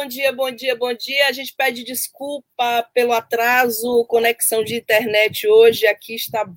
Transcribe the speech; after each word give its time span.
Bom 0.00 0.06
dia, 0.06 0.32
bom 0.32 0.50
dia, 0.50 0.74
bom 0.74 0.94
dia. 0.94 1.28
A 1.28 1.32
gente 1.32 1.54
pede 1.54 1.84
desculpa 1.84 2.88
pelo 2.94 3.12
atraso, 3.12 4.06
conexão 4.06 4.64
de 4.64 4.76
internet 4.76 5.46
hoje 5.46 5.86
aqui 5.86 6.14
está 6.14 6.48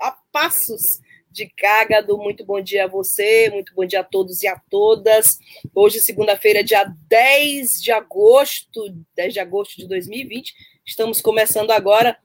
a 0.00 0.16
passos 0.30 1.00
de 1.28 1.48
Cágado. 1.48 2.16
Muito 2.16 2.44
bom 2.44 2.60
dia 2.60 2.84
a 2.84 2.86
você, 2.86 3.50
muito 3.50 3.74
bom 3.74 3.84
dia 3.84 4.00
a 4.00 4.04
todos 4.04 4.44
e 4.44 4.46
a 4.46 4.56
todas. 4.70 5.36
Hoje, 5.74 5.98
segunda-feira, 5.98 6.62
dia 6.62 6.86
10 7.08 7.82
de 7.82 7.90
agosto, 7.90 8.80
10 9.16 9.32
de 9.32 9.40
agosto 9.40 9.76
de 9.78 9.88
2020. 9.88 10.54
Estamos 10.86 11.20
começando 11.20 11.72
agora. 11.72 12.16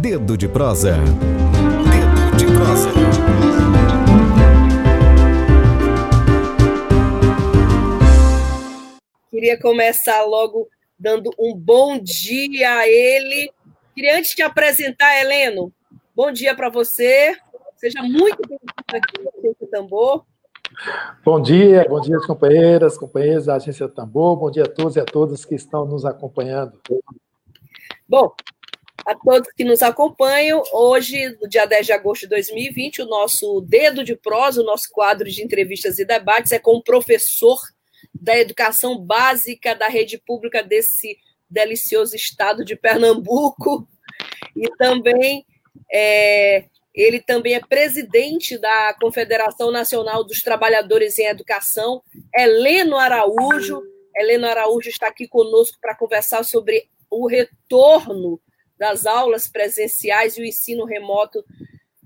Dedo 0.00 0.36
de 0.36 0.48
prosa. 0.48 0.96
Dedo 0.96 2.36
de 2.36 2.46
prosa. 2.46 3.03
Queria 9.34 9.58
começar 9.58 10.22
logo 10.22 10.68
dando 10.96 11.28
um 11.36 11.56
bom 11.56 11.98
dia 11.98 12.72
a 12.78 12.88
ele. 12.88 13.50
Queria 13.92 14.16
antes 14.16 14.32
de 14.32 14.42
apresentar, 14.42 15.20
Heleno, 15.20 15.72
bom 16.14 16.30
dia 16.30 16.54
para 16.54 16.68
você. 16.68 17.36
Seja 17.76 18.00
muito 18.00 18.38
bem-vindo 18.46 18.96
aqui 19.34 19.56
no 19.60 19.66
Tambor. 19.66 20.24
Bom 21.24 21.42
dia, 21.42 21.84
bom 21.88 22.00
dia, 22.00 22.16
companheiras, 22.24 22.96
companheiros 22.96 23.46
da 23.46 23.56
Agência 23.56 23.88
Tambor. 23.88 24.36
Bom 24.36 24.52
dia 24.52 24.62
a 24.62 24.68
todos 24.68 24.94
e 24.94 25.00
a 25.00 25.04
todas 25.04 25.44
que 25.44 25.56
estão 25.56 25.84
nos 25.84 26.04
acompanhando. 26.04 26.80
Bom, 28.08 28.32
a 29.04 29.16
todos 29.16 29.52
que 29.56 29.64
nos 29.64 29.82
acompanham, 29.82 30.62
hoje, 30.72 31.36
no 31.42 31.48
dia 31.48 31.66
10 31.66 31.86
de 31.86 31.92
agosto 31.92 32.20
de 32.20 32.28
2020, 32.28 33.02
o 33.02 33.06
nosso 33.06 33.60
Dedo 33.62 34.04
de 34.04 34.14
Prosa, 34.14 34.62
o 34.62 34.64
nosso 34.64 34.88
quadro 34.92 35.28
de 35.28 35.42
entrevistas 35.42 35.98
e 35.98 36.04
debates, 36.04 36.52
é 36.52 36.60
com 36.60 36.76
o 36.76 36.82
professor 36.84 37.58
da 38.14 38.38
educação 38.38 38.98
básica 38.98 39.74
da 39.74 39.88
rede 39.88 40.18
pública 40.18 40.62
desse 40.62 41.18
delicioso 41.50 42.16
estado 42.16 42.64
de 42.64 42.76
Pernambuco 42.76 43.88
e 44.56 44.68
também 44.76 45.44
é, 45.92 46.64
ele 46.94 47.20
também 47.20 47.54
é 47.54 47.60
presidente 47.60 48.56
da 48.56 48.94
Confederação 49.00 49.70
Nacional 49.72 50.22
dos 50.22 50.42
Trabalhadores 50.42 51.18
em 51.18 51.26
Educação, 51.26 52.02
Heleno 52.34 52.96
Araújo. 52.96 53.82
Heleno 54.16 54.46
Araújo 54.46 54.88
está 54.88 55.08
aqui 55.08 55.26
conosco 55.26 55.78
para 55.80 55.96
conversar 55.96 56.44
sobre 56.44 56.88
o 57.10 57.26
retorno 57.26 58.40
das 58.78 59.06
aulas 59.06 59.48
presenciais 59.48 60.36
e 60.36 60.42
o 60.42 60.44
ensino 60.44 60.84
remoto 60.84 61.44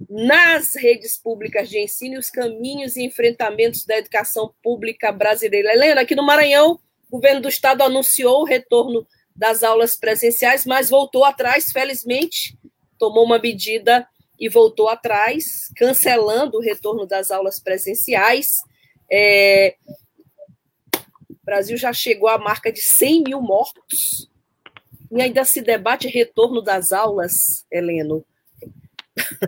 nas 0.08 0.74
redes 0.74 1.18
públicas 1.18 1.68
de 1.68 1.78
ensino 1.78 2.14
e 2.14 2.18
os 2.18 2.30
caminhos 2.30 2.96
e 2.96 3.02
enfrentamentos 3.02 3.84
da 3.84 3.98
educação 3.98 4.54
pública 4.62 5.12
brasileira. 5.12 5.72
Helena, 5.72 6.00
aqui 6.00 6.14
no 6.14 6.24
Maranhão, 6.24 6.80
o 7.10 7.16
governo 7.16 7.42
do 7.42 7.48
estado 7.48 7.82
anunciou 7.82 8.40
o 8.40 8.44
retorno 8.44 9.06
das 9.36 9.62
aulas 9.62 9.96
presenciais, 9.96 10.64
mas 10.64 10.88
voltou 10.88 11.24
atrás, 11.24 11.70
felizmente, 11.70 12.58
tomou 12.98 13.24
uma 13.24 13.38
medida 13.38 14.08
e 14.38 14.48
voltou 14.48 14.88
atrás, 14.88 15.70
cancelando 15.76 16.58
o 16.58 16.62
retorno 16.62 17.06
das 17.06 17.30
aulas 17.30 17.60
presenciais. 17.60 18.46
É... 19.10 19.76
O 21.30 21.44
Brasil 21.44 21.76
já 21.76 21.92
chegou 21.92 22.28
à 22.28 22.38
marca 22.38 22.72
de 22.72 22.80
100 22.80 23.24
mil 23.24 23.40
mortos 23.40 24.28
e 25.10 25.20
ainda 25.22 25.44
se 25.44 25.62
debate 25.62 26.08
retorno 26.08 26.60
das 26.60 26.92
aulas, 26.92 27.64
Heleno. 27.70 28.24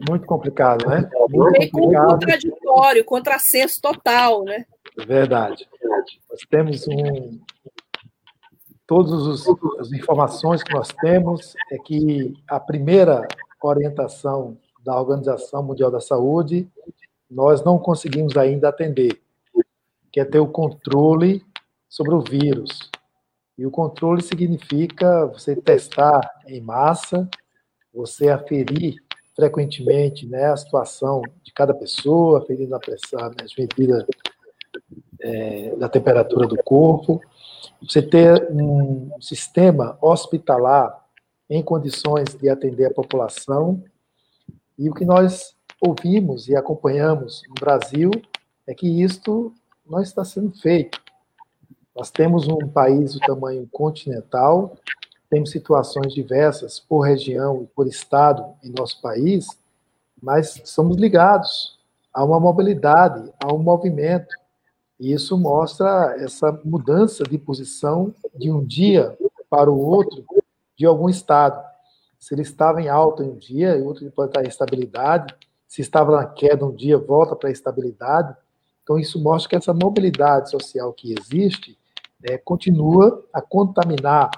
Muito 0.09 0.27
complicado, 0.27 0.89
né? 0.89 1.09
Muito 1.29 1.59
Bem 1.59 1.71
complicado. 1.71 2.11
contraditório, 2.11 3.05
contrassenso 3.05 3.81
total, 3.81 4.45
né? 4.45 4.67
Verdade. 4.97 5.69
Nós 6.29 6.41
temos 6.49 6.87
um. 6.89 7.41
Todas 8.87 9.47
as 9.79 9.93
informações 9.93 10.63
que 10.65 10.75
nós 10.75 10.89
temos 11.01 11.55
é 11.71 11.79
que 11.79 12.35
a 12.49 12.59
primeira 12.59 13.27
orientação 13.63 14.59
da 14.83 14.99
Organização 14.99 15.63
Mundial 15.63 15.91
da 15.91 16.01
Saúde 16.01 16.69
nós 17.31 17.63
não 17.63 17.79
conseguimos 17.79 18.37
ainda 18.37 18.69
atender, 18.69 19.21
que 20.11 20.19
é 20.19 20.25
ter 20.25 20.41
o 20.41 20.49
controle 20.49 21.45
sobre 21.89 22.15
o 22.15 22.21
vírus. 22.21 22.91
E 23.57 23.65
o 23.65 23.71
controle 23.71 24.23
significa 24.23 25.27
você 25.27 25.55
testar 25.55 26.21
em 26.47 26.61
massa, 26.61 27.29
você 27.93 28.29
aferir 28.31 28.97
frequentemente 29.41 30.27
né, 30.27 30.47
a 30.47 30.57
situação 30.57 31.23
de 31.43 31.51
cada 31.53 31.73
pessoa, 31.73 32.41
aferindo 32.41 32.75
a 32.75 32.79
pressão, 32.79 33.33
as 33.43 33.57
medidas 33.57 34.05
é, 35.19 35.75
da 35.77 35.89
temperatura 35.89 36.47
do 36.47 36.63
corpo. 36.63 37.23
Você 37.83 38.03
ter 38.03 38.51
um 38.53 39.11
sistema 39.19 39.97
hospitalar 40.03 40.95
em 41.49 41.63
condições 41.63 42.35
de 42.35 42.51
atender 42.51 42.87
a 42.87 42.95
população. 42.95 43.83
E 44.79 44.91
o 44.91 44.95
que 44.95 45.07
nós 45.07 45.57
ouvimos 45.81 46.47
e 46.49 46.55
acompanhamos 46.55 47.43
no 47.49 47.55
Brasil 47.55 48.11
é 48.67 48.75
que 48.75 49.03
isto 49.03 49.55
não 49.89 50.03
está 50.03 50.23
sendo 50.23 50.53
feito. 50.53 51.01
Nós 51.97 52.11
temos 52.11 52.47
um 52.47 52.69
país 52.69 53.15
do 53.15 53.21
tamanho 53.21 53.67
continental, 53.73 54.77
temos 55.31 55.51
situações 55.51 56.13
diversas 56.13 56.81
por 56.81 57.03
região 57.03 57.63
e 57.63 57.67
por 57.69 57.87
estado 57.87 58.45
em 58.65 58.73
nosso 58.77 59.01
país, 59.01 59.47
mas 60.21 60.61
somos 60.65 60.97
ligados 60.97 61.79
a 62.13 62.25
uma 62.25 62.41
mobilidade, 62.41 63.33
a 63.43 63.55
um 63.55 63.59
movimento. 63.59 64.35
E 64.99 65.13
isso 65.13 65.39
mostra 65.39 66.17
essa 66.19 66.53
mudança 66.65 67.23
de 67.23 67.39
posição 67.39 68.13
de 68.35 68.51
um 68.51 68.63
dia 68.63 69.17
para 69.49 69.71
o 69.71 69.79
outro 69.79 70.25
de 70.77 70.85
algum 70.85 71.09
estado. 71.09 71.65
Se 72.19 72.35
ele 72.35 72.43
estava 72.43 72.83
em 72.83 72.89
alta 72.89 73.23
um 73.23 73.37
dia, 73.37 73.77
e 73.77 73.83
outro 73.83 74.11
pode 74.11 74.31
estar 74.31 74.45
em 74.45 74.49
estabilidade. 74.49 75.35
Se 75.67 75.81
estava 75.81 76.17
na 76.17 76.27
queda 76.27 76.67
um 76.67 76.75
dia, 76.75 76.99
volta 76.99 77.37
para 77.37 77.49
a 77.49 77.53
estabilidade. 77.53 78.37
Então, 78.83 78.99
isso 78.99 79.23
mostra 79.23 79.51
que 79.51 79.57
essa 79.57 79.73
mobilidade 79.73 80.51
social 80.51 80.93
que 80.93 81.15
existe 81.17 81.79
é, 82.23 82.37
continua 82.37 83.25
a 83.33 83.41
contaminar 83.41 84.31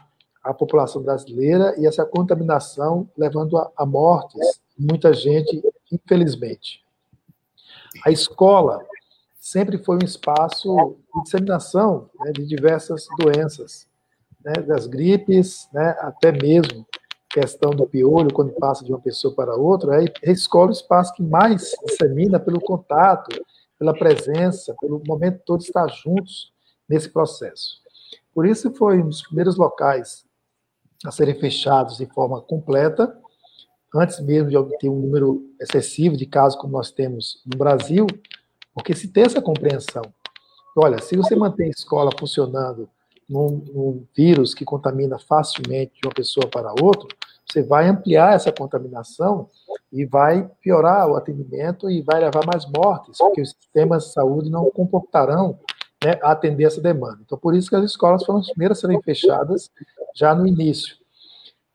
a 0.42 0.52
população 0.52 1.02
brasileira 1.02 1.74
e 1.78 1.86
essa 1.86 2.04
contaminação 2.04 3.08
levando 3.16 3.56
a, 3.56 3.70
a 3.76 3.86
mortes, 3.86 4.60
muita 4.78 5.12
gente, 5.12 5.62
infelizmente. 5.90 6.82
A 8.04 8.10
escola 8.10 8.84
sempre 9.38 9.78
foi 9.78 9.96
um 9.96 10.04
espaço 10.04 10.96
de 11.14 11.22
disseminação 11.22 12.08
né, 12.20 12.32
de 12.32 12.46
diversas 12.46 13.06
doenças, 13.18 13.86
né, 14.44 14.54
das 14.62 14.86
gripes, 14.86 15.68
né, 15.72 15.96
até 16.00 16.32
mesmo 16.32 16.86
questão 17.28 17.70
do 17.70 17.86
piolho, 17.86 18.32
quando 18.32 18.52
passa 18.52 18.84
de 18.84 18.92
uma 18.92 19.00
pessoa 19.00 19.34
para 19.34 19.56
outra, 19.56 19.98
a 19.98 20.30
escola 20.30 20.66
é 20.66 20.68
o 20.68 20.72
espaço 20.72 21.14
que 21.14 21.22
mais 21.22 21.72
dissemina 21.86 22.38
pelo 22.38 22.60
contato, 22.60 23.30
pela 23.78 23.94
presença, 23.94 24.74
pelo 24.80 25.02
momento 25.06 25.40
todo 25.46 25.62
estar 25.62 25.88
juntos 25.88 26.52
nesse 26.86 27.08
processo. 27.08 27.80
Por 28.34 28.46
isso 28.46 28.72
foi 28.74 29.02
um 29.02 29.08
dos 29.08 29.22
primeiros 29.22 29.56
locais 29.56 30.24
a 31.04 31.10
serem 31.10 31.34
fechados 31.34 31.96
de 31.96 32.06
forma 32.06 32.40
completa, 32.40 33.16
antes 33.94 34.20
mesmo 34.20 34.50
de 34.50 34.56
obter 34.56 34.88
um 34.88 35.00
número 35.00 35.42
excessivo 35.60 36.16
de 36.16 36.26
casos 36.26 36.58
como 36.58 36.72
nós 36.72 36.90
temos 36.90 37.42
no 37.44 37.58
Brasil, 37.58 38.06
porque 38.74 38.94
se 38.94 39.08
tem 39.08 39.24
essa 39.24 39.42
compreensão. 39.42 40.02
Olha, 40.76 41.00
se 41.02 41.16
você 41.16 41.36
mantém 41.36 41.66
a 41.66 41.70
escola 41.70 42.10
funcionando 42.18 42.88
num, 43.28 43.62
num 43.72 44.06
vírus 44.16 44.54
que 44.54 44.64
contamina 44.64 45.18
facilmente 45.18 45.92
de 46.00 46.08
uma 46.08 46.14
pessoa 46.14 46.46
para 46.48 46.72
outra, 46.82 47.08
você 47.46 47.62
vai 47.62 47.86
ampliar 47.86 48.34
essa 48.34 48.50
contaminação 48.50 49.48
e 49.92 50.06
vai 50.06 50.48
piorar 50.62 51.06
o 51.08 51.16
atendimento 51.16 51.90
e 51.90 52.00
vai 52.00 52.20
levar 52.20 52.46
mais 52.46 52.64
mortes, 52.64 53.18
porque 53.18 53.42
os 53.42 53.50
sistemas 53.50 54.06
de 54.06 54.12
saúde 54.12 54.48
não 54.48 54.70
comportarão 54.70 55.58
né, 56.04 56.18
atender 56.22 56.64
essa 56.64 56.80
demanda. 56.80 57.20
Então, 57.24 57.38
por 57.38 57.54
isso 57.54 57.68
que 57.68 57.76
as 57.76 57.84
escolas 57.84 58.24
foram 58.24 58.40
as 58.40 58.48
primeiras 58.48 58.78
a 58.78 58.80
serem 58.82 59.00
fechadas 59.02 59.70
já 60.14 60.34
no 60.34 60.46
início. 60.46 60.96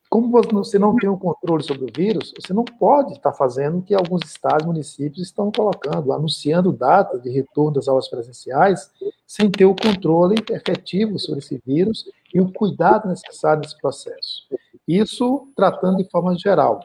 Como 0.09 0.31
você 0.31 0.79
não 0.79 0.95
tem 0.95 1.09
o 1.09 1.13
um 1.13 1.18
controle 1.18 1.63
sobre 1.63 1.83
o 1.83 1.94
vírus, 1.94 2.33
você 2.39 2.53
não 2.53 2.63
pode 2.63 3.13
estar 3.13 3.33
fazendo 3.33 3.79
o 3.79 3.81
que 3.81 3.94
alguns 3.94 4.21
estados 4.25 4.65
municípios 4.65 5.27
estão 5.27 5.51
colocando, 5.51 6.13
anunciando 6.13 6.71
data 6.71 7.19
de 7.19 7.29
retorno 7.29 7.74
das 7.74 7.89
aulas 7.89 8.07
presenciais, 8.07 8.89
sem 9.25 9.51
ter 9.51 9.65
o 9.65 9.75
controle 9.75 10.35
efetivo 10.50 11.19
sobre 11.19 11.39
esse 11.39 11.62
vírus 11.65 12.09
e 12.33 12.39
o 12.39 12.51
cuidado 12.53 13.09
necessário 13.09 13.62
nesse 13.62 13.77
processo. 13.77 14.44
Isso 14.88 15.50
tratando 15.53 15.97
de 15.97 16.09
forma 16.09 16.38
geral. 16.38 16.80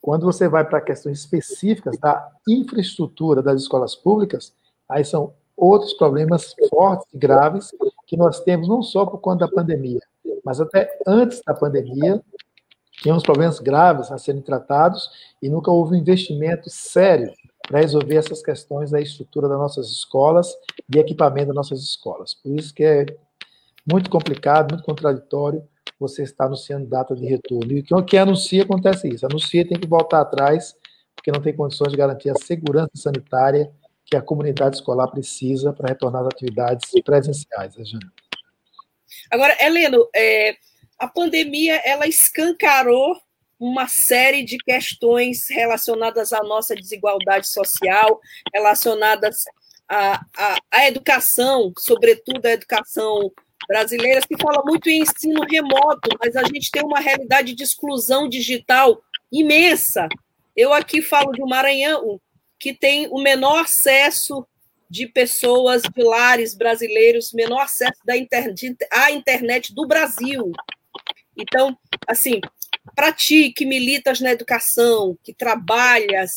Quando 0.00 0.24
você 0.24 0.48
vai 0.48 0.64
para 0.64 0.80
questões 0.80 1.18
específicas 1.18 1.98
da 1.98 2.30
infraestrutura 2.46 3.42
das 3.42 3.62
escolas 3.62 3.96
públicas, 3.96 4.54
aí 4.88 5.04
são 5.04 5.34
outros 5.56 5.94
problemas 5.94 6.54
fortes 6.68 7.06
e 7.12 7.18
graves 7.18 7.70
que 8.06 8.16
nós 8.16 8.40
temos 8.40 8.68
não 8.68 8.82
só 8.82 9.06
por 9.06 9.18
conta 9.18 9.46
da 9.46 9.52
pandemia, 9.52 10.00
mas 10.44 10.60
até 10.60 10.88
antes 11.06 11.40
da 11.44 11.54
pandemia, 11.54 12.22
tínhamos 13.02 13.22
problemas 13.22 13.58
graves 13.58 14.12
a 14.12 14.18
serem 14.18 14.42
tratados 14.42 15.10
e 15.42 15.48
nunca 15.48 15.70
houve 15.70 15.94
um 15.94 15.98
investimento 15.98 16.70
sério 16.70 17.32
para 17.66 17.80
resolver 17.80 18.16
essas 18.16 18.42
questões 18.42 18.90
da 18.90 19.00
estrutura 19.00 19.48
das 19.48 19.58
nossas 19.58 19.88
escolas 19.88 20.54
e 20.94 20.98
equipamento 20.98 21.48
das 21.48 21.56
nossas 21.56 21.80
escolas. 21.80 22.34
Por 22.34 22.52
isso 22.52 22.72
que 22.72 22.84
é 22.84 23.06
muito 23.90 24.08
complicado, 24.08 24.72
muito 24.72 24.84
contraditório 24.84 25.62
você 25.98 26.22
estar 26.22 26.46
anunciando 26.46 26.86
data 26.86 27.14
de 27.14 27.26
retorno. 27.26 27.72
E 27.72 27.84
o 27.90 28.04
que 28.04 28.16
anuncia 28.16 28.62
acontece 28.62 29.08
isso. 29.08 29.26
Anuncia 29.26 29.66
tem 29.66 29.78
que 29.78 29.88
voltar 29.88 30.20
atrás, 30.20 30.76
porque 31.14 31.32
não 31.32 31.40
tem 31.40 31.56
condições 31.56 31.90
de 31.90 31.96
garantir 31.96 32.30
a 32.30 32.34
segurança 32.34 32.90
sanitária 32.94 33.72
que 34.06 34.16
a 34.16 34.22
comunidade 34.22 34.76
escolar 34.76 35.08
precisa 35.08 35.72
para 35.72 35.88
retornar 35.88 36.22
às 36.22 36.28
atividades 36.28 36.88
presenciais. 37.04 37.74
Jana. 37.74 38.12
Agora, 39.30 39.56
Heleno, 39.60 40.08
é, 40.14 40.56
a 40.98 41.08
pandemia 41.08 41.76
ela 41.84 42.06
escancarou 42.06 43.16
uma 43.58 43.88
série 43.88 44.44
de 44.44 44.58
questões 44.58 45.48
relacionadas 45.50 46.32
à 46.32 46.42
nossa 46.42 46.74
desigualdade 46.74 47.48
social, 47.48 48.20
relacionadas 48.54 49.44
à, 49.88 50.20
à, 50.36 50.56
à 50.70 50.86
educação, 50.86 51.72
sobretudo 51.78 52.46
a 52.46 52.52
educação 52.52 53.32
brasileira, 53.66 54.20
que 54.20 54.40
fala 54.40 54.62
muito 54.64 54.88
em 54.88 55.00
ensino 55.00 55.42
remoto, 55.42 56.10
mas 56.22 56.36
a 56.36 56.44
gente 56.44 56.70
tem 56.70 56.84
uma 56.84 57.00
realidade 57.00 57.54
de 57.54 57.62
exclusão 57.64 58.28
digital 58.28 59.00
imensa. 59.32 60.06
Eu 60.54 60.72
aqui 60.72 61.02
falo 61.02 61.32
do 61.32 61.46
Maranhão, 61.46 62.20
que 62.58 62.72
tem 62.72 63.08
o 63.08 63.18
menor 63.18 63.62
acesso 63.62 64.46
de 64.88 65.06
pessoas 65.06 65.82
de 65.82 66.02
lares 66.02 66.54
brasileiros, 66.54 67.32
menor 67.32 67.62
acesso 67.62 68.00
da 68.04 68.16
à 68.90 69.10
internet 69.10 69.74
do 69.74 69.86
Brasil. 69.86 70.52
Então, 71.36 71.76
assim, 72.06 72.40
para 72.94 73.12
ti 73.12 73.52
que 73.52 73.66
militas 73.66 74.20
na 74.20 74.30
educação, 74.30 75.18
que 75.22 75.34
trabalhas, 75.34 76.30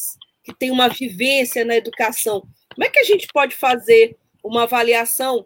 que 0.43 0.53
tem 0.53 0.71
uma 0.71 0.89
vivência 0.89 1.63
na 1.63 1.75
educação, 1.75 2.41
como 2.73 2.85
é 2.85 2.89
que 2.89 2.99
a 2.99 3.03
gente 3.03 3.27
pode 3.31 3.55
fazer 3.55 4.17
uma 4.43 4.63
avaliação 4.63 5.45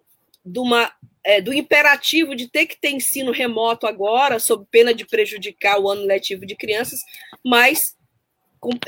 uma, 0.56 0.92
é, 1.24 1.40
do 1.40 1.52
imperativo 1.52 2.34
de 2.34 2.48
ter 2.48 2.66
que 2.66 2.80
ter 2.80 2.90
ensino 2.90 3.32
remoto 3.32 3.86
agora, 3.86 4.38
sob 4.38 4.66
pena 4.70 4.94
de 4.94 5.06
prejudicar 5.06 5.80
o 5.80 5.88
ano 5.88 6.04
letivo 6.04 6.44
de 6.44 6.54
crianças, 6.54 7.00
mas 7.44 7.96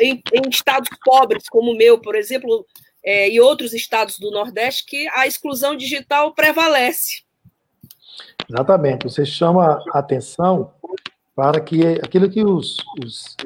em, 0.01 0.23
em, 0.33 0.49
estados 0.49 0.89
pobres, 1.05 1.49
como 1.49 1.73
o 1.73 1.77
meu, 1.77 1.99
por 1.99 2.15
exemplo, 2.15 2.67
é, 3.05 3.29
e 3.31 3.41
outros 3.41 3.73
estados 3.73 4.19
do 4.19 4.31
Nordeste, 4.31 4.85
que 4.87 5.09
a 5.09 5.27
exclusão 5.27 5.77
digital 5.77 6.35
prevalece. 6.35 7.23
Exatamente. 8.49 9.05
Você 9.05 9.25
chama 9.25 9.83
atenção 9.93 10.73
para 11.35 11.61
que 11.61 11.85
aquilo 12.03 12.31
que 12.31 12.45
os, 12.45 12.77
os 13.05 13.37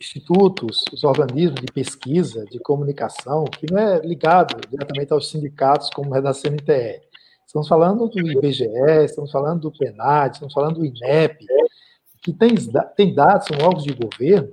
institutos, 0.00 0.84
os 0.92 1.04
organismos 1.04 1.60
de 1.60 1.72
pesquisa, 1.72 2.44
de 2.46 2.58
comunicação, 2.58 3.44
que 3.44 3.70
não 3.70 3.78
é 3.78 4.00
ligado 4.00 4.60
diretamente 4.68 5.12
aos 5.12 5.30
sindicatos, 5.30 5.90
como 5.90 6.14
é 6.14 6.20
da 6.20 6.32
CNTE. 6.32 7.00
Estamos 7.46 7.68
falando 7.68 8.08
do 8.08 8.20
IBGE, 8.20 8.66
estamos 9.04 9.30
falando 9.30 9.62
do 9.62 9.72
PENAD, 9.72 10.34
estamos 10.34 10.52
falando 10.52 10.80
do 10.80 10.84
INEP, 10.84 11.46
que 12.22 12.32
tem, 12.32 12.54
tem 12.96 13.14
dados, 13.14 13.46
são 13.46 13.56
órgãos 13.64 13.84
de 13.84 13.94
governo, 13.94 14.48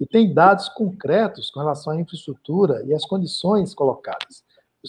e 0.00 0.06
tem 0.06 0.32
dados 0.32 0.68
concretos 0.68 1.50
com 1.50 1.60
relação 1.60 1.92
à 1.92 2.00
infraestrutura 2.00 2.82
e 2.86 2.94
às 2.94 3.04
condições 3.04 3.74
colocadas. 3.74 4.44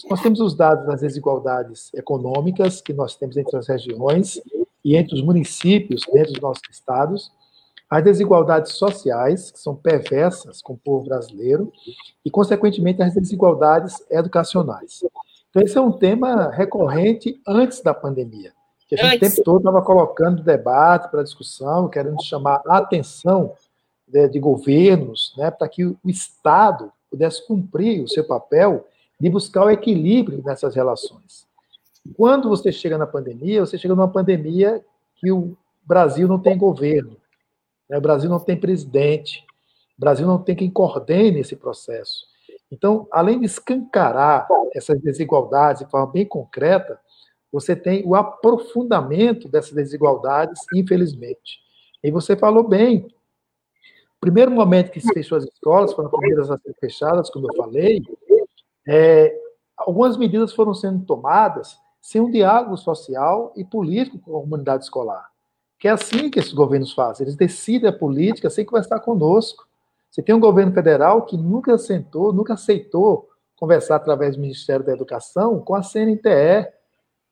Nós 0.08 0.22
temos 0.22 0.40
os 0.40 0.54
dados 0.54 0.86
das 0.86 1.00
desigualdades 1.00 1.92
econômicas 1.94 2.80
que 2.80 2.92
nós 2.92 3.16
temos 3.16 3.36
entre 3.36 3.56
as 3.56 3.66
regiões 3.66 4.40
e 4.84 4.96
entre 4.96 5.14
os 5.14 5.22
municípios 5.22 6.02
dentro 6.12 6.32
dos 6.32 6.40
nossos 6.40 6.62
estados, 6.70 7.32
as 7.88 8.04
desigualdades 8.04 8.72
sociais, 8.74 9.50
que 9.50 9.58
são 9.58 9.74
perversas 9.74 10.62
com 10.62 10.74
o 10.74 10.78
povo 10.78 11.06
brasileiro, 11.06 11.72
e, 12.24 12.30
consequentemente, 12.30 13.02
as 13.02 13.14
desigualdades 13.14 13.96
educacionais. 14.08 15.04
Então, 15.50 15.60
esse 15.60 15.76
é 15.76 15.80
um 15.80 15.90
tema 15.90 16.50
recorrente 16.50 17.40
antes 17.44 17.82
da 17.82 17.92
pandemia, 17.92 18.52
que 18.88 18.94
a 18.94 18.98
gente 18.98 19.16
o 19.16 19.20
tempo 19.20 19.44
todo 19.44 19.58
estava 19.58 19.82
colocando 19.82 20.44
debate 20.44 21.10
para 21.10 21.24
discussão, 21.24 21.88
querendo 21.88 22.22
chamar 22.22 22.62
a 22.64 22.78
atenção 22.78 23.54
de, 24.12 24.28
de 24.28 24.38
governos, 24.38 25.34
né, 25.36 25.50
para 25.50 25.68
que 25.68 25.84
o 25.84 25.96
Estado 26.04 26.92
pudesse 27.10 27.46
cumprir 27.46 28.02
o 28.02 28.08
seu 28.08 28.24
papel 28.24 28.86
de 29.18 29.28
buscar 29.28 29.64
o 29.64 29.70
equilíbrio 29.70 30.42
nessas 30.44 30.74
relações. 30.74 31.46
Quando 32.16 32.48
você 32.48 32.72
chega 32.72 32.96
na 32.96 33.06
pandemia, 33.06 33.60
você 33.60 33.76
chega 33.76 33.94
numa 33.94 34.08
pandemia 34.08 34.84
que 35.16 35.30
o 35.30 35.56
Brasil 35.84 36.26
não 36.26 36.38
tem 36.38 36.56
governo, 36.56 37.16
né? 37.88 37.98
o 37.98 38.00
Brasil 38.00 38.30
não 38.30 38.38
tem 38.38 38.56
presidente, 38.58 39.44
o 39.98 40.00
Brasil 40.00 40.26
não 40.26 40.38
tem 40.38 40.56
quem 40.56 40.70
coordene 40.70 41.40
esse 41.40 41.56
processo. 41.56 42.24
Então, 42.70 43.06
além 43.10 43.40
de 43.40 43.46
escancarar 43.46 44.46
essas 44.74 45.00
desigualdades 45.00 45.84
de 45.84 45.90
forma 45.90 46.06
bem 46.06 46.24
concreta, 46.24 46.98
você 47.52 47.74
tem 47.74 48.02
o 48.06 48.14
aprofundamento 48.14 49.48
dessas 49.48 49.72
desigualdades, 49.72 50.60
infelizmente. 50.74 51.58
E 52.02 52.10
você 52.10 52.36
falou 52.36 52.66
bem. 52.66 53.08
Primeiro 54.20 54.50
momento 54.50 54.90
que 54.90 55.00
se 55.00 55.12
fechou 55.14 55.38
as 55.38 55.44
escolas, 55.44 55.92
foram 55.92 56.08
as 56.08 56.16
primeiras 56.16 56.50
a 56.50 56.58
ser 56.58 56.74
fechadas, 56.78 57.30
como 57.30 57.46
eu 57.50 57.56
falei, 57.56 58.02
é, 58.86 59.34
algumas 59.76 60.16
medidas 60.16 60.52
foram 60.52 60.74
sendo 60.74 61.04
tomadas 61.06 61.78
sem 62.00 62.20
um 62.20 62.30
diálogo 62.30 62.76
social 62.76 63.52
e 63.56 63.64
político 63.64 64.18
com 64.18 64.36
a 64.36 64.40
comunidade 64.40 64.84
escolar. 64.84 65.28
Que 65.78 65.88
é 65.88 65.90
assim 65.90 66.30
que 66.30 66.38
esses 66.38 66.52
governos 66.52 66.92
fazem. 66.92 67.24
Eles 67.24 67.36
decidem 67.36 67.88
a 67.88 67.92
política 67.92 68.50
sem 68.50 68.64
conversar 68.64 69.00
conosco. 69.00 69.66
Você 70.10 70.22
tem 70.22 70.34
um 70.34 70.40
governo 70.40 70.72
federal 70.72 71.22
que 71.22 71.36
nunca 71.36 71.78
sentou, 71.78 72.32
nunca 72.32 72.54
aceitou 72.54 73.28
conversar 73.56 73.96
através 73.96 74.36
do 74.36 74.42
Ministério 74.42 74.84
da 74.84 74.92
Educação 74.92 75.60
com 75.60 75.74
a 75.74 75.82
CNTE. 75.82 76.68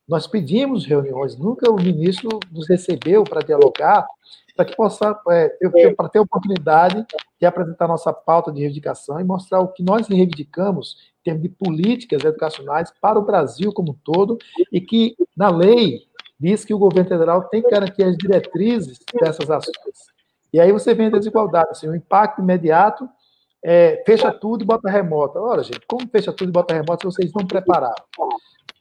Nós 0.09 0.25
pedimos 0.25 0.87
reuniões, 0.87 1.37
nunca 1.37 1.69
o 1.71 1.75
ministro 1.75 2.39
nos 2.51 2.67
recebeu 2.67 3.23
para 3.23 3.41
dialogar, 3.41 4.07
para 4.55 4.65
que 4.65 4.75
possa 4.75 5.15
é, 5.29 5.49
para 5.95 6.09
ter 6.09 6.17
a 6.17 6.23
oportunidade 6.23 7.05
de 7.39 7.45
apresentar 7.45 7.87
nossa 7.87 8.11
pauta 8.11 8.51
de 8.51 8.59
reivindicação 8.59 9.19
e 9.19 9.23
mostrar 9.23 9.61
o 9.61 9.67
que 9.67 9.83
nós 9.83 10.07
reivindicamos 10.07 10.97
em 11.21 11.23
termos 11.25 11.43
de 11.43 11.49
políticas 11.49 12.25
educacionais 12.25 12.91
para 12.99 13.19
o 13.19 13.25
Brasil 13.25 13.71
como 13.71 13.91
um 13.91 13.97
todo, 14.03 14.39
e 14.71 14.81
que, 14.81 15.15
na 15.37 15.49
lei, 15.49 16.01
diz 16.39 16.65
que 16.65 16.73
o 16.73 16.79
governo 16.79 17.07
federal 17.07 17.43
tem 17.43 17.61
que 17.61 17.69
garantir 17.69 18.03
as 18.03 18.17
diretrizes 18.17 18.97
dessas 19.21 19.49
ações. 19.49 20.09
E 20.51 20.59
aí 20.59 20.71
você 20.71 20.95
vê 20.95 21.05
a 21.05 21.09
desigualdade, 21.11 21.69
assim, 21.69 21.87
o 21.87 21.95
impacto 21.95 22.41
imediato 22.41 23.07
é, 23.63 24.01
fecha 24.05 24.31
tudo 24.31 24.63
e 24.63 24.65
bota 24.65 24.89
remota. 24.89 25.39
Ora, 25.39 25.61
gente, 25.61 25.81
como 25.87 26.09
fecha 26.09 26.33
tudo 26.33 26.49
e 26.49 26.51
bota 26.51 26.73
remota 26.73 26.97
se 27.01 27.15
vocês 27.15 27.31
não 27.31 27.45
prepararam? 27.45 27.93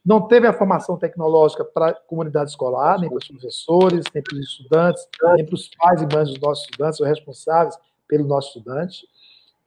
Não 0.05 0.27
teve 0.27 0.47
a 0.47 0.53
formação 0.53 0.97
tecnológica 0.97 1.65
para 1.65 1.89
a 1.89 1.95
comunidade 1.95 2.51
escolar, 2.51 2.99
nem 2.99 3.09
para 3.09 3.19
os 3.19 3.29
professores, 3.29 4.05
nem 4.15 4.23
para 4.23 4.35
os 4.35 4.41
estudantes, 4.41 5.07
nem 5.35 5.45
para 5.45 5.55
os 5.55 5.69
pais 5.69 6.03
e 6.03 6.07
mães 6.15 6.29
dos 6.31 6.41
nossos 6.41 6.65
estudantes, 6.65 7.01
os 7.01 7.07
responsáveis 7.07 7.79
pelos 8.09 8.27
nossos 8.27 8.57
estudantes. 8.57 9.05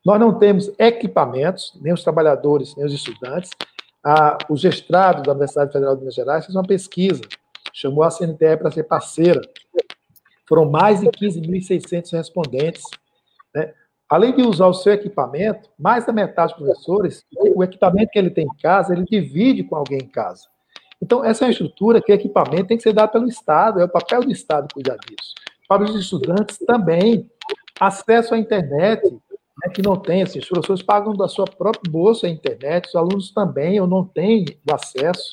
Nós 0.04 0.20
não 0.20 0.38
temos 0.38 0.72
equipamentos, 0.80 1.78
nem 1.80 1.94
os 1.94 2.04
trabalhadores, 2.04 2.76
nem 2.76 2.86
os 2.86 2.94
estudantes. 2.94 3.52
A, 4.04 4.38
o 4.50 4.58
gestrado 4.58 5.22
da 5.22 5.32
Universidade 5.32 5.72
Federal 5.72 5.96
de 5.96 6.02
Minas 6.02 6.16
Gerais 6.16 6.46
fez 6.46 6.56
uma 6.56 6.66
pesquisa, 6.66 7.22
chamou 7.72 8.04
a 8.04 8.10
CNTE 8.10 8.58
para 8.58 8.72
ser 8.72 8.84
parceira. 8.84 9.42
Foram 10.48 10.66
mais 10.70 11.02
de 11.02 11.08
15.600 11.08 12.12
respondentes. 12.14 12.84
Né? 13.54 13.74
Além 14.12 14.36
de 14.36 14.42
usar 14.42 14.68
o 14.68 14.74
seu 14.74 14.92
equipamento, 14.92 15.70
mais 15.80 16.06
da 16.06 16.12
metade 16.12 16.54
dos 16.54 16.62
professores, 16.62 17.26
o 17.56 17.64
equipamento 17.64 18.12
que 18.12 18.20
ele 18.20 18.30
tem 18.30 18.44
em 18.44 18.62
casa, 18.62 18.92
ele 18.92 19.06
divide 19.06 19.64
com 19.64 19.78
alguém 19.78 20.00
em 20.00 20.08
casa. 20.08 20.50
Então, 21.02 21.24
essa 21.24 21.46
é 21.46 21.50
estrutura 21.50 22.02
que 22.02 22.12
equipamento 22.12 22.66
tem 22.66 22.76
que 22.76 22.84
ser 22.84 22.92
dado 22.92 23.14
pelo 23.14 23.30
Estado, 23.30 23.80
é 23.80 23.86
o 23.86 23.90
papel 23.90 24.20
do 24.20 24.30
Estado 24.30 24.68
cuidar 24.74 24.98
disso. 24.98 25.34
Para 25.66 25.84
os 25.84 25.96
estudantes 25.96 26.58
também, 26.58 27.32
acesso 27.80 28.36
à 28.36 28.38
internet, 28.38 29.02
né, 29.10 29.72
que 29.74 29.82
não 29.82 29.96
tem, 29.96 30.24
assim, 30.24 30.40
os 30.40 30.48
professores 30.50 30.84
pagam 30.84 31.14
da 31.14 31.30
sua 31.30 31.46
própria 31.46 31.90
bolsa 31.90 32.28
a 32.28 32.30
internet, 32.30 32.90
os 32.90 32.96
alunos 32.96 33.32
também 33.32 33.80
ou 33.80 33.88
não 33.88 34.04
têm 34.04 34.44
acesso. 34.70 35.32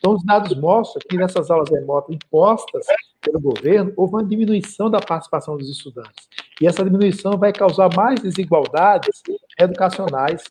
Então, 0.00 0.14
os 0.14 0.24
dados 0.24 0.52
mostram 0.58 1.00
que 1.08 1.16
nessas 1.16 1.48
aulas 1.48 1.70
remotas 1.70 2.16
impostas 2.16 2.86
pelo 3.20 3.40
governo, 3.40 3.92
houve 3.96 4.14
uma 4.14 4.24
diminuição 4.24 4.90
da 4.90 4.98
participação 4.98 5.56
dos 5.56 5.70
estudantes. 5.70 6.28
E 6.60 6.66
essa 6.66 6.84
diminuição 6.84 7.36
vai 7.38 7.52
causar 7.52 7.90
mais 7.94 8.20
desigualdades 8.20 9.22
educacionais. 9.58 10.44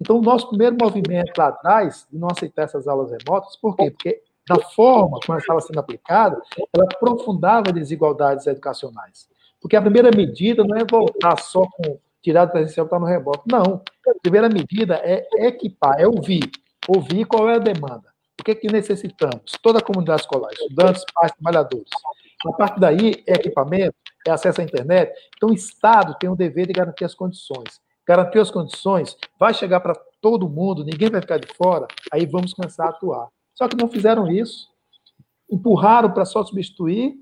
Então, 0.00 0.18
o 0.18 0.22
nosso 0.22 0.48
primeiro 0.48 0.76
movimento 0.80 1.32
lá 1.36 1.48
atrás, 1.48 2.06
de 2.10 2.18
não 2.18 2.28
aceitar 2.30 2.64
essas 2.64 2.86
aulas 2.86 3.10
remotas, 3.10 3.56
por 3.56 3.76
quê? 3.76 3.90
Porque 3.90 4.22
da 4.48 4.58
forma 4.60 5.18
como 5.20 5.34
ela 5.34 5.38
estava 5.38 5.60
sendo 5.60 5.78
aplicada, 5.78 6.40
ela 6.74 6.84
aprofundava 6.84 7.72
desigualdades 7.72 8.46
educacionais. 8.46 9.28
Porque 9.60 9.76
a 9.76 9.82
primeira 9.82 10.10
medida 10.14 10.64
não 10.64 10.76
é 10.76 10.84
voltar 10.84 11.40
só 11.40 11.62
com 11.76 11.98
tirar 12.22 12.46
do 12.46 12.52
presencial 12.52 12.86
está 12.86 12.98
no 12.98 13.06
rebote. 13.06 13.42
Não. 13.46 13.82
A 14.08 14.20
primeira 14.22 14.48
medida 14.48 15.00
é 15.04 15.26
equipar, 15.46 16.00
é 16.00 16.06
ouvir. 16.06 16.50
Ouvir 16.88 17.24
qual 17.24 17.48
é 17.48 17.56
a 17.56 17.58
demanda. 17.58 18.12
O 18.40 18.44
que, 18.44 18.52
é 18.52 18.54
que 18.54 18.66
necessitamos? 18.66 19.52
Toda 19.62 19.78
a 19.78 19.82
comunidade 19.82 20.22
escolar, 20.22 20.50
estudantes, 20.52 21.04
pais, 21.14 21.32
trabalhadores. 21.32 21.90
A 22.46 22.52
partir 22.52 22.80
daí, 22.80 23.22
é 23.26 23.34
equipamento, 23.34 23.94
é 24.26 24.30
acesso 24.30 24.60
à 24.60 24.64
internet. 24.64 25.12
Então, 25.36 25.50
o 25.50 25.54
Estado 25.54 26.16
tem 26.18 26.28
o 26.28 26.36
dever 26.36 26.66
de 26.66 26.72
garantir 26.72 27.04
as 27.04 27.14
condições. 27.14 27.80
Garantir 28.06 28.40
as 28.40 28.50
condições, 28.50 29.16
vai 29.38 29.54
chegar 29.54 29.80
para 29.80 29.94
todo 30.20 30.48
mundo, 30.48 30.84
ninguém 30.84 31.08
vai 31.08 31.20
ficar 31.20 31.38
de 31.38 31.46
fora, 31.54 31.86
aí 32.12 32.26
vamos 32.26 32.52
começar 32.52 32.86
a 32.86 32.90
atuar. 32.90 33.28
Só 33.54 33.68
que 33.68 33.76
não 33.76 33.88
fizeram 33.88 34.30
isso. 34.30 34.68
Empurraram 35.50 36.10
para 36.10 36.24
só 36.24 36.42
substituir, 36.44 37.14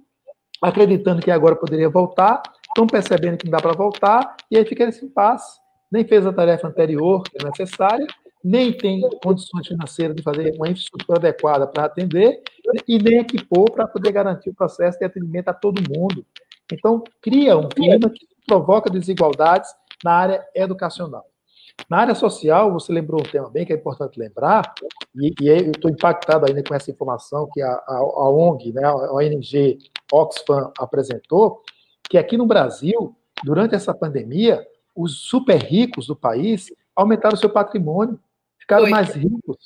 acreditando 0.63 1.21
que 1.21 1.31
agora 1.31 1.57
poderia 1.57 1.89
voltar, 1.89 2.43
estão 2.69 2.87
percebendo 2.87 3.37
que 3.37 3.45
não 3.45 3.53
dá 3.53 3.61
para 3.61 3.73
voltar, 3.73 4.37
e 4.51 4.57
aí 4.57 4.65
fica 4.65 4.85
esse 4.85 5.05
impasse. 5.05 5.59
Nem 5.91 6.07
fez 6.07 6.25
a 6.25 6.33
tarefa 6.33 6.69
anterior, 6.69 7.23
que 7.25 7.37
é 7.43 7.45
necessária, 7.45 8.07
nem 8.43 8.73
tem 8.73 9.01
condições 9.23 9.67
financeiras 9.67 10.17
de 10.17 10.23
fazer 10.23 10.55
uma 10.57 10.69
infraestrutura 10.69 11.19
adequada 11.19 11.67
para 11.67 11.85
atender, 11.85 12.43
e 12.87 12.99
nem 12.99 13.19
equipou 13.21 13.71
para 13.71 13.87
poder 13.87 14.13
garantir 14.13 14.51
o 14.51 14.55
processo 14.55 14.99
de 14.99 15.05
atendimento 15.05 15.49
a 15.49 15.55
todo 15.55 15.83
mundo. 15.89 16.25
Então, 16.73 17.03
cria 17.21 17.57
um 17.57 17.69
clima 17.69 18.09
que 18.09 18.27
provoca 18.47 18.91
desigualdades 18.91 19.71
na 20.05 20.13
área 20.13 20.47
educacional. 20.55 21.27
Na 21.89 21.99
área 21.99 22.15
social, 22.15 22.73
você 22.73 22.93
lembrou 22.93 23.21
um 23.21 23.25
tema 23.31 23.49
bem 23.49 23.65
que 23.65 23.73
é 23.73 23.77
importante 23.77 24.19
lembrar, 24.19 24.75
e, 25.15 25.35
e 25.41 25.49
eu 25.49 25.71
estou 25.71 25.91
impactado 25.91 26.47
ainda 26.47 26.63
com 26.63 26.75
essa 26.75 26.91
informação 26.91 27.49
que 27.53 27.63
a, 27.63 27.73
a, 27.73 27.97
a 27.97 28.31
ONG, 28.31 28.73
né, 28.73 28.85
a 28.85 29.15
ONG 29.15 29.79
Oxfam 30.13 30.73
apresentou, 30.79 31.63
que 32.09 32.19
aqui 32.19 32.37
no 32.37 32.47
Brasil, 32.47 33.15
durante 33.45 33.75
essa 33.75 33.95
pandemia, 33.95 34.65
os 34.95 35.21
super 35.21 35.57
ricos 35.57 36.07
do 36.07 36.17
país 36.17 36.67
aumentaram 36.95 37.37
seu 37.37 37.49
patrimônio, 37.49 38.19
ficaram 38.71 38.89
mais 38.89 39.15
ricos. 39.15 39.57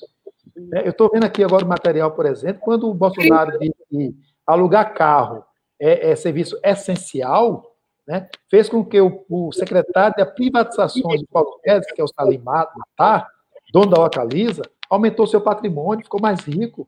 É, 0.72 0.86
eu 0.86 0.90
estou 0.90 1.10
vendo 1.12 1.24
aqui 1.24 1.44
agora 1.44 1.64
o 1.64 1.68
material, 1.68 2.12
por 2.12 2.26
exemplo, 2.26 2.62
quando 2.62 2.88
o 2.88 2.94
Bolsonaro 2.94 3.58
disse 3.58 3.74
que 3.90 4.14
alugar 4.46 4.94
carro 4.94 5.44
é, 5.78 6.10
é 6.10 6.16
serviço 6.16 6.58
essencial, 6.62 7.74
né, 8.06 8.28
fez 8.50 8.68
com 8.68 8.84
que 8.84 9.00
o, 9.00 9.24
o 9.28 9.52
secretário 9.52 10.14
de 10.16 10.24
privatizações 10.24 11.20
de 11.20 11.26
Paulo 11.26 11.58
Guedes, 11.64 11.90
que 11.92 12.00
é 12.00 12.04
o 12.04 12.08
Salim 12.08 12.38
Matar, 12.38 13.28
dono 13.72 13.90
da 13.90 13.98
Localiza, 13.98 14.62
aumentou 14.88 15.26
seu 15.26 15.40
patrimônio, 15.40 16.04
ficou 16.04 16.20
mais 16.20 16.40
rico. 16.40 16.86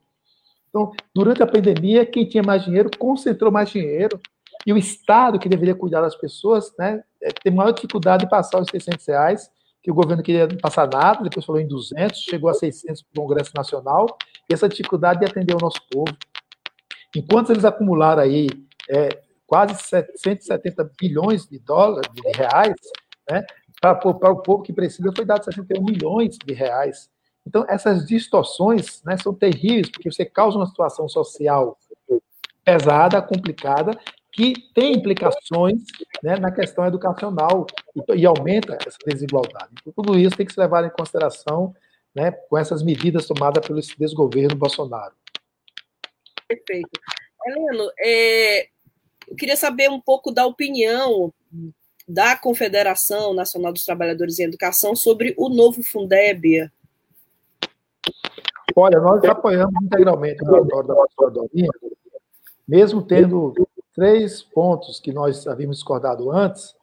Então, 0.68 0.92
durante 1.14 1.42
a 1.42 1.46
pandemia, 1.46 2.06
quem 2.06 2.28
tinha 2.28 2.42
mais 2.42 2.64
dinheiro 2.64 2.90
concentrou 2.98 3.50
mais 3.50 3.70
dinheiro. 3.70 4.20
E 4.66 4.72
o 4.72 4.76
Estado, 4.76 5.38
que 5.38 5.48
deveria 5.48 5.74
cuidar 5.74 6.02
das 6.02 6.14
pessoas, 6.14 6.72
né, 6.78 7.02
é, 7.22 7.30
tem 7.30 7.52
maior 7.52 7.72
dificuldade 7.72 8.24
de 8.24 8.30
passar 8.30 8.60
os 8.60 8.68
600 8.68 9.06
reais, 9.06 9.50
que 9.86 9.90
o 9.92 9.94
governo 9.94 10.20
queria 10.20 10.48
passar 10.60 10.88
nada, 10.88 11.22
depois 11.22 11.46
falou 11.46 11.60
em 11.60 11.68
200, 11.68 12.18
chegou 12.18 12.50
a 12.50 12.54
600 12.54 13.02
para 13.02 13.22
o 13.22 13.24
Congresso 13.24 13.52
Nacional, 13.54 14.18
e 14.50 14.52
essa 14.52 14.68
dificuldade 14.68 15.20
de 15.20 15.26
atender 15.26 15.54
o 15.54 15.60
nosso 15.60 15.80
povo. 15.88 16.12
Enquanto 17.14 17.50
eles 17.52 17.64
acumularam 17.64 18.20
aí 18.20 18.48
é, 18.90 19.10
quase 19.46 19.76
170 20.16 20.90
bilhões 21.00 21.46
de 21.46 21.60
dólares, 21.60 22.10
de 22.12 22.36
reais, 22.36 22.74
né, 23.30 23.46
para, 23.80 24.32
o 24.32 24.42
povo 24.42 24.64
que 24.64 24.72
precisa, 24.72 25.12
foi 25.14 25.24
dado 25.24 25.44
61 25.44 25.84
milhões 25.84 26.36
de 26.44 26.52
reais. 26.52 27.08
Então, 27.46 27.64
essas 27.68 28.04
distorções 28.04 29.04
né, 29.04 29.16
são 29.16 29.32
terríveis, 29.32 29.88
porque 29.88 30.10
você 30.10 30.24
causa 30.24 30.56
uma 30.56 30.66
situação 30.66 31.08
social 31.08 31.78
pesada, 32.64 33.22
complicada, 33.22 33.96
que 34.32 34.52
tem 34.74 34.94
implicações 34.94 35.82
né, 36.22 36.36
na 36.36 36.50
questão 36.50 36.86
educacional 36.86 37.66
e, 37.94 38.20
e, 38.20 38.26
aumenta 38.26 38.76
essa 38.86 38.98
desigualdade. 39.06 39.70
Então, 39.80 39.92
tudo 39.96 40.18
isso 40.18 40.36
tem 40.36 40.44
que 40.44 40.52
ser 40.52 40.60
levado 40.60 40.86
em 40.86 40.90
consideração 40.90 41.74
né, 42.14 42.30
com 42.30 42.58
essas 42.58 42.82
medidas 42.82 43.26
tomadas 43.26 43.66
pelo 43.66 43.80
desgoverno 43.80 44.56
Bolsonaro. 44.56 45.14
Perfeito. 46.46 46.88
Heleno, 47.46 47.90
é, 47.98 48.68
eu 49.28 49.36
queria 49.36 49.56
saber 49.56 49.90
um 49.90 50.00
pouco 50.00 50.30
da 50.30 50.46
opinião 50.46 51.32
da 52.06 52.36
Confederação 52.36 53.34
Nacional 53.34 53.72
dos 53.72 53.84
Trabalhadores 53.84 54.38
em 54.38 54.44
Educação 54.44 54.94
sobre 54.94 55.34
o 55.36 55.48
novo 55.48 55.82
Fundeb. 55.82 56.70
Olha, 58.74 59.00
nós 59.00 59.24
apoiamos 59.24 59.74
integralmente 59.82 60.42
o 60.42 60.46
relatório 60.46 60.88
da 60.88 60.94
professora 60.94 61.30
Dorinha, 61.30 61.70
mesmo 62.68 63.02
tendo 63.02 63.54
três 63.96 64.42
pontos 64.42 65.00
que 65.00 65.10
nós 65.10 65.46
havíamos 65.46 65.78
discordado 65.78 66.30
antes, 66.30 66.74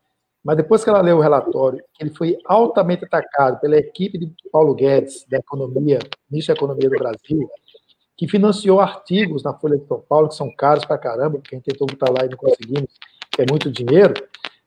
mas 0.43 0.57
depois 0.57 0.83
que 0.83 0.89
ela 0.89 0.99
leu 0.99 1.17
o 1.17 1.21
relatório, 1.21 1.81
ele 1.99 2.09
foi 2.09 2.37
altamente 2.43 3.05
atacado 3.05 3.61
pela 3.61 3.77
equipe 3.77 4.17
de 4.17 4.29
Paulo 4.51 4.73
Guedes, 4.73 5.25
da 5.29 5.37
Economia, 5.37 5.99
ministro 6.29 6.53
da 6.53 6.57
Economia 6.57 6.89
do 6.89 6.97
Brasil, 6.97 7.49
que 8.17 8.27
financiou 8.27 8.81
artigos 8.81 9.43
na 9.43 9.53
Folha 9.53 9.77
de 9.77 9.87
São 9.87 10.01
Paulo, 10.01 10.27
que 10.27 10.35
são 10.35 10.53
caros 10.53 10.83
pra 10.83 10.97
caramba, 10.97 11.37
porque 11.37 11.55
a 11.55 11.57
gente 11.57 11.65
tentou 11.65 11.87
botar 11.87 12.11
lá 12.11 12.25
e 12.25 12.29
não 12.29 12.37
conseguimos, 12.37 12.89
que 13.31 13.41
é 13.41 13.45
muito 13.49 13.71
dinheiro, 13.71 14.13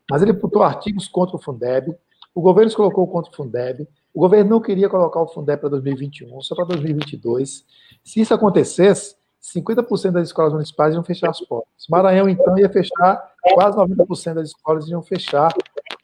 mas 0.08 0.22
ele 0.22 0.32
botou 0.32 0.62
artigos 0.62 1.08
contra 1.08 1.36
o 1.36 1.42
Fundeb, 1.42 1.94
o 2.34 2.40
governo 2.40 2.70
se 2.70 2.76
colocou 2.76 3.06
contra 3.08 3.30
o 3.30 3.34
Fundeb, 3.34 3.86
o 4.14 4.20
governo 4.20 4.50
não 4.50 4.60
queria 4.60 4.88
colocar 4.88 5.20
o 5.20 5.26
Fundeb 5.26 5.60
para 5.60 5.68
2021, 5.70 6.40
só 6.40 6.54
para 6.54 6.64
2022. 6.66 7.64
Se 8.02 8.20
isso 8.20 8.32
acontecesse, 8.32 9.16
50% 9.54 10.12
das 10.12 10.28
escolas 10.28 10.52
municipais 10.52 10.94
iam 10.94 11.04
fechar 11.04 11.30
as 11.30 11.40
portas. 11.40 11.86
Maranhão, 11.88 12.28
então, 12.28 12.58
ia 12.58 12.68
fechar, 12.68 13.32
quase 13.54 13.76
90% 13.76 14.34
das 14.34 14.48
escolas 14.48 14.88
iam 14.88 15.02
fechar, 15.02 15.52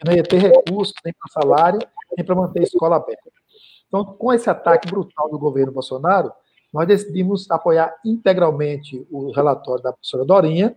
não 0.04 0.14
ia 0.14 0.22
ter 0.22 0.38
recursos 0.38 0.94
nem 1.04 1.12
para 1.12 1.42
salário, 1.42 1.80
nem 2.16 2.25
para 2.25 2.34
manter 2.34 2.61
a 2.61 2.64
escola 2.64 2.96
aberta. 2.96 3.30
Então, 3.88 4.04
com 4.04 4.32
esse 4.32 4.49
ataque 4.49 4.88
brutal 4.88 5.28
do 5.30 5.38
governo 5.38 5.72
Bolsonaro, 5.72 6.32
nós 6.72 6.87
decidimos 6.87 7.50
apoiar 7.50 7.94
integralmente 8.04 9.06
o 9.11 9.30
relatório 9.32 9.82
da 9.82 9.92
professora 9.92 10.25
Dorinha, 10.25 10.75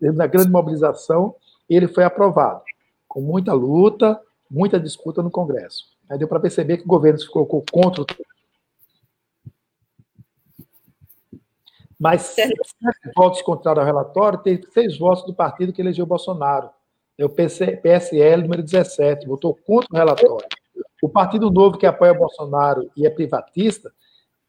na 0.00 0.26
grande 0.26 0.50
mobilização, 0.50 1.34
ele 1.68 1.88
foi 1.88 2.04
aprovado, 2.04 2.62
com 3.08 3.20
muita 3.20 3.52
luta, 3.52 4.20
muita 4.50 4.78
disputa 4.78 5.22
no 5.22 5.30
Congresso. 5.30 5.84
Aí 6.10 6.18
deu 6.18 6.28
para 6.28 6.40
perceber 6.40 6.78
que 6.78 6.84
o 6.84 6.88
governo 6.88 7.18
se 7.18 7.28
colocou 7.28 7.64
contra 7.70 8.02
o 8.02 8.06
mas 11.98 12.22
sete 12.22 12.54
votos 13.16 13.42
contrários 13.42 13.80
ao 13.80 13.86
relatório, 13.86 14.38
teve 14.38 14.66
seis 14.70 14.96
votos 14.96 15.24
do 15.24 15.34
partido 15.34 15.72
que 15.72 15.82
elegeu 15.82 16.06
Bolsonaro. 16.06 16.70
É 17.18 17.24
o 17.24 17.28
PSL 17.28 18.42
número 18.42 18.62
17, 18.62 19.26
votou 19.26 19.58
contra 19.66 19.88
o 19.92 19.96
relatório. 19.96 20.46
O 21.02 21.08
Partido 21.08 21.50
Novo, 21.50 21.76
que 21.76 21.86
apoia 21.86 22.14
Bolsonaro 22.14 22.90
e 22.96 23.06
é 23.06 23.10
privatista, 23.10 23.92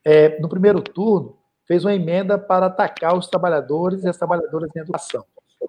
é, 0.05 0.39
no 0.39 0.47
primeiro 0.47 0.81
turno, 0.81 1.37
fez 1.65 1.83
uma 1.83 1.93
emenda 1.93 2.37
para 2.37 2.67
atacar 2.67 3.17
os 3.17 3.27
trabalhadores 3.27 4.03
e 4.03 4.09
as 4.09 4.17
trabalhadoras 4.17 4.69
em 4.75 4.79
educação, 4.79 5.23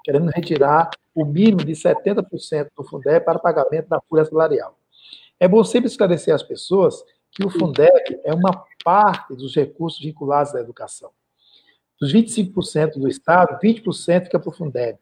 querendo 0.05 0.31
retirar 0.31 0.91
o 1.15 1.25
mínimo 1.25 1.65
de 1.65 1.73
70% 1.73 2.69
do 2.77 2.85
Fundeb 2.85 3.25
para 3.25 3.39
pagamento 3.39 3.89
da 3.89 4.01
folha 4.01 4.25
salarial. 4.25 4.79
É 5.39 5.49
bom 5.49 5.65
sempre 5.65 5.89
esclarecer 5.89 6.35
às 6.35 6.43
pessoas 6.43 7.03
que 7.33 7.45
o 7.45 7.51
Fundeb 7.51 8.21
é 8.25 8.33
uma 8.33 8.65
parte 8.85 9.35
dos 9.35 9.55
recursos 9.55 10.01
vinculados 10.01 10.55
à 10.55 10.61
educação. 10.61 11.11
Dos 12.00 12.12
25% 12.14 12.99
do 12.99 13.09
Estado, 13.09 13.59
20% 13.62 14.25
fica 14.25 14.40
para 14.40 14.49
o 14.49 14.52
Fundeb. 14.52 14.99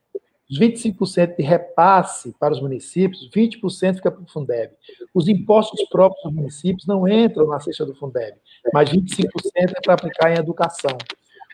Os 0.51 0.59
25% 0.59 1.37
de 1.37 1.43
repasse 1.43 2.35
para 2.41 2.53
os 2.53 2.61
municípios, 2.61 3.31
20% 3.31 3.97
fica 3.97 4.11
para 4.11 4.23
o 4.23 4.27
Fundeb. 4.27 4.73
Os 5.15 5.29
impostos 5.29 5.87
próprios 5.91 6.25
dos 6.25 6.33
municípios 6.33 6.87
não 6.87 7.07
entram 7.07 7.47
na 7.47 7.61
cesta 7.61 7.85
do 7.87 7.95
Fundeb, 7.95 8.37
mas 8.73 8.91
25% 8.91 9.29
é 9.57 9.81
para 9.81 9.95
aplicar 9.95 10.33
em 10.33 10.39
educação. 10.39 10.97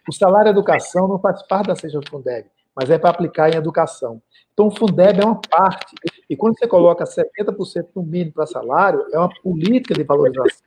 O 0.08 0.12
salário 0.12 0.50
educação 0.50 1.08
não 1.08 1.18
faz 1.18 1.42
parte 1.46 1.66
da 1.66 1.76
cesta 1.76 1.98
do 1.98 2.08
Fundeb, 2.08 2.46
mas 2.74 2.88
é 2.88 2.96
para 2.96 3.10
aplicar 3.10 3.52
em 3.52 3.56
educação. 3.56 4.22
Então, 4.52 4.68
o 4.68 4.70
Fundeb 4.70 5.20
é 5.20 5.24
uma 5.24 5.40
parte. 5.40 5.94
E 6.30 6.36
quando 6.36 6.56
você 6.56 6.66
coloca 6.66 7.04
70% 7.04 7.88
no 7.96 8.02
mínimo 8.02 8.32
para 8.32 8.46
salário, 8.46 9.04
é 9.12 9.18
uma 9.18 9.30
política 9.42 9.92
de 9.92 10.04
valorização. 10.04 10.62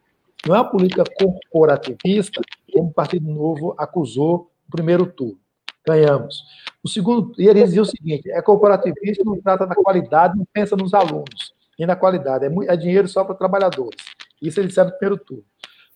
Não 0.45 0.55
é 0.55 0.59
uma 0.59 0.69
política 0.69 1.03
corporativista, 1.19 2.41
como 2.73 2.89
o 2.89 2.93
Partido 2.93 3.27
Novo 3.27 3.73
acusou 3.77 4.51
primeiro 4.71 5.05
turno 5.05 5.39
ganhamos. 5.87 6.43
O 6.83 6.89
segundo, 6.89 7.33
e 7.39 7.47
ele 7.47 7.63
dizia 7.63 7.81
o 7.81 7.85
seguinte: 7.85 8.29
é 8.29 8.41
corporativista, 8.41 9.23
não 9.23 9.41
trata 9.41 9.65
da 9.65 9.75
qualidade, 9.75 10.37
não 10.37 10.45
pensa 10.51 10.75
nos 10.75 10.93
alunos, 10.93 11.53
e 11.79 11.85
na 11.85 11.95
qualidade. 11.95 12.45
É, 12.45 12.73
é 12.73 12.75
dinheiro 12.75 13.07
só 13.07 13.23
para 13.23 13.35
trabalhadores. 13.35 14.03
Isso 14.41 14.59
eles 14.59 14.69
disseram 14.69 14.89
no 14.89 14.97
primeiro 14.97 15.23
turno. 15.23 15.43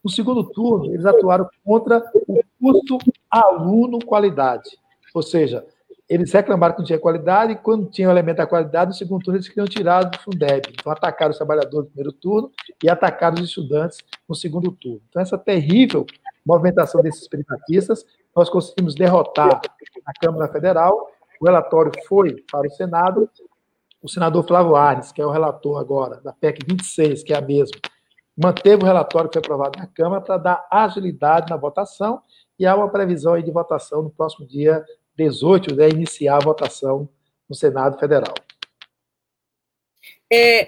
No 0.03 0.09
segundo 0.09 0.43
turno, 0.45 0.93
eles 0.93 1.05
atuaram 1.05 1.47
contra 1.63 2.03
o 2.27 2.41
custo 2.59 2.97
aluno-qualidade. 3.29 4.69
Ou 5.13 5.21
seja, 5.21 5.63
eles 6.09 6.31
reclamaram 6.31 6.73
que 6.73 6.79
não 6.79 6.85
tinha 6.85 6.97
qualidade, 6.97 7.53
e 7.53 7.55
quando 7.55 7.89
tinha 7.89 8.07
o 8.07 8.11
elemento 8.11 8.37
da 8.37 8.47
qualidade, 8.47 8.89
no 8.89 8.95
segundo 8.95 9.23
turno 9.23 9.37
eles 9.37 9.47
queriam 9.47 9.67
tirar 9.67 10.03
do 10.03 10.17
Fundeb. 10.19 10.63
Então, 10.71 10.91
atacaram 10.91 11.31
os 11.31 11.37
trabalhadores 11.37 11.85
no 11.85 11.85
primeiro 11.85 12.11
turno 12.11 12.51
e 12.83 12.89
atacaram 12.89 13.35
os 13.35 13.47
estudantes 13.47 13.99
no 14.27 14.33
segundo 14.33 14.71
turno. 14.71 15.01
Então, 15.09 15.21
essa 15.21 15.37
terrível 15.37 16.05
movimentação 16.43 17.03
desses 17.03 17.27
privatistas 17.27 18.03
nós 18.35 18.49
conseguimos 18.49 18.95
derrotar 18.95 19.61
a 20.05 20.13
Câmara 20.19 20.51
Federal, 20.51 21.09
o 21.39 21.45
relatório 21.45 21.91
foi 22.07 22.35
para 22.51 22.67
o 22.67 22.71
Senado, 22.71 23.29
o 24.01 24.09
senador 24.09 24.45
Flávio 24.47 24.75
Arnes, 24.75 25.11
que 25.11 25.21
é 25.21 25.25
o 25.25 25.31
relator 25.31 25.79
agora 25.79 26.21
da 26.21 26.33
PEC 26.33 26.65
26, 26.65 27.23
que 27.23 27.33
é 27.33 27.37
a 27.37 27.41
mesma, 27.41 27.77
manteve 28.35 28.83
o 28.83 28.85
relatório 28.85 29.29
que 29.29 29.39
foi 29.39 29.43
aprovado 29.43 29.77
na 29.77 29.87
Câmara 29.87 30.21
para 30.21 30.37
dar 30.37 30.67
agilidade 30.71 31.49
na 31.49 31.57
votação 31.57 32.21
e 32.57 32.65
há 32.65 32.75
uma 32.75 32.89
previsão 32.89 33.39
de 33.39 33.51
votação 33.51 34.03
no 34.03 34.09
próximo 34.09 34.47
dia 34.47 34.83
18, 35.15 35.75
né, 35.75 35.89
iniciar 35.89 36.37
a 36.37 36.43
votação 36.43 37.09
no 37.47 37.55
Senado 37.55 37.99
Federal. 37.99 38.33
É, 40.31 40.67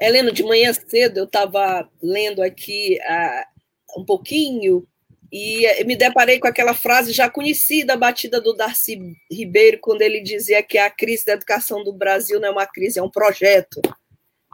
Helena, 0.00 0.32
de 0.32 0.42
manhã 0.42 0.72
cedo 0.72 1.18
eu 1.18 1.24
estava 1.24 1.88
lendo 2.02 2.40
aqui 2.40 2.98
uh, 3.00 4.00
um 4.00 4.04
pouquinho 4.04 4.86
e 5.32 5.64
eh, 5.64 5.84
me 5.84 5.94
deparei 5.94 6.40
com 6.40 6.48
aquela 6.48 6.74
frase 6.74 7.12
já 7.12 7.30
conhecida, 7.30 7.96
batida 7.96 8.40
do 8.40 8.52
Darcy 8.52 8.98
Ribeiro, 9.30 9.78
quando 9.80 10.02
ele 10.02 10.20
dizia 10.20 10.62
que 10.62 10.76
a 10.76 10.90
crise 10.90 11.24
da 11.24 11.34
educação 11.34 11.84
do 11.84 11.92
Brasil 11.92 12.40
não 12.40 12.48
é 12.48 12.50
uma 12.50 12.66
crise, 12.66 12.98
é 12.98 13.02
um 13.02 13.10
projeto. 13.10 13.80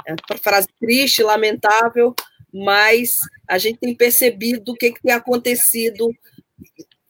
É 0.07 0.13
uma 0.13 0.39
frase 0.39 0.69
triste, 0.79 1.23
lamentável, 1.23 2.15
mas 2.53 3.13
a 3.49 3.57
gente 3.59 3.79
tem 3.79 3.95
percebido 3.95 4.73
o 4.73 4.77
que, 4.77 4.93
que 4.93 5.03
tem 5.03 5.13
acontecido 5.13 6.11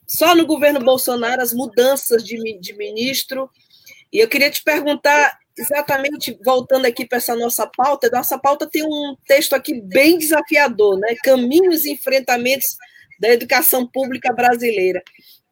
só 0.07 0.35
no 0.35 0.47
governo 0.47 0.81
Bolsonaro, 0.81 1.43
as 1.43 1.53
mudanças 1.53 2.25
de, 2.25 2.59
de 2.61 2.73
ministro. 2.75 3.51
E 4.13 4.19
eu 4.19 4.29
queria 4.29 4.51
te 4.51 4.63
perguntar, 4.63 5.37
exatamente 5.59 6.39
voltando 6.45 6.87
aqui 6.87 7.05
para 7.05 7.19
essa 7.19 7.35
nossa 7.35 7.67
pauta, 7.67 8.09
nossa 8.11 8.39
pauta 8.39 8.69
tem 8.71 8.85
um 8.85 9.17
texto 9.27 9.55
aqui 9.55 9.81
bem 9.81 10.17
desafiador, 10.17 10.99
né? 10.99 11.17
Caminhos 11.25 11.85
e 11.85 11.93
enfrentamentos 11.93 12.77
da 13.21 13.29
educação 13.29 13.87
pública 13.87 14.33
brasileira. 14.33 15.03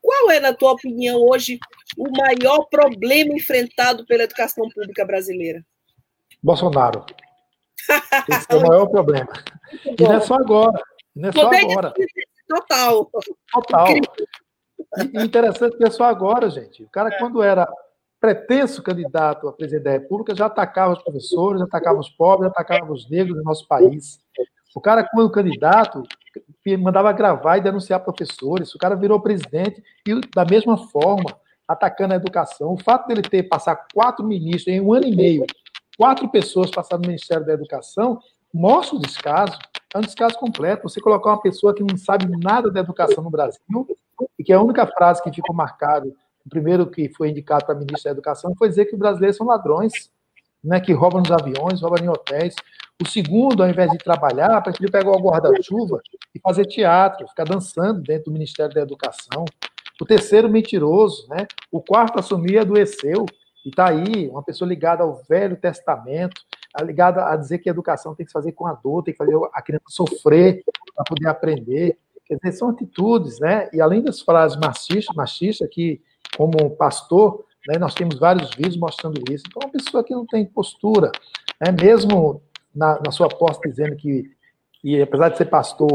Qual 0.01 0.31
é, 0.31 0.39
na 0.39 0.53
tua 0.53 0.73
opinião, 0.73 1.19
hoje, 1.21 1.59
o 1.97 2.11
maior 2.11 2.67
problema 2.67 3.35
enfrentado 3.35 4.05
pela 4.07 4.25
educação 4.25 4.69
pública 4.69 5.05
brasileira? 5.05 5.65
Bolsonaro. 6.43 7.07
Esse 8.29 8.47
é 8.51 8.57
o 8.57 8.67
maior 8.67 8.87
problema. 8.87 9.33
E 9.99 10.03
não 10.03 10.13
é 10.13 10.21
só 10.21 10.35
agora. 10.35 10.83
Não 11.15 11.29
é 11.31 11.33
só 11.33 11.49
agora. 11.49 11.95
Total. 12.47 13.11
Total. 13.53 13.89
E 13.89 15.25
interessante 15.25 15.77
que 15.77 15.85
é 15.85 15.91
só 15.91 16.05
agora, 16.05 16.51
gente. 16.51 16.83
O 16.83 16.91
cara, 16.91 17.09
é. 17.09 17.19
quando 17.19 17.43
era 17.43 17.67
pretenso 18.21 18.83
candidato 18.83 19.49
a 19.49 19.53
presidente 19.53 19.85
da 19.85 19.91
República, 19.93 20.35
já 20.35 20.47
atacava 20.47 20.95
os 20.95 21.03
professores, 21.03 21.61
já 21.61 21.67
atacava 21.67 21.99
os 21.99 22.11
pobres, 22.11 22.47
já 22.47 22.51
atacava 22.51 22.93
os 22.93 23.09
negros 23.09 23.37
do 23.37 23.43
nosso 23.43 23.67
país. 23.67 24.19
O 24.75 24.81
cara, 24.81 25.05
quando 25.05 25.31
candidato, 25.31 26.03
mandava 26.79 27.13
gravar 27.13 27.59
e 27.59 27.61
denunciar 27.61 28.01
professores. 28.01 28.75
O 28.75 28.79
cara 28.79 28.97
virou 28.97 29.21
presidente 29.21 29.83
e, 30.07 30.21
da 30.35 30.45
mesma 30.45 30.77
forma, 30.77 31.37
atacando 31.67 32.15
a 32.15 32.17
educação. 32.17 32.73
O 32.73 32.83
fato 32.83 33.07
dele 33.07 33.23
ter 33.23 33.45
passado 33.45 33.87
quatro 33.95 34.27
ministros 34.27 34.75
em 34.75 34.81
um 34.81 34.93
ano 34.93 35.07
e 35.07 35.15
meio, 35.15 35.47
quatro 35.97 36.29
pessoas 36.29 36.71
passaram 36.71 37.03
no 37.03 37.09
Ministério 37.09 37.47
da 37.47 37.53
Educação, 37.53 38.21
mostra 38.53 38.97
o 38.97 39.01
descaso. 39.01 39.59
É 39.95 39.99
um 39.99 40.03
descaso 40.03 40.37
completo. 40.39 40.89
Você 40.89 41.01
colocar 41.01 41.31
uma 41.31 41.41
pessoa 41.41 41.73
que 41.73 41.83
não 41.83 41.97
sabe 41.97 42.27
nada 42.43 42.71
da 42.71 42.81
educação 42.81 43.23
no 43.23 43.31
Brasil 43.31 43.61
e 44.39 44.43
que 44.43 44.53
a 44.53 44.61
única 44.61 44.87
frase 44.87 45.23
que 45.23 45.33
ficou 45.33 45.55
marcada, 45.55 46.07
o 46.45 46.49
primeiro 46.49 46.87
que 46.91 47.09
foi 47.09 47.31
indicado 47.31 47.65
para 47.65 47.75
ministro 47.75 48.05
da 48.05 48.11
Educação, 48.11 48.55
foi 48.59 48.69
dizer 48.69 48.87
que 48.87 48.95
os 48.95 48.99
brasileiros 48.99 49.37
são 49.37 49.47
ladrões, 49.47 50.11
né, 50.63 50.81
que 50.81 50.93
roubam 50.93 51.21
nos 51.21 51.31
aviões, 51.31 51.81
roubam 51.81 52.05
em 52.05 52.09
hotéis. 52.09 52.55
O 53.03 53.09
segundo, 53.09 53.63
ao 53.63 53.69
invés 53.69 53.91
de 53.91 53.99
trabalhar, 53.99 54.63
preferiu 54.63 54.91
pegar 54.91 55.11
o 55.11 55.21
guarda-chuva 55.21 56.01
e 56.35 56.39
fazer 56.39 56.65
teatro, 56.67 57.27
ficar 57.27 57.45
dançando 57.45 58.01
dentro 58.01 58.27
do 58.27 58.33
Ministério 58.33 58.73
da 58.73 58.83
Educação. 58.83 59.45
O 60.01 60.05
terceiro, 60.05 60.49
mentiroso. 60.49 61.27
Né? 61.29 61.47
O 61.73 61.81
quarto, 61.81 62.19
assumir 62.19 62.59
adoeceu. 62.59 63.27
E 63.65 63.71
está 63.71 63.89
aí, 63.89 64.29
uma 64.29 64.43
pessoa 64.43 64.69
ligada 64.69 65.03
ao 65.03 65.23
Velho 65.29 65.57
Testamento, 65.57 66.41
ligada 66.83 67.27
a 67.27 67.37
dizer 67.37 67.59
que 67.59 67.69
a 67.69 67.73
educação 67.73 68.15
tem 68.15 68.27
que 68.27 68.31
se 68.31 68.35
fazer 68.35 68.53
com 68.53 68.67
a 68.67 68.75
dor, 68.75 69.03
tem 69.03 69.15
que 69.15 69.19
fazer 69.19 69.35
a 69.53 69.63
criança 69.63 69.85
sofrer 69.89 70.63
para 70.95 71.05
poder 71.05 71.29
aprender. 71.29 71.99
Quer 72.27 72.37
dizer, 72.37 72.53
são 72.53 72.69
atitudes, 72.69 73.41
né? 73.41 73.69
E 73.73 73.81
além 73.81 74.03
das 74.03 74.21
frases 74.21 74.57
machistas, 74.59 75.17
machista, 75.17 75.67
que, 75.67 76.01
como 76.37 76.71
pastor, 76.77 77.45
né, 77.67 77.79
nós 77.79 77.95
temos 77.95 78.19
vários 78.19 78.51
vídeos 78.55 78.77
mostrando 78.77 79.21
isso. 79.33 79.45
Então, 79.47 79.63
uma 79.65 79.73
pessoa 79.73 80.05
que 80.05 80.15
não 80.15 80.27
tem 80.27 80.45
postura, 80.45 81.11
né, 81.61 81.73
mesmo 81.73 82.43
na, 82.75 83.01
na 83.05 83.11
sua 83.11 83.29
posse 83.29 83.61
dizendo 83.65 83.97
que, 83.97 84.31
que, 84.81 85.01
apesar 85.01 85.29
de 85.29 85.39
ser 85.39 85.47
pastor, 85.47 85.93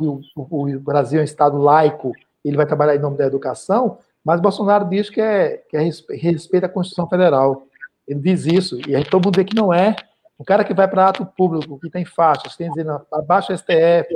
o, 0.00 0.20
o, 0.34 0.68
o, 0.68 0.80
Brasil 0.80 1.18
é 1.18 1.22
um 1.22 1.24
Estado 1.24 1.58
laico, 1.58 2.12
ele 2.44 2.56
vai 2.56 2.66
trabalhar 2.66 2.96
em 2.96 3.00
nome 3.00 3.16
da 3.16 3.26
educação, 3.26 3.98
mas 4.24 4.40
Bolsonaro 4.40 4.88
diz 4.88 5.10
que 5.10 5.20
é, 5.20 5.58
que 5.68 5.76
é 5.76 5.80
respeita 6.16 6.66
a 6.66 6.68
Constituição 6.68 7.08
Federal. 7.08 7.66
Ele 8.06 8.20
diz 8.20 8.46
isso, 8.46 8.78
e 8.88 8.96
aí 8.96 9.04
todo 9.04 9.24
mundo 9.24 9.36
vê 9.36 9.44
que 9.44 9.54
não 9.54 9.72
é. 9.72 9.94
O 10.38 10.44
cara 10.44 10.64
que 10.64 10.74
vai 10.74 10.88
para 10.88 11.08
ato 11.08 11.26
público, 11.26 11.78
que 11.78 11.90
tem 11.90 12.04
faixas, 12.04 12.56
tem 12.56 12.68
dizendo 12.68 13.00
abaixo 13.12 13.56
STF, 13.56 14.08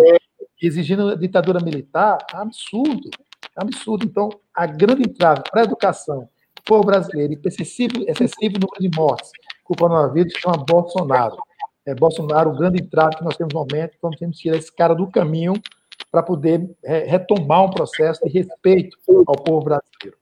exigindo 0.61 1.17
ditadura 1.17 1.61
militar, 1.61 2.19
é 2.33 2.37
absurdo. 2.37 3.11
É 3.57 3.63
absurdo. 3.63 4.05
Então, 4.05 4.29
a 4.55 4.67
grande 4.67 5.03
entrave 5.03 5.43
para 5.51 5.61
a 5.61 5.65
educação, 5.65 6.29
povo 6.65 6.85
brasileiro, 6.85 7.35
e 7.35 7.49
excessivo, 7.49 8.03
excessivo 8.09 8.59
número 8.59 8.81
de 8.81 8.91
mortes 8.97 9.31
com 9.63 9.75
o 9.75 9.77
coronavírus, 9.77 10.33
chama 10.37 10.65
Bolsonaro 10.65 11.37
é, 11.87 11.95
Bolsonaro, 11.95 12.51
o 12.51 12.57
grande 12.57 12.83
entrave 12.83 13.17
que 13.17 13.25
nós 13.25 13.37
temos 13.37 13.55
no 13.55 13.61
momento, 13.61 13.95
então 13.97 14.11
temos 14.11 14.37
que 14.37 14.43
tirar 14.43 14.57
esse 14.57 14.73
cara 14.73 14.95
do 14.95 15.09
caminho 15.09 15.55
para 16.11 16.23
poder 16.23 16.69
é, 16.85 17.05
retomar 17.05 17.65
um 17.65 17.71
processo 17.71 18.25
de 18.25 18.31
respeito 18.31 18.99
ao 19.27 19.37
povo 19.37 19.65
brasileiro. 19.65 20.19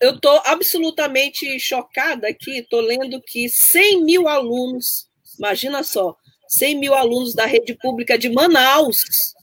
Eu 0.00 0.14
estou 0.14 0.40
absolutamente 0.46 1.58
chocada 1.58 2.28
aqui, 2.28 2.58
estou 2.58 2.80
lendo 2.80 3.20
que 3.20 3.48
100 3.48 4.04
mil 4.04 4.28
alunos, 4.28 5.08
imagina 5.38 5.82
só, 5.82 6.16
100 6.48 6.78
mil 6.78 6.94
alunos 6.94 7.34
da 7.34 7.46
rede 7.46 7.74
pública 7.74 8.18
de 8.18 8.30
Manaus, 8.30 9.34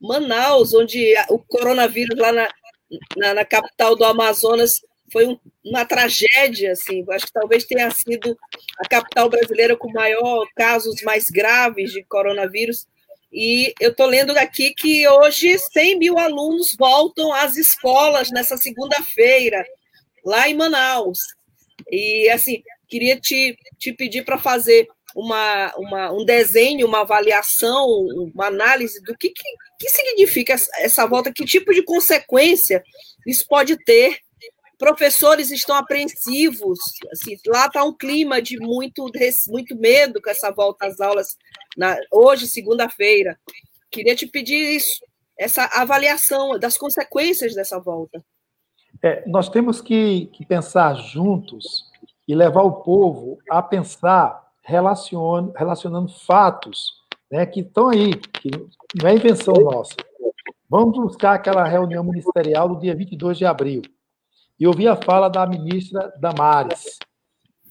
Manaus, 0.00 0.74
onde 0.74 1.14
o 1.30 1.38
coronavírus 1.38 2.18
lá 2.18 2.30
na, 2.30 2.48
na, 3.16 3.34
na 3.34 3.44
capital 3.44 3.96
do 3.96 4.04
Amazonas 4.04 4.80
foi 5.12 5.26
um, 5.26 5.38
uma 5.64 5.84
tragédia, 5.84 6.72
assim. 6.72 7.04
Acho 7.10 7.26
que 7.26 7.32
talvez 7.32 7.64
tenha 7.64 7.90
sido 7.90 8.36
a 8.78 8.88
capital 8.88 9.28
brasileira 9.28 9.76
com 9.76 9.90
maior 9.92 10.46
casos 10.56 11.02
mais 11.02 11.30
graves 11.30 11.92
de 11.92 12.04
coronavírus. 12.04 12.86
E 13.32 13.74
eu 13.80 13.90
estou 13.90 14.06
lendo 14.06 14.30
aqui 14.38 14.72
que 14.74 15.06
hoje 15.08 15.58
100 15.58 15.98
mil 15.98 16.18
alunos 16.18 16.74
voltam 16.78 17.32
às 17.32 17.56
escolas 17.56 18.30
nessa 18.30 18.56
segunda-feira, 18.56 19.64
lá 20.24 20.48
em 20.48 20.54
Manaus. 20.54 21.18
E, 21.90 22.28
assim, 22.30 22.62
queria 22.88 23.18
te, 23.18 23.56
te 23.78 23.92
pedir 23.92 24.24
para 24.24 24.38
fazer 24.38 24.86
uma, 25.14 25.72
uma, 25.76 26.12
um 26.12 26.24
desenho, 26.24 26.86
uma 26.86 27.00
avaliação, 27.00 27.86
uma 28.34 28.46
análise 28.46 29.00
do 29.02 29.16
que, 29.16 29.30
que, 29.30 29.44
que 29.78 29.88
significa 29.88 30.54
essa 30.78 31.06
volta, 31.06 31.32
que 31.32 31.44
tipo 31.44 31.72
de 31.72 31.82
consequência 31.82 32.82
isso 33.26 33.46
pode 33.48 33.76
ter 33.84 34.18
professores 34.78 35.50
estão 35.50 35.76
apreensivos, 35.76 36.78
assim, 37.12 37.36
lá 37.46 37.66
está 37.66 37.84
um 37.84 37.92
clima 37.92 38.40
de 38.40 38.58
muito, 38.58 39.10
muito 39.48 39.76
medo 39.76 40.20
com 40.20 40.30
essa 40.30 40.50
volta 40.50 40.86
às 40.86 41.00
aulas 41.00 41.36
na, 41.76 41.96
hoje, 42.12 42.46
segunda-feira. 42.46 43.38
Queria 43.90 44.14
te 44.14 44.26
pedir 44.26 44.76
isso, 44.76 45.00
essa 45.38 45.64
avaliação 45.72 46.58
das 46.58 46.76
consequências 46.76 47.54
dessa 47.54 47.78
volta. 47.78 48.24
É, 49.02 49.22
nós 49.28 49.48
temos 49.48 49.80
que, 49.80 50.26
que, 50.26 50.46
pensar 50.46 50.94
juntos 50.94 51.84
e 52.26 52.34
levar 52.34 52.62
o 52.62 52.82
povo 52.82 53.38
a 53.50 53.62
pensar 53.62 54.42
relacion, 54.62 55.52
relacionando 55.54 56.08
fatos 56.08 56.92
né, 57.30 57.44
que 57.44 57.60
estão 57.60 57.88
aí, 57.88 58.14
que 58.14 58.50
não 59.00 59.08
é 59.08 59.14
invenção 59.14 59.54
nossa. 59.54 59.94
Vamos 60.68 60.96
buscar 60.96 61.34
aquela 61.34 61.64
reunião 61.64 62.02
ministerial 62.02 62.68
do 62.68 62.80
dia 62.80 62.94
22 62.94 63.36
de 63.36 63.44
abril 63.44 63.82
e 64.58 64.66
ouvi 64.66 64.86
a 64.86 64.96
fala 64.96 65.28
da 65.28 65.46
ministra 65.46 66.12
Damares, 66.18 66.98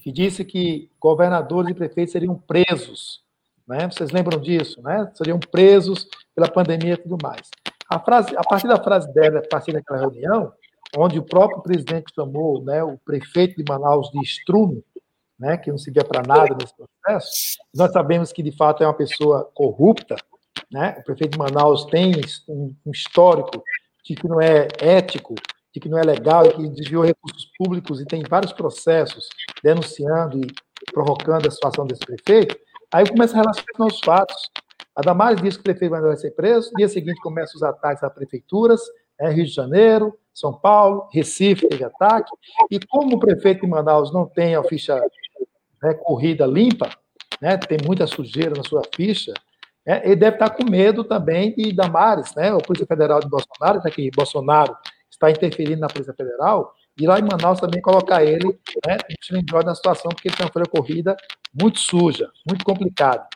que 0.01 0.11
disse 0.11 0.43
que 0.43 0.91
governadores 0.99 1.71
e 1.71 1.73
prefeitos 1.73 2.11
seriam 2.11 2.35
presos. 2.35 3.21
Né? 3.67 3.89
Vocês 3.89 4.11
lembram 4.11 4.39
disso? 4.39 4.81
Né? 4.81 5.09
Seriam 5.15 5.39
presos 5.39 6.07
pela 6.35 6.49
pandemia 6.49 6.93
e 6.93 6.97
tudo 6.97 7.17
mais. 7.21 7.49
A, 7.89 7.99
frase, 7.99 8.35
a 8.35 8.41
partir 8.41 8.67
da 8.67 8.81
frase 8.81 9.11
dela, 9.13 9.39
a 9.39 9.47
partir 9.47 9.71
daquela 9.71 10.01
reunião, 10.01 10.51
onde 10.97 11.17
o 11.17 11.23
próprio 11.23 11.61
presidente 11.61 12.13
chamou 12.13 12.63
né, 12.63 12.83
o 12.83 12.97
prefeito 12.97 13.55
de 13.55 13.63
Manaus 13.67 14.09
de 14.11 14.21
estrume, 14.21 14.83
né, 15.39 15.57
que 15.57 15.71
não 15.71 15.77
servia 15.77 16.03
para 16.03 16.21
nada 16.21 16.55
nesse 16.59 16.73
processo, 16.75 17.57
nós 17.73 17.91
sabemos 17.91 18.31
que, 18.31 18.43
de 18.43 18.51
fato, 18.51 18.83
é 18.83 18.87
uma 18.87 18.93
pessoa 18.93 19.49
corrupta. 19.53 20.15
Né? 20.71 20.95
O 20.99 21.03
prefeito 21.03 21.31
de 21.31 21.37
Manaus 21.37 21.85
tem 21.85 22.13
um, 22.47 22.75
um 22.85 22.91
histórico 22.91 23.63
de 24.03 24.15
que 24.15 24.27
não 24.27 24.39
é 24.41 24.67
ético 24.79 25.33
de 25.73 25.79
que 25.79 25.89
não 25.89 25.97
é 25.97 26.03
legal 26.03 26.45
e 26.45 26.53
que 26.53 26.69
desviou 26.69 27.03
recursos 27.03 27.49
públicos 27.57 27.99
e 27.99 28.05
tem 28.05 28.21
vários 28.29 28.53
processos 28.53 29.27
denunciando 29.63 30.39
e 30.39 30.47
provocando 30.91 31.47
a 31.47 31.51
situação 31.51 31.85
desse 31.85 32.05
prefeito, 32.05 32.55
aí 32.93 33.09
começa 33.09 33.33
a 33.33 33.41
relacionar 33.41 33.87
os 33.87 33.99
fatos. 33.99 34.51
A 34.95 35.01
Damares 35.01 35.41
diz 35.41 35.55
que 35.55 35.61
o 35.61 35.63
prefeito 35.63 35.91
vai 35.91 36.15
ser 36.15 36.31
preso, 36.31 36.71
dia 36.77 36.87
seguinte 36.87 37.19
começa 37.21 37.55
os 37.55 37.63
ataques 37.63 38.03
a 38.03 38.09
prefeituras, 38.09 38.81
é, 39.19 39.29
Rio 39.29 39.45
de 39.45 39.51
Janeiro, 39.51 40.15
São 40.33 40.53
Paulo, 40.53 41.09
Recife 41.11 41.67
teve 41.67 41.83
ataque, 41.83 42.31
e 42.69 42.79
como 42.79 43.15
o 43.15 43.19
prefeito 43.19 43.61
de 43.61 43.67
Manaus 43.67 44.13
não 44.13 44.27
tem 44.27 44.55
a 44.55 44.63
ficha 44.63 45.01
né, 45.81 45.93
corrida 45.95 46.45
limpa, 46.45 46.89
né, 47.41 47.57
tem 47.57 47.79
muita 47.83 48.05
sujeira 48.05 48.53
na 48.55 48.63
sua 48.63 48.83
ficha, 48.95 49.33
né, 49.85 50.01
ele 50.03 50.15
deve 50.15 50.35
estar 50.35 50.51
com 50.51 50.69
medo 50.69 51.03
também 51.03 51.55
de 51.55 51.73
Damares, 51.73 52.35
né, 52.35 52.53
o 52.53 52.59
Polícia 52.59 52.85
Federal 52.85 53.19
de 53.19 53.27
Bolsonaro, 53.27 53.81
já 53.81 53.89
que 53.89 54.11
Bolsonaro 54.11 54.75
está 55.13 55.29
interferindo 55.29 55.79
na 55.79 55.87
Polícia 55.87 56.13
Federal, 56.13 56.73
e 56.99 57.07
lá 57.07 57.19
em 57.19 57.23
Manaus 57.23 57.59
também 57.59 57.81
colocar 57.81 58.23
ele 58.23 58.59
né, 58.85 58.97
na 59.63 59.75
situação, 59.75 60.09
porque 60.09 60.27
ele 60.27 60.35
tem 60.35 60.45
uma 60.45 60.51
folha 60.51 60.65
corrida 60.65 61.15
muito 61.59 61.79
suja, 61.79 62.29
muito 62.47 62.63
complicada. 62.63 63.27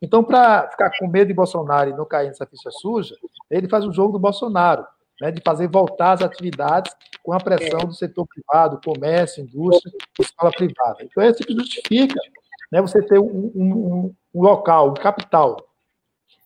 Então, 0.00 0.22
para 0.22 0.70
ficar 0.70 0.90
com 0.98 1.08
medo 1.08 1.28
de 1.28 1.34
Bolsonaro 1.34 1.90
e 1.90 1.94
não 1.94 2.04
cair 2.04 2.28
nessa 2.28 2.46
ficha 2.46 2.70
suja, 2.70 3.16
ele 3.50 3.68
faz 3.68 3.84
o 3.84 3.92
jogo 3.92 4.12
do 4.12 4.18
Bolsonaro, 4.18 4.86
né, 5.20 5.30
de 5.30 5.40
fazer 5.44 5.68
voltar 5.68 6.12
as 6.12 6.22
atividades 6.22 6.94
com 7.22 7.32
a 7.32 7.38
pressão 7.38 7.80
do 7.80 7.94
setor 7.94 8.26
privado, 8.26 8.80
comércio, 8.84 9.42
indústria, 9.42 9.92
escola 10.18 10.52
privada. 10.52 10.98
Então, 11.02 11.22
é 11.22 11.30
isso 11.30 11.42
que 11.42 11.52
justifica 11.52 12.20
né, 12.70 12.80
você 12.80 13.02
ter 13.02 13.18
um, 13.18 13.52
um, 13.54 14.14
um 14.34 14.42
local, 14.42 14.90
um 14.90 14.94
capital, 14.94 15.56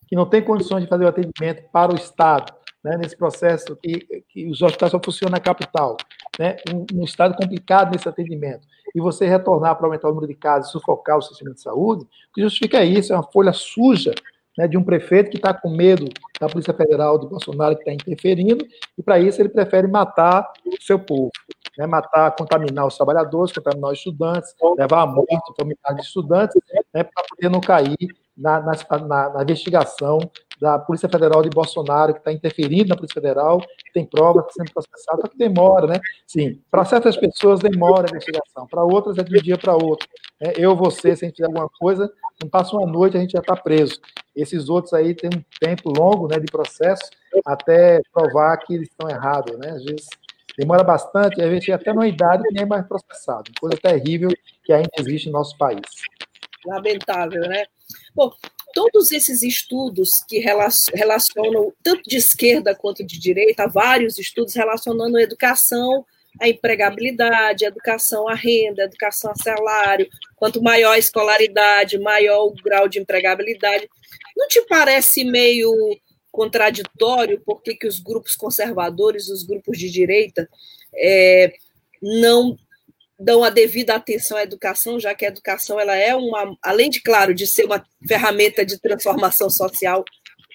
que 0.08 0.16
não 0.16 0.26
tem 0.26 0.42
condições 0.42 0.82
de 0.82 0.88
fazer 0.88 1.04
o 1.04 1.08
atendimento 1.08 1.68
para 1.70 1.92
o 1.92 1.96
Estado, 1.96 2.52
né, 2.82 2.96
nesse 2.96 3.16
processo 3.16 3.76
que, 3.76 4.24
que, 4.28 4.46
os 4.48 4.60
hospitais 4.60 4.90
só 4.90 5.00
funcionam 5.02 5.32
na 5.32 5.40
capital, 5.40 5.96
né, 6.38 6.56
um, 6.72 7.00
um, 7.00 7.04
estado 7.04 7.36
complicado 7.36 7.92
nesse 7.92 8.08
atendimento, 8.08 8.66
e 8.94 9.00
você 9.00 9.26
retornar 9.26 9.76
para 9.76 9.86
aumentar 9.86 10.08
o 10.08 10.14
número 10.14 10.26
de 10.26 10.38
casos 10.38 10.72
sufocar 10.72 11.18
o 11.18 11.22
sistema 11.22 11.54
de 11.54 11.60
saúde, 11.60 12.04
o 12.04 12.34
que 12.34 12.42
justifica 12.42 12.84
isso, 12.84 13.12
é 13.12 13.16
uma 13.16 13.22
folha 13.22 13.52
suja 13.52 14.12
né, 14.58 14.66
de 14.66 14.76
um 14.76 14.82
prefeito 14.82 15.30
que 15.30 15.36
está 15.36 15.54
com 15.54 15.70
medo 15.70 16.08
da 16.40 16.48
Polícia 16.48 16.74
Federal 16.74 17.18
de 17.18 17.26
Bolsonaro 17.26 17.76
que 17.76 17.82
está 17.82 17.92
interferindo, 17.92 18.66
e 18.98 19.02
para 19.02 19.18
isso 19.18 19.40
ele 19.40 19.48
prefere 19.48 19.86
matar 19.86 20.50
o 20.66 20.82
seu 20.82 20.98
povo, 20.98 21.30
né, 21.78 21.86
matar, 21.86 22.32
contaminar 22.32 22.86
os 22.86 22.96
trabalhadores, 22.96 23.52
contaminar 23.52 23.92
os 23.92 23.98
estudantes, 23.98 24.54
levar 24.76 25.02
à 25.02 25.06
morte 25.06 25.54
familiares 25.58 25.96
de 25.96 26.02
estudantes, 26.02 26.60
né, 26.92 27.04
para 27.04 27.24
poder 27.28 27.48
não 27.48 27.60
cair 27.60 27.96
na, 28.36 28.60
na, 28.60 29.30
na, 29.30 29.42
investigação 29.42 30.18
da 30.62 30.78
Polícia 30.78 31.08
Federal 31.08 31.42
de 31.42 31.50
Bolsonaro, 31.50 32.12
que 32.12 32.20
está 32.20 32.32
interferindo 32.32 32.90
na 32.90 32.94
Polícia 32.94 33.20
Federal, 33.20 33.60
tem 33.92 34.06
provas, 34.06 34.44
está 34.44 34.62
sendo 34.62 34.72
processado, 34.72 35.20
só 35.20 35.26
que 35.26 35.36
demora, 35.36 35.88
né? 35.88 36.00
Sim, 36.24 36.62
para 36.70 36.84
certas 36.84 37.16
pessoas 37.16 37.58
demora 37.58 38.06
a 38.06 38.10
investigação, 38.10 38.68
para 38.68 38.84
outras 38.84 39.18
é 39.18 39.24
de 39.24 39.36
um 39.36 39.42
dia 39.42 39.58
para 39.58 39.74
outro. 39.74 40.08
É, 40.38 40.52
eu, 40.56 40.76
você, 40.76 41.16
se 41.16 41.24
a 41.24 41.28
gente 41.28 41.38
fizer 41.38 41.46
alguma 41.46 41.68
coisa, 41.80 42.08
não 42.40 42.48
passa 42.48 42.76
uma 42.76 42.86
noite, 42.86 43.16
a 43.16 43.20
gente 43.20 43.32
já 43.32 43.40
está 43.40 43.56
preso. 43.56 44.00
Esses 44.36 44.68
outros 44.68 44.94
aí 44.94 45.16
têm 45.16 45.30
um 45.36 45.44
tempo 45.58 45.90
longo 45.90 46.28
né, 46.28 46.38
de 46.38 46.46
processo 46.46 47.10
até 47.44 48.00
provar 48.12 48.56
que 48.58 48.74
eles 48.74 48.88
estão 48.88 49.10
errados, 49.10 49.58
né? 49.58 49.70
Às 49.70 49.84
vezes 49.84 50.06
demora 50.56 50.84
bastante, 50.84 51.42
às 51.42 51.50
vezes 51.50 51.68
até 51.70 51.92
numa 51.92 52.06
idade 52.06 52.44
que 52.44 52.54
nem 52.54 52.62
é 52.62 52.66
mais 52.66 52.86
processado. 52.86 53.50
Coisa 53.60 53.76
terrível 53.76 54.30
que 54.62 54.72
ainda 54.72 54.90
existe 54.96 55.26
no 55.26 55.32
nosso 55.32 55.58
país. 55.58 55.80
Lamentável, 56.64 57.40
né? 57.48 57.64
Bom, 58.14 58.30
todos 58.72 59.12
esses 59.12 59.42
estudos 59.42 60.24
que 60.28 60.38
relacionam, 60.38 61.72
tanto 61.82 62.02
de 62.08 62.16
esquerda 62.16 62.74
quanto 62.74 63.04
de 63.04 63.18
direita, 63.18 63.68
vários 63.68 64.18
estudos 64.18 64.54
relacionando 64.54 65.16
a 65.16 65.22
educação 65.22 66.04
a 66.40 66.48
empregabilidade, 66.48 67.64
a 67.64 67.68
educação 67.68 68.28
à 68.28 68.34
renda, 68.34 68.82
a 68.82 68.86
educação 68.86 69.30
a 69.30 69.34
salário, 69.34 70.08
quanto 70.36 70.62
maior 70.62 70.92
a 70.92 70.98
escolaridade, 70.98 71.98
maior 71.98 72.46
o 72.46 72.54
grau 72.54 72.88
de 72.88 72.98
empregabilidade. 72.98 73.88
Não 74.36 74.48
te 74.48 74.60
parece 74.62 75.24
meio 75.24 75.72
contraditório 76.30 77.42
porque 77.44 77.74
que 77.74 77.86
os 77.86 78.00
grupos 78.00 78.34
conservadores, 78.34 79.28
os 79.28 79.42
grupos 79.42 79.78
de 79.78 79.90
direita, 79.90 80.48
é, 80.94 81.52
não 82.00 82.56
dão 83.22 83.44
a 83.44 83.50
devida 83.50 83.94
atenção 83.94 84.36
à 84.36 84.42
educação, 84.42 84.98
já 84.98 85.14
que 85.14 85.24
a 85.24 85.28
educação 85.28 85.78
ela 85.78 85.94
é 85.96 86.14
uma, 86.14 86.56
além 86.62 86.90
de 86.90 87.00
claro 87.00 87.32
de 87.32 87.46
ser 87.46 87.64
uma 87.64 87.84
ferramenta 88.06 88.66
de 88.66 88.80
transformação 88.80 89.48
social 89.48 90.04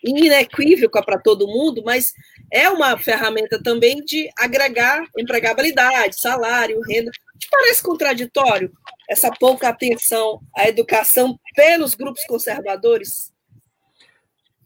inequívoca 0.03 1.01
para 1.03 1.17
todo 1.17 1.47
mundo, 1.47 1.81
mas 1.83 2.13
é 2.51 2.69
uma 2.69 2.97
ferramenta 2.97 3.61
também 3.61 4.03
de 4.03 4.29
agregar 4.37 5.03
empregabilidade, 5.17 6.21
salário, 6.21 6.79
renda. 6.87 7.09
Te 7.37 7.47
parece 7.49 7.81
contraditório 7.81 8.71
essa 9.09 9.31
pouca 9.31 9.69
atenção 9.69 10.39
à 10.55 10.67
educação 10.67 11.39
pelos 11.55 11.95
grupos 11.95 12.25
conservadores? 12.25 13.31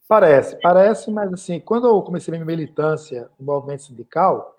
Parece, 0.08 0.60
parece, 0.60 1.10
mas 1.10 1.32
assim, 1.32 1.60
quando 1.60 1.88
eu 1.88 2.02
comecei 2.02 2.32
minha 2.32 2.44
militância 2.44 3.30
no 3.40 3.46
movimento 3.46 3.84
sindical, 3.84 4.56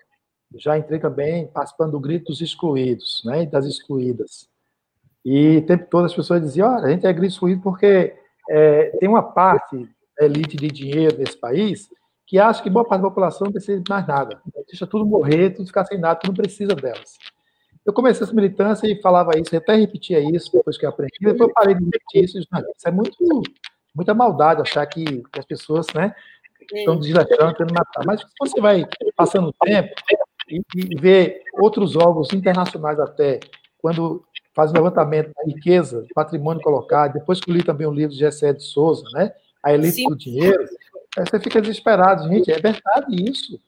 já 0.55 0.77
entrei 0.77 0.99
também 0.99 1.47
participando 1.47 1.91
do 1.91 1.99
grito 1.99 2.25
dos 2.25 2.41
excluídos, 2.41 3.21
né, 3.25 3.45
das 3.45 3.65
excluídas. 3.65 4.49
E 5.25 5.57
o 5.57 5.65
tempo 5.65 5.87
todo 5.89 6.05
as 6.05 6.13
pessoas 6.13 6.41
diziam, 6.41 6.73
olha, 6.73 6.85
a 6.85 6.89
gente 6.89 7.05
é 7.05 7.13
grito 7.13 7.33
excluído 7.33 7.61
porque 7.61 8.13
é, 8.49 8.97
tem 8.99 9.07
uma 9.07 9.23
parte 9.23 9.87
elite 10.19 10.57
de 10.57 10.67
dinheiro 10.67 11.17
nesse 11.17 11.37
país 11.37 11.89
que 12.25 12.39
acha 12.39 12.61
que 12.63 12.69
boa 12.69 12.85
parte 12.85 13.01
da 13.01 13.09
população 13.09 13.45
não 13.45 13.51
precisa 13.51 13.81
de 13.81 13.89
mais 13.89 14.07
nada. 14.07 14.41
Deixa 14.67 14.87
tudo 14.87 15.05
morrer, 15.05 15.51
tudo 15.51 15.67
ficar 15.67 15.85
sem 15.85 15.97
nada, 15.97 16.19
não 16.25 16.33
precisa 16.33 16.75
delas. 16.75 17.17
Eu 17.85 17.93
comecei 17.93 18.23
essa 18.23 18.33
militância 18.33 18.87
e 18.87 19.01
falava 19.01 19.37
isso, 19.37 19.55
até 19.55 19.75
repetia 19.75 20.19
isso 20.19 20.51
depois 20.51 20.77
que 20.77 20.85
eu 20.85 20.89
aprendi, 20.89 21.11
depois 21.19 21.49
eu 21.49 21.53
parei 21.53 21.75
de 21.75 21.83
repetir 21.83 22.23
isso. 22.23 22.39
Isso 22.39 22.47
é 22.85 22.91
muito, 22.91 23.43
muita 23.93 24.13
maldade 24.13 24.61
achar 24.61 24.85
que, 24.85 25.21
as 25.37 25.45
pessoas 25.45 25.85
né, 25.93 26.15
estão 26.73 26.97
desleixando, 26.97 27.55
querendo 27.55 27.73
matar. 27.73 28.05
Mas 28.05 28.25
você 28.39 28.61
vai 28.61 28.85
passando 29.15 29.49
o 29.49 29.53
tempo, 29.65 29.93
e, 30.53 30.63
e 30.75 30.95
ver 30.95 31.41
outros 31.53 31.95
órgãos 31.95 32.31
internacionais 32.33 32.99
até, 32.99 33.39
quando 33.79 34.23
faz 34.53 34.71
o 34.71 34.73
levantamento 34.73 35.31
da 35.35 35.43
riqueza, 35.45 36.05
patrimônio 36.13 36.61
colocado, 36.61 37.13
depois 37.13 37.39
que 37.39 37.49
eu 37.49 37.55
li 37.55 37.63
também 37.63 37.87
o 37.87 37.93
livro 37.93 38.13
de 38.13 38.19
Gessé 38.19 38.53
de 38.53 38.63
Souza, 38.63 39.03
né? 39.13 39.33
A 39.63 39.73
elite 39.73 39.97
Sim. 39.97 40.09
do 40.09 40.15
dinheiro, 40.15 40.65
você 41.17 41.39
fica 41.39 41.61
desesperado, 41.61 42.27
gente, 42.27 42.51
é 42.51 42.59
verdade 42.59 43.07
isso. 43.09 43.59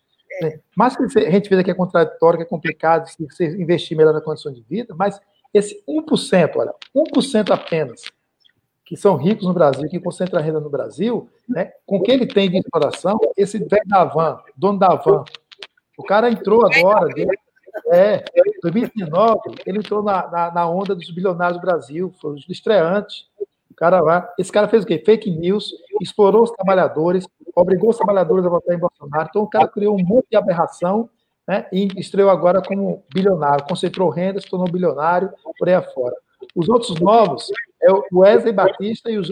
É. 0.44 0.60
Mas 0.76 0.96
que 0.96 1.04
a 1.04 1.32
gente 1.32 1.50
vê 1.50 1.64
que 1.64 1.72
é 1.72 1.74
contraditório, 1.74 2.38
que 2.38 2.44
é 2.44 2.48
complicado, 2.48 3.08
se 3.08 3.26
você 3.26 3.48
investir 3.58 3.98
melhor 3.98 4.14
na 4.14 4.22
condição 4.22 4.52
de 4.52 4.62
vida, 4.62 4.94
mas 4.96 5.20
esse 5.54 5.82
1%, 5.88 6.52
olha, 6.58 6.74
1% 6.94 7.52
apenas, 7.52 8.02
que 8.84 8.98
são 8.98 9.16
ricos 9.16 9.48
no 9.48 9.54
Brasil, 9.54 9.90
que 9.90 10.00
concentram 10.00 10.40
a 10.40 10.44
renda 10.44 10.60
no 10.60 10.70
Brasil, 10.70 11.30
né, 11.48 11.72
com 11.86 11.98
o 11.98 12.02
que 12.04 12.12
ele 12.12 12.28
tem 12.28 12.50
de 12.50 12.58
exploração, 12.58 13.18
esse 13.38 13.58
velho 13.58 13.88
da 13.88 14.04
van, 14.04 14.40
dono 14.56 14.78
da 14.78 14.94
van, 14.96 15.24
o 15.98 16.04
cara 16.04 16.30
entrou 16.30 16.66
agora, 16.66 17.10
é, 17.92 18.24
2019, 18.62 19.40
ele 19.66 19.80
entrou 19.80 20.02
na, 20.02 20.28
na, 20.30 20.52
na, 20.52 20.70
onda 20.70 20.96
dos 20.96 21.10
bilionários 21.12 21.60
do 21.60 21.66
Brasil, 21.66 22.14
foi 22.22 22.34
o 22.34 22.38
estreante. 22.50 23.28
O 23.70 23.76
cara 23.76 24.02
lá, 24.02 24.34
esse 24.40 24.52
cara 24.52 24.68
fez 24.68 24.84
o 24.84 24.88
quê? 24.88 25.02
Fake 25.06 25.30
news, 25.30 25.74
explorou 26.02 26.44
os 26.44 26.52
trabalhadores, 26.52 27.28
obrigou 27.54 27.90
os 27.90 27.98
trabalhadores 27.98 28.46
a 28.46 28.50
votar 28.50 28.76
em 28.76 28.80
Bolsonaro. 28.80 29.28
Então 29.30 29.44
o 29.44 29.50
cara 29.50 29.68
criou 29.68 29.96
um 29.96 30.04
monte 30.04 30.28
de 30.32 30.38
aberração 30.38 31.10
né, 31.48 31.68
e 31.72 31.88
estreou 31.98 32.30
agora 32.30 32.62
como 32.62 33.04
bilionário, 33.14 33.66
concentrou 33.66 34.10
renda, 34.10 34.40
se 34.40 34.50
tornou 34.50 34.72
bilionário, 34.72 35.32
por 35.58 35.68
aí 35.68 35.76
afora. 35.76 36.16
Os 36.56 36.70
outros 36.70 37.00
novos 37.00 37.52
é 37.82 37.92
o 37.92 38.04
Wesley 38.14 38.54
Batista 38.54 39.12
e 39.12 39.18
o 39.18 39.24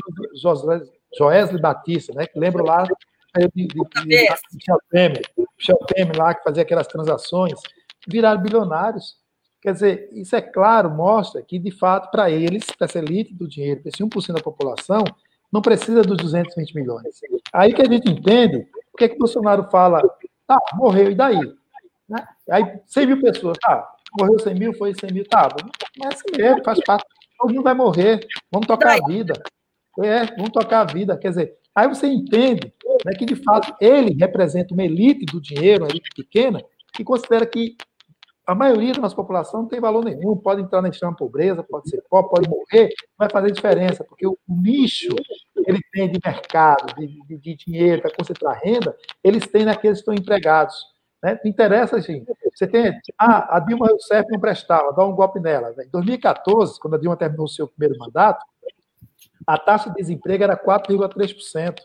Joesley 1.17 1.61
Batista, 1.61 2.13
né, 2.13 2.27
que 2.27 2.37
lembram 2.37 2.65
lá 2.65 2.83
de, 2.83 3.47
de, 3.55 3.67
de, 3.67 3.83
de 4.05 4.65
Temer, 4.91 5.21
Michel 5.63 5.77
Temer 5.87 6.17
lá, 6.17 6.33
que 6.33 6.43
fazia 6.43 6.61
aquelas 6.61 6.87
transações, 6.87 7.53
viraram 8.05 8.41
bilionários. 8.41 9.17
Quer 9.61 9.73
dizer, 9.73 10.09
isso 10.11 10.35
é 10.35 10.41
claro, 10.41 10.89
mostra 10.89 11.41
que, 11.41 11.57
de 11.57 11.71
fato, 11.71 12.11
para 12.11 12.29
eles, 12.29 12.65
para 12.77 12.85
essa 12.85 12.99
elite 12.99 13.33
do 13.33 13.47
dinheiro, 13.47 13.81
para 13.81 13.89
esse 13.89 14.03
1% 14.03 14.33
da 14.33 14.41
população, 14.41 15.05
não 15.49 15.61
precisa 15.61 16.01
dos 16.01 16.17
220 16.17 16.75
milhões. 16.75 17.21
Aí 17.53 17.73
que 17.73 17.81
a 17.81 17.85
gente 17.85 18.11
entende 18.11 18.67
o 18.93 18.97
que 18.97 19.05
é 19.05 19.09
que 19.09 19.17
Bolsonaro 19.17 19.69
fala, 19.71 20.01
tá, 20.45 20.59
morreu, 20.73 21.11
e 21.11 21.15
daí? 21.15 21.39
Né? 22.09 22.27
Aí 22.49 22.79
100 22.85 23.07
mil 23.07 23.21
pessoas, 23.21 23.57
tá, 23.61 23.89
morreu 24.19 24.37
100 24.37 24.55
mil, 24.55 24.73
foi 24.73 24.93
100 24.93 25.13
mil, 25.13 25.25
tá, 25.29 25.47
mas 25.97 26.11
é 26.11 26.13
assim 26.13 26.37
mesmo, 26.37 26.63
faz 26.63 26.79
parte, 26.83 27.05
todo 27.39 27.53
mundo 27.53 27.63
vai 27.63 27.73
morrer, 27.73 28.19
vamos 28.51 28.67
tocar 28.67 28.97
a 28.99 29.07
vida. 29.07 29.33
É, 30.01 30.25
vamos 30.35 30.51
tocar 30.51 30.81
a 30.81 30.93
vida. 30.93 31.17
Quer 31.17 31.29
dizer, 31.29 31.57
aí 31.75 31.87
você 31.87 32.07
entende 32.07 32.73
né, 33.05 33.13
que, 33.17 33.25
de 33.25 33.35
fato, 33.35 33.75
ele 33.79 34.15
representa 34.19 34.73
uma 34.73 34.83
elite 34.83 35.25
do 35.25 35.41
dinheiro, 35.41 35.83
uma 35.83 35.89
elite 35.89 36.09
pequena, 36.15 36.63
que 36.93 37.03
considera 37.03 37.45
que 37.45 37.75
a 38.45 38.53
maioria 38.53 38.93
da 38.93 39.01
nossa 39.01 39.15
população 39.15 39.61
não 39.61 39.69
tem 39.69 39.79
valor 39.79 40.03
nenhum, 40.03 40.35
pode 40.35 40.61
entrar 40.61 40.81
na 40.81 40.89
extrema 40.89 41.15
pobreza, 41.15 41.63
pode 41.63 41.89
ser 41.89 42.03
pobre, 42.09 42.29
pode 42.29 42.49
morrer, 42.49 42.89
não 43.17 43.19
vai 43.19 43.29
fazer 43.29 43.51
diferença, 43.51 44.03
porque 44.03 44.27
o, 44.27 44.37
nicho 44.47 45.15
ele 45.65 45.79
tem 45.93 46.11
de 46.11 46.19
mercado, 46.23 46.93
de, 46.95 47.07
de, 47.25 47.37
de 47.37 47.55
dinheiro 47.55 48.01
para 48.01 48.13
concentrar 48.13 48.59
renda, 48.61 48.95
eles 49.23 49.47
têm 49.47 49.63
naqueles 49.63 49.99
que 49.99 50.01
estão 50.01 50.13
empregados. 50.13 50.75
Né? 51.23 51.39
Não 51.41 51.49
interessa, 51.49 52.01
gente. 52.01 52.25
Você 52.53 52.67
tem. 52.67 52.99
Ah, 53.17 53.55
a 53.55 53.59
Dilma 53.61 53.87
Rousseff 53.87 54.29
não 54.29 54.39
prestava, 54.39 54.91
dá 54.91 55.05
um 55.05 55.15
golpe 55.15 55.39
nela. 55.39 55.73
Em 55.81 55.89
2014, 55.89 56.77
quando 56.81 56.95
a 56.95 56.99
Dilma 56.99 57.15
terminou 57.15 57.45
o 57.45 57.49
seu 57.49 57.65
primeiro 57.65 57.97
mandato, 57.97 58.45
a 59.45 59.57
taxa 59.57 59.89
de 59.89 59.95
desemprego 59.95 60.43
era 60.43 60.57
4,3%. 60.57 61.81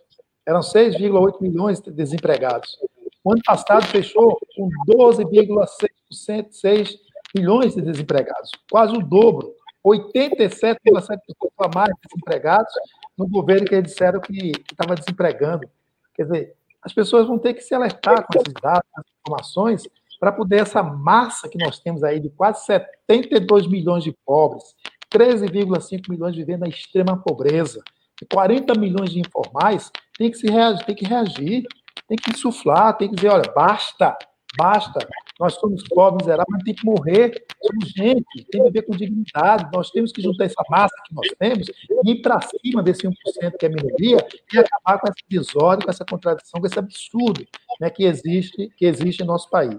Eram 0.47 0.61
6,8 0.61 1.41
milhões 1.41 1.81
de 1.81 1.91
desempregados. 1.91 2.79
O 3.23 3.33
ano 3.33 3.43
passado 3.45 3.87
fechou 3.87 4.39
com 4.57 4.69
12,6 4.89 6.97
milhões 7.35 7.75
de 7.75 7.83
desempregados, 7.83 8.51
quase 8.71 8.97
o 8.97 9.03
dobro. 9.03 9.55
87,7% 9.85 11.19
a 11.59 11.69
mais 11.75 11.91
desempregados 12.03 12.73
no 13.17 13.29
governo 13.29 13.67
que 13.67 13.75
eles 13.75 13.93
disseram 13.93 14.21
que 14.21 14.53
estava 14.71 14.95
desempregando. 14.95 15.69
Quer 16.15 16.25
dizer, 16.25 16.57
as 16.83 16.93
pessoas 16.93 17.27
vão 17.27 17.39
ter 17.39 17.55
que 17.55 17.61
se 17.61 17.75
alertar 17.75 18.27
com 18.27 18.41
esses 18.41 18.55
dados, 18.61 18.83
com 18.93 19.01
essas 19.01 19.13
informações, 19.21 19.89
para 20.19 20.33
poder 20.33 20.63
essa 20.63 20.83
massa 20.83 21.49
que 21.49 21.59
nós 21.59 21.79
temos 21.79 22.03
aí 22.03 22.21
de 22.21 22.31
quase 22.31 22.65
72 22.65 23.67
milhões 23.67 24.03
de 24.03 24.13
pobres, 24.25 24.75
13,5 25.13 26.09
milhões 26.09 26.37
vivendo 26.37 26.61
na 26.61 26.69
extrema 26.69 27.17
pobreza, 27.17 27.83
e 28.21 28.27
40 28.27 28.79
milhões 28.79 29.11
de 29.11 29.21
informais, 29.21 29.91
tem 30.17 30.31
que, 30.31 30.39
se 30.39 30.51
reagir, 30.51 30.85
tem 30.85 30.95
que 30.95 31.05
reagir, 31.05 31.67
tem 32.07 32.17
que 32.17 32.31
insuflar, 32.31 32.97
tem 32.97 33.09
que 33.09 33.17
dizer, 33.17 33.29
olha, 33.29 33.53
basta, 33.55 34.17
basta, 34.57 34.99
nós 35.39 35.55
somos 35.55 35.85
pobres, 35.85 36.27
miseráveis, 36.27 36.49
mas 36.51 36.65
tem 36.65 36.75
que 36.75 36.85
morrer, 36.85 37.47
somos 37.63 37.91
gente, 37.91 38.45
tem 38.51 38.61
que 38.61 38.63
viver 38.65 38.83
com 38.83 38.97
dignidade, 38.97 39.69
nós 39.73 39.91
temos 39.91 40.11
que 40.11 40.21
juntar 40.21 40.47
essa 40.47 40.63
massa 40.69 40.95
que 41.07 41.15
nós 41.15 41.29
temos 41.39 41.69
e 41.69 42.11
ir 42.11 42.23
para 42.23 42.41
cima 42.41 42.83
desse 42.83 43.07
1% 43.07 43.13
que 43.59 43.67
é 43.67 43.69
minoria 43.69 44.19
e 44.53 44.59
acabar 44.59 44.99
com 44.99 45.07
essa 45.07 45.25
desordem, 45.29 45.85
com 45.85 45.91
essa 45.91 46.05
contradição, 46.05 46.61
com 46.61 46.67
esse 46.67 46.79
absurdo 46.79 47.47
né, 47.81 47.89
que, 47.89 48.05
existe, 48.05 48.69
que 48.77 48.85
existe 48.85 49.23
em 49.23 49.27
nosso 49.27 49.49
país. 49.49 49.77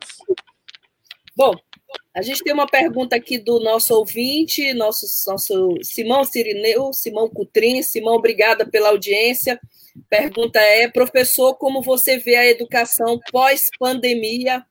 Bom, 1.35 1.53
a 2.15 2.21
gente 2.21 2.43
tem 2.43 2.53
uma 2.53 2.67
pergunta 2.67 3.15
aqui 3.15 3.37
do 3.37 3.59
nosso 3.59 3.93
ouvinte, 3.93 4.73
nosso, 4.73 5.05
nosso 5.29 5.75
Simão 5.83 6.23
Cirineu, 6.23 6.91
Simão 6.91 7.29
Cutrim. 7.29 7.81
Simão, 7.81 8.15
obrigada 8.15 8.65
pela 8.65 8.89
audiência. 8.89 9.59
Pergunta 10.09 10.59
é, 10.59 10.87
professor, 10.87 11.55
como 11.55 11.81
você 11.81 12.17
vê 12.17 12.35
a 12.35 12.47
educação 12.47 13.19
pós-pandemia? 13.31 14.65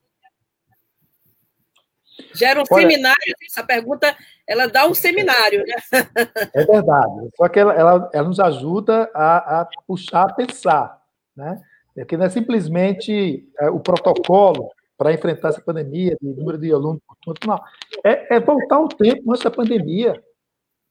Gera 2.35 2.61
um 2.61 2.65
Olha, 2.71 2.83
seminário, 2.83 3.35
essa 3.47 3.63
pergunta, 3.63 4.17
ela 4.47 4.67
dá 4.67 4.87
um 4.87 4.95
seminário, 4.95 5.65
né? 5.65 6.07
É 6.55 6.65
verdade, 6.65 7.31
só 7.37 7.49
que 7.49 7.59
ela, 7.59 7.73
ela, 7.75 8.11
ela 8.13 8.29
nos 8.29 8.41
ajuda 8.41 9.11
a, 9.15 9.61
a, 9.61 9.69
puxar, 9.87 10.25
a 10.25 10.33
pensar, 10.33 11.01
né? 11.37 11.61
É 11.97 12.05
que 12.05 12.17
não 12.17 12.27
é 12.27 12.31
simplesmente 12.31 13.49
é, 13.59 13.71
o 13.71 13.81
protocolo 13.81 14.71
para 14.99 15.13
enfrentar 15.13 15.51
essa 15.51 15.61
pandemia, 15.61 16.17
de 16.21 16.29
número 16.29 16.59
de 16.59 16.73
alunos 16.73 17.01
por 17.25 17.35
não. 17.47 17.61
É, 18.05 18.35
é 18.35 18.41
voltar 18.41 18.77
ao 18.77 18.89
tempo 18.89 19.31
antes 19.31 19.45
da 19.45 19.51
pandemia. 19.51 20.21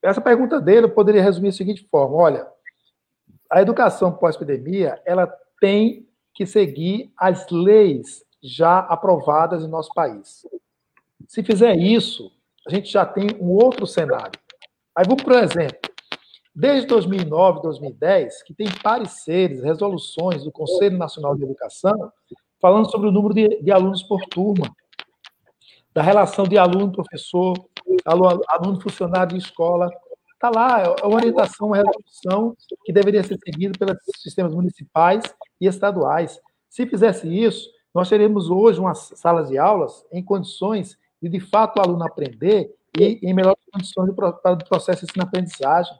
Essa 0.02 0.22
pergunta 0.22 0.62
dele 0.62 0.86
eu 0.86 0.92
poderia 0.92 1.22
resumir 1.22 1.50
da 1.50 1.58
seguinte 1.58 1.86
forma, 1.92 2.16
olha, 2.16 2.48
a 3.52 3.62
educação 3.62 4.14
pós-pandemia, 4.14 5.02
ela 5.06 5.28
tem 5.60 6.08
que 6.34 6.46
seguir 6.46 7.12
as 7.18 7.50
leis 7.50 8.24
já 8.42 8.80
aprovadas 8.80 9.64
em 9.64 9.68
nosso 9.68 9.94
país. 9.94 10.46
Se 11.28 11.44
fizer 11.44 11.76
isso, 11.76 12.32
a 12.66 12.70
gente 12.74 12.90
já 12.90 13.06
tem 13.06 13.28
um 13.42 13.52
outro 13.52 13.86
cenário. 13.86 14.40
Aí 14.96 15.06
vamos 15.06 15.24
por 15.24 15.34
exemplo. 15.34 15.90
Desde 16.56 16.88
2009, 16.88 17.62
2010, 17.62 18.44
que 18.44 18.54
tem 18.54 18.68
pareceres, 18.82 19.62
resoluções 19.62 20.44
do 20.44 20.52
Conselho 20.52 20.98
Nacional 20.98 21.36
de 21.36 21.44
Educação 21.44 22.12
falando 22.60 22.90
sobre 22.90 23.08
o 23.08 23.12
número 23.12 23.34
de, 23.34 23.62
de 23.62 23.72
alunos 23.72 24.04
por 24.04 24.22
turma, 24.26 24.70
da 25.94 26.02
relação 26.02 26.46
de 26.46 26.58
aluno-professor, 26.58 27.56
aluno-funcionário 28.06 29.38
de 29.38 29.44
escola. 29.44 29.90
Está 30.34 30.50
lá, 30.50 30.82
é 30.82 31.06
uma 31.06 31.16
orientação, 31.16 31.68
uma 31.68 31.78
resolução 31.78 32.56
que 32.86 32.94
deveria 32.94 33.24
ser 33.24 33.40
seguida 33.44 33.78
pelos 33.78 33.98
sistemas 34.18 34.54
municipais 34.54 35.24
e 35.60 35.66
estaduais. 35.66 36.40
Se 36.70 36.86
fizesse 36.86 37.28
isso, 37.28 37.68
nós 37.94 38.10
teríamos 38.10 38.50
hoje 38.50 38.80
umas 38.80 39.12
salas 39.16 39.50
de 39.50 39.58
aulas 39.58 40.06
em 40.12 40.24
condições 40.24 40.98
de, 41.20 41.30
de 41.30 41.40
fato, 41.40 41.80
o 41.80 41.82
aluno 41.82 42.06
aprender 42.06 42.72
e 42.96 43.20
em 43.24 43.34
melhores 43.34 43.60
condições 43.72 44.14
para 44.14 44.54
o 44.54 44.58
processo 44.70 45.06
de 45.06 45.12
ensino-aprendizagem. 45.12 45.98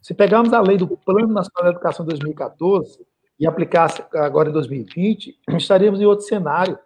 Se 0.00 0.14
pegarmos 0.14 0.52
a 0.52 0.60
lei 0.60 0.76
do 0.76 0.86
Plano 0.86 1.26
Nacional 1.26 1.72
de 1.72 1.76
Educação 1.76 2.06
2014 2.06 3.04
e 3.38 3.46
aplicasse 3.46 4.02
agora 4.14 4.48
em 4.48 4.52
2020, 4.52 5.38
estaríamos 5.56 6.00
em 6.00 6.06
outro 6.06 6.26
cenário. 6.26 6.78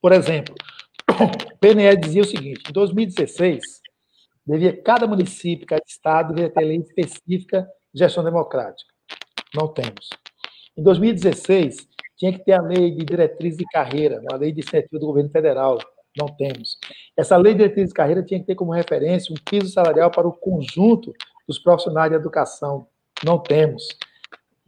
Por 0.00 0.12
exemplo, 0.12 0.54
o 1.10 1.58
PNE 1.58 1.96
dizia 1.96 2.22
o 2.22 2.26
seguinte: 2.26 2.62
em 2.68 2.72
2016, 2.72 3.80
devia, 4.46 4.82
cada 4.82 5.06
município, 5.06 5.66
cada 5.66 5.82
estado 5.86 6.34
deveria 6.34 6.54
ter 6.54 6.64
lei 6.64 6.78
específica 6.78 7.68
de 7.92 8.00
gestão 8.00 8.24
democrática. 8.24 8.92
Não 9.54 9.68
temos. 9.68 10.10
Em 10.76 10.82
2016, 10.82 11.88
tinha 12.16 12.32
que 12.32 12.44
ter 12.44 12.52
a 12.52 12.62
lei 12.62 12.90
de 12.90 13.04
diretriz 13.04 13.56
de 13.56 13.64
carreira, 13.66 14.20
uma 14.20 14.36
lei 14.36 14.52
de 14.52 14.60
incentivo 14.60 14.98
do 14.98 15.06
governo 15.06 15.30
federal 15.30 15.78
não 16.18 16.26
temos. 16.26 16.78
Essa 17.16 17.36
lei 17.36 17.52
de 17.52 17.58
diretriz 17.58 17.88
de 17.88 17.94
carreira 17.94 18.22
tinha 18.22 18.40
que 18.40 18.46
ter 18.46 18.56
como 18.56 18.72
referência 18.72 19.32
um 19.32 19.36
piso 19.48 19.72
salarial 19.72 20.10
para 20.10 20.26
o 20.26 20.32
conjunto 20.32 21.12
dos 21.46 21.58
profissionais 21.58 22.10
de 22.10 22.16
educação. 22.16 22.88
Não 23.24 23.38
temos. 23.38 23.86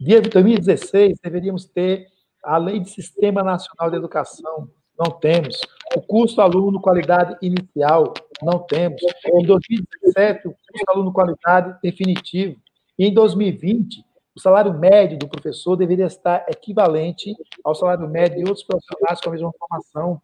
De 0.01 0.19
2016, 0.19 1.19
deveríamos 1.23 1.65
ter 1.65 2.07
a 2.43 2.57
Lei 2.57 2.79
de 2.79 2.89
Sistema 2.89 3.43
Nacional 3.43 3.91
de 3.91 3.97
Educação. 3.97 4.67
Não 4.97 5.11
temos. 5.11 5.61
O 5.95 6.01
custo 6.01 6.41
aluno 6.41 6.81
qualidade 6.81 7.37
inicial. 7.39 8.11
Não 8.41 8.57
temos. 8.57 8.99
Em 9.27 9.45
2017, 9.45 10.47
o 10.47 10.51
custo 10.53 10.85
aluno 10.87 11.13
qualidade 11.13 11.77
definitivo. 11.83 12.55
E 12.97 13.05
em 13.05 13.13
2020, 13.13 14.03
o 14.35 14.39
salário 14.39 14.73
médio 14.73 15.19
do 15.19 15.27
professor 15.27 15.75
deveria 15.75 16.07
estar 16.07 16.47
equivalente 16.49 17.35
ao 17.63 17.75
salário 17.75 18.09
médio 18.09 18.37
de 18.37 18.49
outros 18.49 18.65
profissionais 18.65 19.21
com 19.21 19.29
a 19.29 19.33
mesma 19.33 19.51
formação 19.51 20.19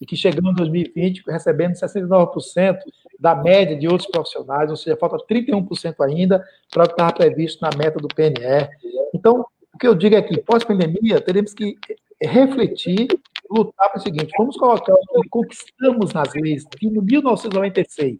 e 0.00 0.06
que 0.06 0.16
chegamos 0.16 0.52
em 0.52 0.54
2020 0.54 1.24
recebendo 1.28 1.74
69% 1.74 2.78
da 3.18 3.34
média 3.34 3.76
de 3.76 3.86
outros 3.86 4.10
profissionais, 4.10 4.70
ou 4.70 4.76
seja, 4.76 4.96
falta 4.96 5.18
31% 5.18 5.94
ainda 6.00 6.42
para 6.70 6.84
o 6.84 6.86
que 6.86 6.94
estava 6.94 7.12
previsto 7.12 7.60
na 7.60 7.70
meta 7.76 7.98
do 7.98 8.08
PNR. 8.08 8.70
Então, 9.14 9.44
o 9.72 9.78
que 9.78 9.86
eu 9.86 9.94
digo 9.94 10.14
é 10.14 10.22
que, 10.22 10.40
pós-pandemia, 10.40 11.20
teremos 11.20 11.54
que 11.54 11.76
refletir, 12.22 13.08
lutar 13.50 13.88
para 13.88 13.98
o 13.98 14.02
seguinte: 14.02 14.32
vamos 14.36 14.56
colocar 14.56 14.92
o 14.92 15.22
que 15.22 15.28
conquistamos 15.28 16.12
nas 16.12 16.32
leis 16.34 16.64
de 16.78 16.90
1996, 16.90 18.18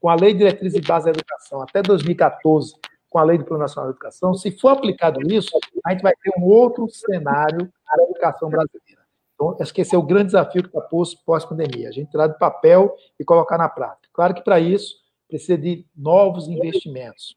com 0.00 0.08
a 0.08 0.14
Lei 0.14 0.32
de 0.32 0.38
Diretriz 0.38 0.74
e 0.74 0.80
Base 0.80 1.06
da 1.06 1.10
Educação, 1.10 1.62
até 1.62 1.82
2014, 1.82 2.74
com 3.08 3.18
a 3.18 3.24
Lei 3.24 3.38
do 3.38 3.44
Plano 3.44 3.62
Nacional 3.62 3.90
de 3.90 3.96
Educação. 3.96 4.34
Se 4.34 4.50
for 4.58 4.70
aplicado 4.70 5.20
isso, 5.32 5.50
a 5.84 5.92
gente 5.92 6.02
vai 6.02 6.14
ter 6.22 6.32
um 6.38 6.44
outro 6.44 6.88
cenário 6.90 7.70
para 7.84 8.02
a 8.02 8.04
educação 8.04 8.48
brasileira. 8.48 9.02
Então, 9.34 9.56
acho 9.60 9.74
que 9.74 9.80
esse 9.80 9.94
é 9.94 9.98
o 9.98 10.02
grande 10.02 10.26
desafio 10.26 10.62
que 10.62 10.68
está 10.68 10.80
posto 10.80 11.22
pós-pandemia, 11.24 11.88
a 11.88 11.92
gente 11.92 12.10
tirar 12.10 12.28
do 12.28 12.38
papel 12.38 12.94
e 13.18 13.24
colocar 13.24 13.58
na 13.58 13.68
prática. 13.68 14.08
Claro 14.12 14.34
que 14.34 14.42
para 14.42 14.60
isso 14.60 14.96
precisa 15.28 15.56
de 15.56 15.84
novos 15.96 16.46
investimentos. 16.46 17.34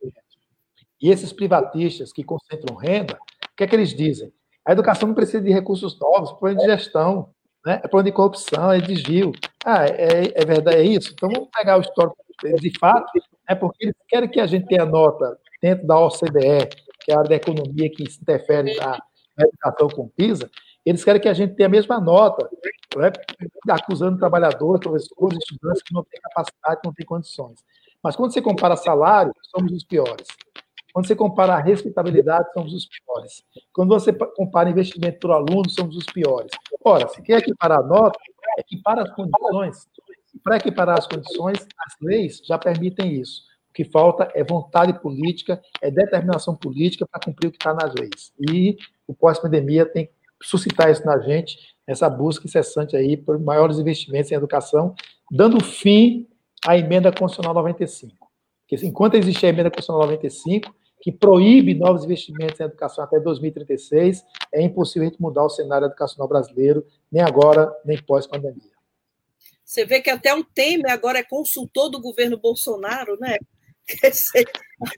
E 1.01 1.09
esses 1.09 1.33
privatistas 1.33 2.11
que 2.11 2.23
concentram 2.23 2.75
renda, 2.75 3.15
o 3.15 3.55
que 3.55 3.63
é 3.63 3.67
que 3.67 3.75
eles 3.75 3.93
dizem? 3.93 4.31
A 4.65 4.71
educação 4.71 5.07
não 5.07 5.15
precisa 5.15 5.41
de 5.41 5.51
recursos 5.51 5.99
novos, 5.99 6.31
é 6.31 6.33
problema 6.33 6.61
de 6.61 6.65
gestão, 6.65 7.29
né? 7.65 7.75
é 7.83 7.87
problema 7.87 8.05
de 8.05 8.15
corrupção, 8.15 8.71
é 8.71 8.79
desvio. 8.79 9.31
Ah, 9.63 9.85
é, 9.85 10.31
é 10.33 10.45
verdade, 10.45 10.77
é 10.77 10.83
isso? 10.83 11.11
Então 11.13 11.29
vamos 11.29 11.49
pegar 11.53 11.77
o 11.77 11.81
histórico 11.81 12.17
de 12.59 12.77
fato, 12.77 13.11
é 13.47 13.55
porque 13.55 13.85
eles 13.85 13.95
querem 14.07 14.29
que 14.29 14.39
a 14.39 14.45
gente 14.45 14.67
tenha 14.67 14.85
nota 14.85 15.37
dentro 15.61 15.87
da 15.87 15.97
OCDE, 15.97 16.67
que 16.99 17.11
é 17.11 17.15
a 17.15 17.19
área 17.19 17.29
da 17.29 17.35
economia 17.35 17.89
que 17.89 18.09
se 18.09 18.21
interfere 18.21 18.75
na, 18.75 18.99
educação 19.37 19.89
com 19.89 20.07
PISA, 20.09 20.49
eles 20.85 21.03
querem 21.03 21.21
que 21.21 21.27
a 21.27 21.33
gente 21.33 21.55
tenha 21.55 21.67
a 21.67 21.71
mesma 21.71 21.99
nota, 21.99 22.47
né? 22.95 23.11
acusando 23.69 24.17
trabalhadores, 24.17 24.79
professores, 24.79 25.37
estudantes 25.39 25.81
que 25.83 25.93
não 25.93 26.03
têm 26.03 26.21
capacidade, 26.21 26.81
que 26.81 26.87
não 26.87 26.93
têm 26.93 27.05
condições. 27.05 27.59
Mas 28.03 28.15
quando 28.15 28.31
você 28.31 28.41
compara 28.41 28.75
salário, 28.75 29.33
somos 29.55 29.71
os 29.71 29.83
piores. 29.83 30.27
Quando 30.95 31.07
você 31.07 31.15
compara 31.17 31.55
a 31.55 31.59
respeitabilidade, 31.59 32.53
somos 32.53 32.73
os 32.73 32.87
piores. 32.87 33.43
Quando 33.73 33.89
você 33.89 34.13
compara 34.13 34.69
investimento 34.69 35.19
por 35.19 35.31
aluno, 35.31 35.69
somos 35.69 35.97
os 35.97 36.05
piores. 36.05 36.49
Ora, 36.85 37.09
se 37.09 37.21
quer 37.21 37.39
equiparar 37.39 37.79
a 37.79 37.83
nota, 37.83 38.17
equipara 38.57 39.01
as 39.01 39.13
condições. 39.13 39.89
Para 40.41 40.55
equiparar 40.55 40.97
as 40.97 41.05
condições, 41.05 41.67
as 41.85 41.95
leis 42.01 42.41
já 42.45 42.57
permitem 42.57 43.11
isso. 43.11 43.41
O 43.69 43.73
que 43.73 43.83
falta 43.83 44.31
é 44.33 44.41
vontade 44.41 44.97
política, 45.01 45.61
é 45.81 45.91
determinação 45.91 46.55
política 46.55 47.05
para 47.05 47.19
cumprir 47.19 47.49
o 47.49 47.51
que 47.51 47.57
está 47.57 47.73
nas 47.73 47.93
leis. 47.93 48.31
E 48.49 48.77
o 49.05 49.13
pós-pandemia 49.13 49.85
tem 49.85 50.05
que 50.05 50.13
suscitar 50.41 50.89
isso 50.89 51.05
na 51.05 51.19
gente, 51.19 51.75
essa 51.85 52.09
busca 52.09 52.47
incessante 52.47 52.95
aí 52.95 53.17
por 53.17 53.37
maiores 53.37 53.79
investimentos 53.79 54.31
em 54.31 54.35
educação, 54.35 54.95
dando 55.29 55.61
fim 55.61 56.25
à 56.65 56.77
emenda 56.77 57.11
constitucional 57.11 57.53
95. 57.53 58.15
Porque 58.65 58.85
enquanto 58.87 59.15
existir 59.15 59.47
a 59.47 59.49
emenda 59.49 59.69
constitucional 59.69 60.07
95, 60.07 60.73
que 61.01 61.11
proíbe 61.11 61.73
novos 61.73 62.03
investimentos 62.03 62.59
em 62.59 62.63
educação 62.63 63.03
até 63.03 63.19
2036, 63.19 64.23
é 64.51 64.61
impossível 64.61 65.07
a 65.07 65.11
gente 65.11 65.21
mudar 65.21 65.43
o 65.43 65.49
cenário 65.49 65.85
educacional 65.85 66.27
brasileiro, 66.27 66.85
nem 67.11 67.21
agora, 67.21 67.71
nem 67.85 68.01
pós-pandemia. 68.01 68.75
Você 69.63 69.85
vê 69.85 70.01
que 70.01 70.09
até 70.09 70.33
um 70.33 70.43
Temer 70.43 70.91
agora 70.91 71.19
é 71.19 71.23
consultor 71.23 71.89
do 71.89 71.99
governo 71.99 72.37
Bolsonaro, 72.37 73.17
né? 73.19 73.37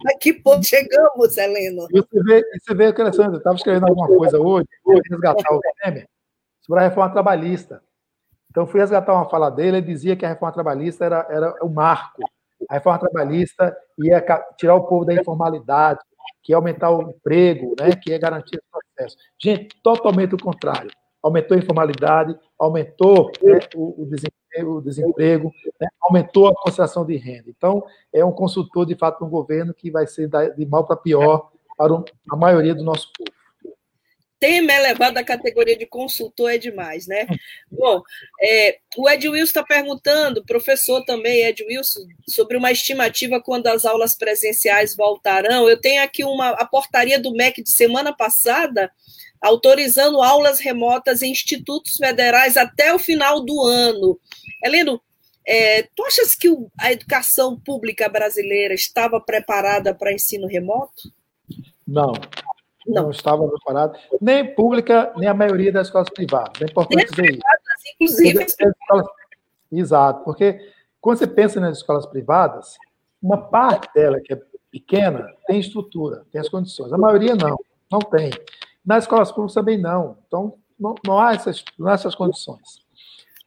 A 0.08 0.18
que 0.20 0.34
ponto 0.34 0.66
chegamos, 0.66 1.38
Helena? 1.38 1.88
E 1.92 2.00
você 2.00 2.24
vê, 2.24 2.44
você 2.60 2.74
vê 2.74 2.86
Alessandra, 2.86 3.34
eu 3.34 3.38
estava 3.38 3.56
escrevendo 3.56 3.88
alguma 3.88 4.08
coisa 4.08 4.40
hoje, 4.40 4.68
vou 4.84 5.00
resgatar 5.10 5.54
o 5.54 5.60
Temer. 5.84 6.08
sobre 6.62 6.84
a 6.84 6.88
reforma 6.88 7.12
trabalhista. 7.12 7.84
Então, 8.50 8.66
fui 8.66 8.80
resgatar 8.80 9.14
uma 9.14 9.30
fala 9.30 9.50
dele, 9.50 9.78
ele 9.78 9.86
dizia 9.86 10.16
que 10.16 10.26
a 10.26 10.30
reforma 10.30 10.54
trabalhista 10.54 11.06
era, 11.06 11.28
era 11.30 11.64
o 11.64 11.70
marco. 11.70 12.24
A 12.70 12.76
reforma 12.76 13.00
trabalhista 13.00 13.76
ia 13.98 14.24
tirar 14.58 14.76
o 14.76 14.86
povo 14.86 15.06
da 15.06 15.14
informalidade, 15.14 16.00
que 16.44 16.52
ia 16.52 16.56
aumentar 16.56 16.92
o 16.92 17.02
emprego, 17.02 17.76
né, 17.80 17.92
que 17.92 18.12
ia 18.12 18.18
garantir 18.18 18.58
o 18.58 18.64
processo. 18.72 19.18
Gente, 19.40 19.70
totalmente 19.84 20.36
o 20.36 20.42
contrário. 20.42 20.90
Aumentou 21.22 21.56
a 21.56 21.60
informalidade, 21.60 22.38
aumentou 22.58 23.32
né, 23.42 23.60
o, 23.76 24.06
desemprego, 24.06 24.78
o 24.78 24.82
desemprego 24.82 25.52
né, 25.80 25.88
aumentou 26.02 26.48
a 26.48 26.56
concentração 26.56 27.06
de 27.06 27.18
renda. 27.18 27.50
Então, 27.50 27.84
é 28.14 28.24
um 28.24 28.32
consultor, 28.32 28.86
de 28.86 28.96
fato, 28.96 29.26
um 29.26 29.30
governo 29.30 29.74
que 29.74 29.92
vai 29.92 30.08
ser 30.08 30.30
de 30.30 30.66
mal 30.66 30.86
para 30.86 30.96
pior 30.96 31.50
para 31.78 32.04
a 32.32 32.36
maioria 32.36 32.74
do 32.74 32.84
nosso 32.84 33.12
povo 33.16 33.37
tema 34.40 34.74
elevado 34.74 35.18
à 35.18 35.24
categoria 35.24 35.78
de 35.78 35.86
consultor 35.86 36.52
é 36.52 36.58
demais, 36.58 37.08
né? 37.08 37.28
Bom, 37.72 38.02
é, 38.42 38.78
o 38.98 39.10
Ed 39.10 39.28
Wilson 39.28 39.44
está 39.44 39.64
perguntando, 39.64 40.46
professor 40.46 41.04
também, 41.06 41.44
Ed 41.44 41.64
Wilson, 41.64 42.02
sobre 42.28 42.58
uma 42.58 42.72
estimativa 42.72 43.42
quando 43.42 43.68
as 43.68 43.86
aulas 43.86 44.16
presenciais 44.16 44.96
voltarão. 44.96 45.68
Eu 45.68 45.80
tenho 45.80 46.04
aqui 46.04 46.24
uma 46.24 46.50
a 46.50 46.66
portaria 46.66 47.20
do 47.20 47.34
MEC 47.34 47.64
de 47.64 47.72
semana 47.72 48.14
passada, 48.14 48.92
autorizando 49.42 50.22
aulas 50.22 50.60
remotas 50.60 51.22
em 51.22 51.32
institutos 51.32 51.96
federais 51.96 52.58
até 52.58 52.94
o 52.94 53.00
final 53.00 53.44
do 53.44 53.62
ano. 53.64 54.20
Heleno, 54.64 55.02
é, 55.48 55.84
tu 55.96 56.04
achas 56.06 56.36
que 56.36 56.50
a 56.78 56.92
educação 56.92 57.58
pública 57.60 58.10
brasileira 58.10 58.74
estava 58.74 59.20
preparada 59.22 59.96
para 59.96 60.14
ensino 60.14 60.46
remoto? 60.46 61.12
Não, 61.88 62.12
não. 62.88 63.04
não 63.04 63.12
estava 63.12 63.48
preparado, 63.48 63.98
nem 64.22 64.54
pública, 64.54 65.12
nem 65.18 65.28
a 65.28 65.34
maioria 65.34 65.72
das 65.72 65.88
escolas 65.88 66.10
privadas. 66.10 66.62
É 66.62 66.66
importante 66.66 67.10
dizer 67.10 67.32
isso. 67.32 67.42
Inclusive. 68.00 68.44
Escolas... 68.44 69.08
Exato, 69.72 70.24
porque 70.24 70.60
quando 71.02 71.20
você 71.20 71.28
pensa 71.28 71.60
nas 71.60 71.78
escolas 71.78 72.06
privadas, 72.06 72.78
uma 73.22 73.38
parte 73.38 73.94
dela, 73.94 74.20
que 74.20 74.34
é 74.34 74.42
pequena, 74.72 75.28
tem 75.46 75.60
estrutura, 75.60 76.26
tem 76.32 76.40
as 76.40 76.50
condições. 76.50 76.94
A 76.94 76.98
maioria 76.98 77.36
não, 77.36 77.58
não 77.92 78.00
tem. 78.00 78.32
Nas 78.86 79.04
escolas 79.04 79.32
públicas 79.32 79.54
também 79.54 79.78
não. 79.78 80.18
Então, 80.28 80.54
não, 80.80 80.96
não, 81.06 81.20
há, 81.20 81.34
essas, 81.34 81.64
não 81.78 81.88
há 81.88 81.94
essas 81.94 82.16
condições. 82.16 82.86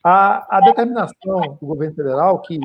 A, 0.02 0.58
a 0.58 0.60
determinação 0.60 1.58
do 1.60 1.66
governo 1.66 1.94
federal, 1.94 2.40
que, 2.40 2.58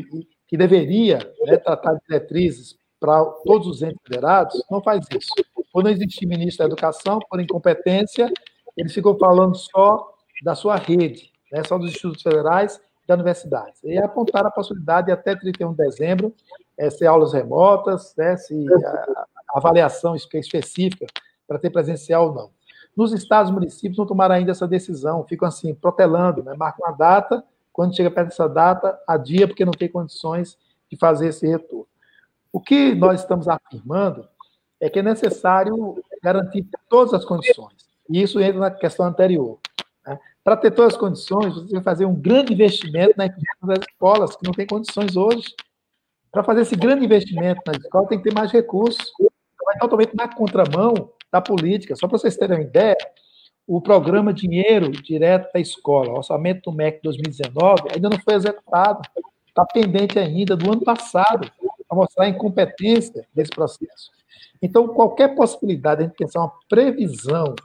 que 0.48 0.58
deveria 0.58 1.20
né, 1.46 1.58
tratar 1.58 1.94
de 1.94 2.02
diretrizes 2.08 2.78
para 3.00 3.24
todos 3.46 3.68
os 3.68 3.82
entes 3.82 4.02
federados, 4.06 4.64
não 4.70 4.82
faz 4.82 5.06
isso. 5.12 5.34
Não 5.74 5.90
existir 5.90 6.26
ministro 6.26 6.60
da 6.60 6.66
Educação, 6.66 7.20
por 7.30 7.40
incompetência, 7.40 8.32
eles 8.78 8.94
ficam 8.94 9.18
falando 9.18 9.56
só 9.56 10.14
da 10.44 10.56
sua 10.56 10.76
rede, 10.76 11.32
né, 11.52 11.64
só 11.68 11.78
dos 11.78 11.92
institutos 11.92 12.22
federais 12.22 12.80
e 13.04 13.08
da 13.08 13.16
universidade. 13.16 13.74
E 13.84 13.98
apontaram 13.98 14.48
a 14.48 14.52
possibilidade 14.52 15.08
de 15.08 15.14
até 15.14 15.36
31 15.36 15.72
de 15.72 15.78
dezembro 15.78 16.34
é, 16.78 16.90
ser 16.90 17.08
aulas 17.08 17.34
remotas, 17.34 18.14
né, 18.18 18.38
se 18.38 18.66
a, 18.74 19.26
a 19.54 19.58
avaliação 19.58 20.16
específica 20.16 21.06
para 21.48 21.60
ter 21.60 21.70
presencial 21.70 22.28
ou 22.30 22.34
não. 22.34 22.50
Nos 22.96 23.12
estados 23.12 23.52
e 23.52 23.54
municípios 23.54 23.98
não 23.98 24.06
tomaram 24.06 24.36
ainda 24.36 24.52
essa 24.52 24.68
decisão, 24.68 25.26
ficam 25.26 25.48
assim, 25.48 25.74
protelando, 25.76 26.44
né, 26.44 26.54
marcam 26.58 26.86
uma 26.88 26.96
data, 26.96 27.44
quando 27.72 27.96
chega 27.96 28.10
perto 28.10 28.30
dessa 28.30 28.48
data, 28.48 28.98
adia 29.06 29.48
porque 29.48 29.66
não 29.66 29.74
tem 29.74 29.90
condições 29.90 30.58
de 30.90 30.98
fazer 30.98 31.28
esse 31.28 31.46
retorno. 31.46 31.88
O 32.56 32.62
que 32.62 32.96
nós 32.96 33.20
estamos 33.20 33.50
afirmando 33.50 34.26
é 34.80 34.90
que 34.90 35.00
é 35.00 35.04
necessário 35.04 36.02
garantir 36.24 36.66
todas 36.88 37.14
as 37.14 37.26
condições. 37.26 37.76
E 38.10 38.22
isso 38.22 38.40
entra 38.40 38.62
na 38.62 38.72
questão 38.72 39.06
anterior. 39.06 39.60
Né? 40.08 40.18
Para 40.42 40.56
ter 40.56 40.72
todas 40.72 40.94
as 40.94 40.98
condições, 40.98 41.54
você 41.54 41.74
vai 41.74 41.84
fazer 41.84 42.06
um 42.06 42.16
grande 42.16 42.54
investimento 42.54 43.14
na 43.18 43.28
das 43.28 43.86
escolas, 43.90 44.38
que 44.38 44.46
não 44.46 44.54
tem 44.54 44.66
condições 44.66 45.18
hoje. 45.18 45.54
Para 46.32 46.46
fazer 46.46 46.62
esse 46.62 46.78
grande 46.78 47.04
investimento 47.04 47.60
na 47.68 47.74
escola, 47.74 48.08
tem 48.08 48.20
que 48.20 48.30
ter 48.30 48.34
mais 48.34 48.54
recursos. 48.54 49.12
Então, 49.20 49.74
é 49.76 49.78
totalmente 49.78 50.16
na 50.16 50.34
contramão 50.34 51.12
da 51.30 51.42
política. 51.42 51.94
Só 51.98 52.08
para 52.08 52.18
vocês 52.18 52.38
terem 52.38 52.60
uma 52.60 52.64
ideia, 52.64 52.96
o 53.68 53.82
programa 53.82 54.34
Dinheiro 54.34 54.92
Direto 54.92 55.52
da 55.52 55.60
Escola, 55.60 56.14
orçamento 56.14 56.72
do 56.72 56.78
MEC 56.78 57.02
2019, 57.04 57.90
ainda 57.94 58.10
não 58.10 58.20
foi 58.20 58.36
executado. 58.36 59.02
Está 59.46 59.66
pendente 59.66 60.18
ainda 60.18 60.56
do 60.56 60.72
ano 60.72 60.86
passado 60.86 61.52
mostrar 61.96 62.26
a 62.26 62.30
incompetência 62.30 63.26
desse 63.34 63.52
processo. 63.52 64.12
Então, 64.62 64.88
qualquer 64.88 65.36
possibilidade 65.36 66.00
de 66.00 66.04
a 66.04 66.08
gente 66.08 66.18
pensar 66.18 66.40
uma 66.40 66.54
previsão 66.70 67.56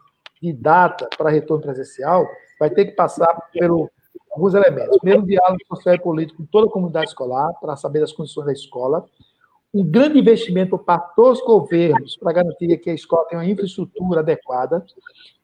de 0.40 0.52
data 0.52 1.08
para 1.16 1.30
retorno 1.30 1.62
presencial 1.62 2.26
vai 2.58 2.70
ter 2.70 2.86
que 2.86 2.92
passar 2.92 3.32
por 3.52 3.90
alguns 4.30 4.54
elementos. 4.54 4.98
Primeiro, 4.98 5.22
um 5.22 5.26
diálogo 5.26 5.60
social 5.66 5.94
e 5.94 6.00
político 6.00 6.42
com 6.42 6.46
toda 6.46 6.66
a 6.66 6.70
comunidade 6.70 7.08
escolar, 7.08 7.52
para 7.60 7.76
saber 7.76 8.00
das 8.00 8.12
condições 8.12 8.46
da 8.46 8.52
escola. 8.52 9.04
Um 9.72 9.84
grande 9.84 10.18
investimento 10.18 10.76
para 10.76 10.98
todos 10.98 11.38
os 11.38 11.46
governos 11.46 12.16
para 12.16 12.32
garantir 12.32 12.76
que 12.78 12.90
a 12.90 12.94
escola 12.94 13.24
tenha 13.26 13.40
uma 13.40 13.48
infraestrutura 13.48 14.20
adequada. 14.20 14.84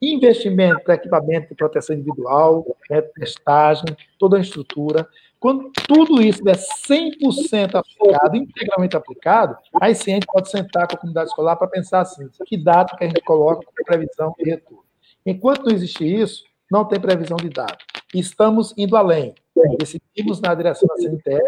Investimento 0.02 0.82
para 0.82 0.94
equipamento 0.94 1.48
de 1.48 1.54
proteção 1.54 1.94
individual, 1.94 2.66
né, 2.90 3.02
testagem, 3.02 3.84
toda 4.18 4.36
a 4.36 4.40
estrutura. 4.40 5.08
Quando 5.46 5.70
tudo 5.86 6.20
isso 6.20 6.42
é 6.48 6.54
100% 6.54 7.76
aplicado, 7.76 8.36
integralmente 8.36 8.96
aplicado, 8.96 9.56
aí 9.80 9.94
sim 9.94 10.10
a 10.10 10.14
gente 10.14 10.26
pode 10.26 10.50
sentar 10.50 10.88
com 10.88 10.96
a 10.96 10.98
comunidade 10.98 11.28
escolar 11.28 11.54
para 11.54 11.68
pensar 11.68 12.00
assim, 12.00 12.28
que 12.44 12.56
data 12.56 12.96
que 12.96 13.04
a 13.04 13.06
gente 13.06 13.20
coloca 13.20 13.64
com 13.64 13.84
previsão 13.84 14.34
de 14.36 14.50
retorno. 14.50 14.82
Enquanto 15.24 15.64
não 15.64 15.72
existir 15.72 16.20
isso, 16.20 16.42
não 16.68 16.84
tem 16.84 16.98
previsão 16.98 17.36
de 17.36 17.48
data. 17.48 17.78
Estamos 18.12 18.74
indo 18.76 18.96
além. 18.96 19.36
Decidimos 19.78 20.40
na 20.40 20.52
direção 20.52 20.88
da 20.88 20.96
CNTE 20.96 21.40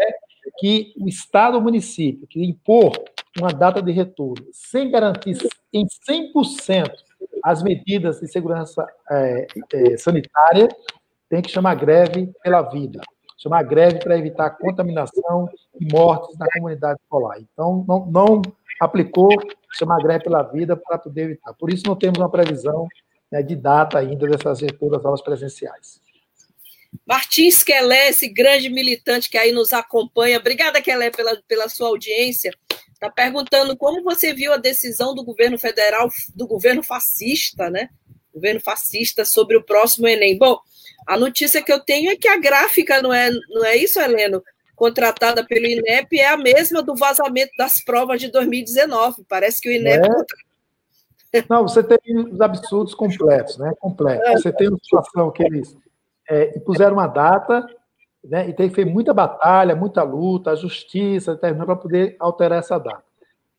que 0.59 0.93
o 0.97 1.09
Estado 1.09 1.55
ou 1.55 1.61
município 1.61 2.25
que 2.25 2.41
impor 2.41 2.93
uma 3.37 3.51
data 3.51 3.81
de 3.81 3.91
retorno 3.91 4.45
sem 4.53 4.89
garantir 4.89 5.37
em 5.73 5.85
100% 5.85 6.89
as 7.43 7.61
medidas 7.61 8.21
de 8.21 8.29
segurança 8.29 8.87
é, 9.11 9.47
é, 9.73 9.97
sanitária 9.97 10.69
tem 11.29 11.41
que 11.41 11.51
chamar 11.51 11.75
greve 11.75 12.31
pela 12.41 12.61
vida 12.61 13.01
chamar 13.39 13.63
greve 13.63 13.99
para 13.99 14.17
evitar 14.17 14.49
contaminação 14.51 15.49
e 15.79 15.91
mortes 15.91 16.37
na 16.37 16.45
comunidade 16.51 16.99
escolar. 17.01 17.39
Então, 17.39 17.85
não, 17.87 18.05
não 18.05 18.41
aplicou 18.79 19.29
chamar 19.73 20.01
greve 20.03 20.25
pela 20.25 20.43
vida 20.43 20.75
para 20.75 20.97
poder 20.97 21.23
evitar. 21.23 21.53
Por 21.53 21.71
isso, 21.71 21.83
não 21.87 21.95
temos 21.95 22.19
uma 22.19 22.29
previsão 22.29 22.87
né, 23.31 23.41
de 23.41 23.55
data 23.55 23.97
ainda 23.97 24.27
dessas 24.27 24.59
retornas 24.59 25.05
aulas 25.05 25.21
presenciais. 25.21 26.01
Martins 27.05 27.63
Quelé, 27.63 28.09
esse 28.09 28.27
grande 28.27 28.69
militante 28.69 29.29
que 29.29 29.37
aí 29.37 29.51
nos 29.51 29.73
acompanha, 29.73 30.39
obrigada, 30.39 30.81
Quelé, 30.81 31.11
pela, 31.11 31.39
pela 31.47 31.69
sua 31.69 31.87
audiência, 31.87 32.51
está 32.91 33.09
perguntando 33.09 33.77
como 33.77 34.03
você 34.03 34.33
viu 34.33 34.51
a 34.51 34.57
decisão 34.57 35.15
do 35.15 35.23
governo 35.23 35.57
federal, 35.57 36.09
do 36.35 36.47
governo 36.47 36.83
fascista, 36.83 37.69
né? 37.69 37.89
Governo 38.33 38.59
fascista 38.59 39.23
sobre 39.23 39.55
o 39.55 39.63
próximo 39.63 40.07
Enem. 40.07 40.37
Bom, 40.37 40.59
a 41.05 41.17
notícia 41.17 41.61
que 41.61 41.71
eu 41.71 41.79
tenho 41.79 42.11
é 42.11 42.15
que 42.15 42.27
a 42.27 42.37
gráfica, 42.37 43.01
não 43.01 43.13
é, 43.13 43.31
não 43.49 43.65
é 43.65 43.75
isso, 43.75 43.99
Heleno? 43.99 44.43
Contratada 44.75 45.45
pelo 45.45 45.65
INEP 45.65 46.19
é 46.19 46.29
a 46.29 46.37
mesma 46.37 46.81
do 46.81 46.95
vazamento 46.95 47.51
das 47.57 47.83
provas 47.83 48.21
de 48.21 48.31
2019. 48.31 49.25
Parece 49.27 49.59
que 49.59 49.69
o 49.69 49.73
INEP. 49.73 50.07
É. 50.07 51.43
Não, 51.49 51.63
você 51.63 51.83
tem 51.83 51.99
os 52.17 52.41
absurdos 52.41 52.95
completos, 52.95 53.57
né? 53.57 53.73
Completos. 53.79 54.27
É. 54.27 54.37
Você 54.37 54.51
tem 54.51 54.69
uma 54.69 54.79
situação 54.81 55.29
que 55.31 55.43
eles 55.43 55.75
é, 56.27 56.57
puseram 56.59 56.93
uma 56.93 57.07
data, 57.07 57.67
né? 58.23 58.49
E 58.49 58.53
tem 58.53 58.69
que 58.69 58.75
ter 58.75 58.85
muita 58.85 59.13
batalha, 59.13 59.75
muita 59.75 60.01
luta, 60.01 60.51
a 60.51 60.55
justiça 60.55 61.35
terminou 61.35 61.65
para 61.65 61.75
poder 61.75 62.15
alterar 62.19 62.59
essa 62.59 62.79
data. 62.79 63.03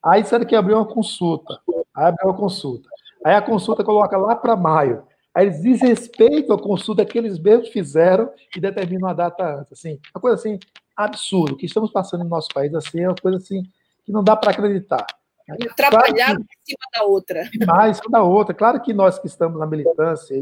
Aí 0.02 0.22
disseram 0.22 0.46
que 0.46 0.56
abriu 0.56 0.76
uma 0.76 0.86
consulta. 0.86 1.60
Aí 1.94 2.06
abriu 2.06 2.28
uma 2.28 2.36
consulta. 2.36 2.88
Aí 3.24 3.34
a 3.34 3.42
consulta 3.42 3.84
coloca 3.84 4.16
lá 4.16 4.34
para 4.34 4.56
maio. 4.56 5.02
Aí 5.34 5.46
eles 5.46 5.62
desrespeitam 5.62 6.56
a 6.56 6.60
consulta 6.60 7.04
que 7.04 7.16
eles 7.16 7.38
mesmos 7.38 7.68
fizeram 7.68 8.30
e 8.54 8.60
determinam 8.60 9.08
a 9.08 9.12
data 9.12 9.60
antes. 9.60 9.72
Assim, 9.72 9.98
uma 10.14 10.20
coisa 10.20 10.36
assim 10.36 10.58
absurda. 10.96 11.54
O 11.54 11.56
que 11.56 11.66
estamos 11.66 11.90
passando 11.90 12.24
no 12.24 12.30
nosso 12.30 12.48
país 12.52 12.74
assim, 12.74 13.00
é 13.00 13.08
uma 13.08 13.14
coisa 13.14 13.38
assim 13.38 13.62
que 14.04 14.12
não 14.12 14.24
dá 14.24 14.36
para 14.36 14.50
acreditar. 14.50 15.06
Atrapalhado 15.48 16.14
claro 16.14 16.38
que, 16.38 16.56
cima 16.64 16.86
da 16.96 17.04
outra. 17.04 17.50
Mais 17.66 17.96
cima 17.96 18.10
da 18.10 18.22
outra. 18.22 18.54
Claro 18.54 18.80
que 18.80 18.92
nós 18.92 19.18
que 19.18 19.26
estamos 19.26 19.58
na 19.58 19.66
militância, 19.66 20.40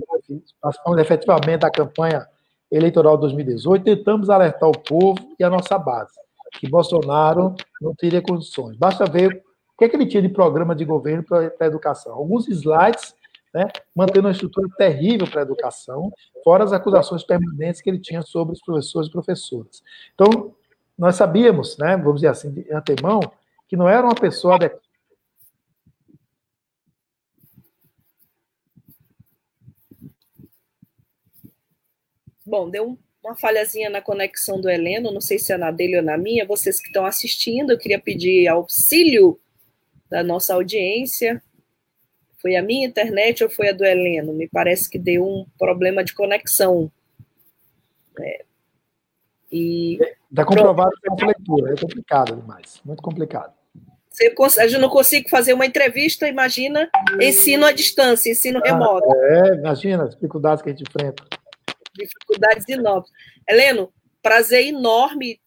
participamos 0.60 1.00
efetivamente 1.00 1.60
da 1.60 1.70
campanha 1.70 2.26
eleitoral 2.70 3.16
de 3.16 3.22
2018, 3.22 3.84
tentamos 3.84 4.28
alertar 4.28 4.68
o 4.68 4.78
povo 4.78 5.18
e 5.38 5.44
a 5.44 5.48
nossa 5.48 5.78
base, 5.78 6.12
que 6.52 6.68
Bolsonaro 6.68 7.54
não 7.80 7.94
teria 7.94 8.20
condições. 8.20 8.76
Basta 8.76 9.06
ver 9.06 9.42
o 9.74 9.78
que, 9.78 9.86
é 9.86 9.88
que 9.88 9.96
ele 9.96 10.06
tinha 10.06 10.20
de 10.20 10.28
programa 10.28 10.74
de 10.74 10.84
governo 10.84 11.22
para 11.22 11.50
a 11.60 11.66
educação. 11.66 12.12
Alguns 12.12 12.46
slides 12.48 13.14
né, 13.59 13.68
mantendo 13.92 14.28
uma 14.28 14.32
estrutura 14.32 14.68
terrível 14.76 15.26
para 15.28 15.40
a 15.40 15.42
educação, 15.42 16.12
fora 16.44 16.62
as 16.62 16.72
acusações 16.72 17.24
permanentes 17.24 17.80
que 17.80 17.90
ele 17.90 17.98
tinha 17.98 18.22
sobre 18.22 18.52
os 18.52 18.62
professores 18.62 19.09
e 19.09 19.12
professoras. 19.12 19.82
Então, 20.14 20.54
nós 20.96 21.16
sabíamos, 21.16 21.76
né, 21.76 21.96
vamos 21.96 22.16
dizer 22.16 22.28
assim, 22.28 22.52
de 22.52 22.72
antemão, 22.72 23.20
que 23.66 23.76
não 23.76 23.88
era 23.88 24.06
uma 24.06 24.14
pessoa 24.14 24.54
adequada. 24.54 24.86
Bom, 32.46 32.70
deu 32.70 32.96
uma 33.22 33.36
falhazinha 33.36 33.90
na 33.90 34.00
conexão 34.00 34.61
do 34.61 34.70
Heleno, 34.70 35.12
não 35.12 35.20
sei 35.20 35.38
se 35.38 35.52
é 35.52 35.59
na 35.59 35.70
dele 35.70 35.98
ou 35.98 36.02
na 36.02 36.16
minha. 36.16 36.46
Vocês 36.46 36.80
que 36.80 36.86
estão 36.86 37.04
assistindo, 37.04 37.72
eu 37.72 37.78
queria 37.78 38.00
pedir 38.00 38.48
auxílio 38.48 39.38
da 40.09 40.22
nossa 40.22 40.54
audiência. 40.54 41.42
Foi 42.41 42.57
a 42.57 42.62
minha 42.62 42.86
internet 42.86 43.43
ou 43.43 43.51
foi 43.51 43.68
a 43.68 43.72
do 43.72 43.84
Heleno? 43.84 44.32
Me 44.32 44.49
parece 44.49 44.89
que 44.89 44.99
deu 44.99 45.26
um 45.26 45.47
problema 45.59 46.05
de 46.05 46.14
conexão. 46.14 46.91
É. 48.20 48.45
E. 49.51 49.99
Está 50.30 50.45
comprovado 50.45 50.91
que 51.01 51.24
é 51.24 51.26
leitura, 51.26 51.72
é 51.72 51.76
complicado 51.76 52.36
demais, 52.36 52.80
muito 52.84 53.03
complicado. 53.03 53.55
Eu 54.20 54.80
não 54.80 54.89
consigo 54.89 55.28
fazer 55.28 55.53
uma 55.53 55.64
entrevista, 55.64 56.26
imagina 56.26 56.91
ensino 57.20 57.64
à 57.64 57.72
distância, 57.72 58.30
ensino 58.30 58.61
ah, 58.64 58.68
remoto. 58.68 59.07
É, 59.14 59.55
imagina 59.55 60.05
as 60.05 60.14
dificuldades 60.14 60.61
que 60.61 60.70
a 60.70 60.72
gente 60.72 60.82
enfrenta. 60.82 61.22
Dificuldades 61.95 62.68
enormes. 62.68 63.11
Heleno, 63.49 63.93
prazer 64.20 64.66
enorme 64.66 65.41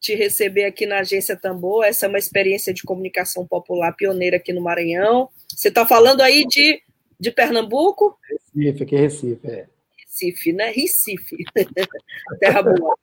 te 0.00 0.14
receber 0.14 0.64
aqui 0.64 0.86
na 0.86 1.00
Agência 1.00 1.36
Tambor. 1.36 1.84
Essa 1.84 2.06
é 2.06 2.08
uma 2.08 2.18
experiência 2.18 2.72
de 2.72 2.82
comunicação 2.82 3.46
popular 3.46 3.92
pioneira 3.92 4.36
aqui 4.36 4.52
no 4.52 4.60
Maranhão. 4.60 5.28
Você 5.48 5.68
está 5.68 5.86
falando 5.86 6.20
aí 6.20 6.46
de, 6.46 6.80
de 7.18 7.30
Pernambuco? 7.30 8.18
Recife, 8.54 8.82
aqui 8.82 8.96
é 8.96 9.00
Recife, 9.00 9.46
é. 9.46 9.66
Recife, 9.98 10.52
né? 10.52 10.70
Recife. 10.70 11.36
Terra 12.40 12.62
boa. 12.62 12.96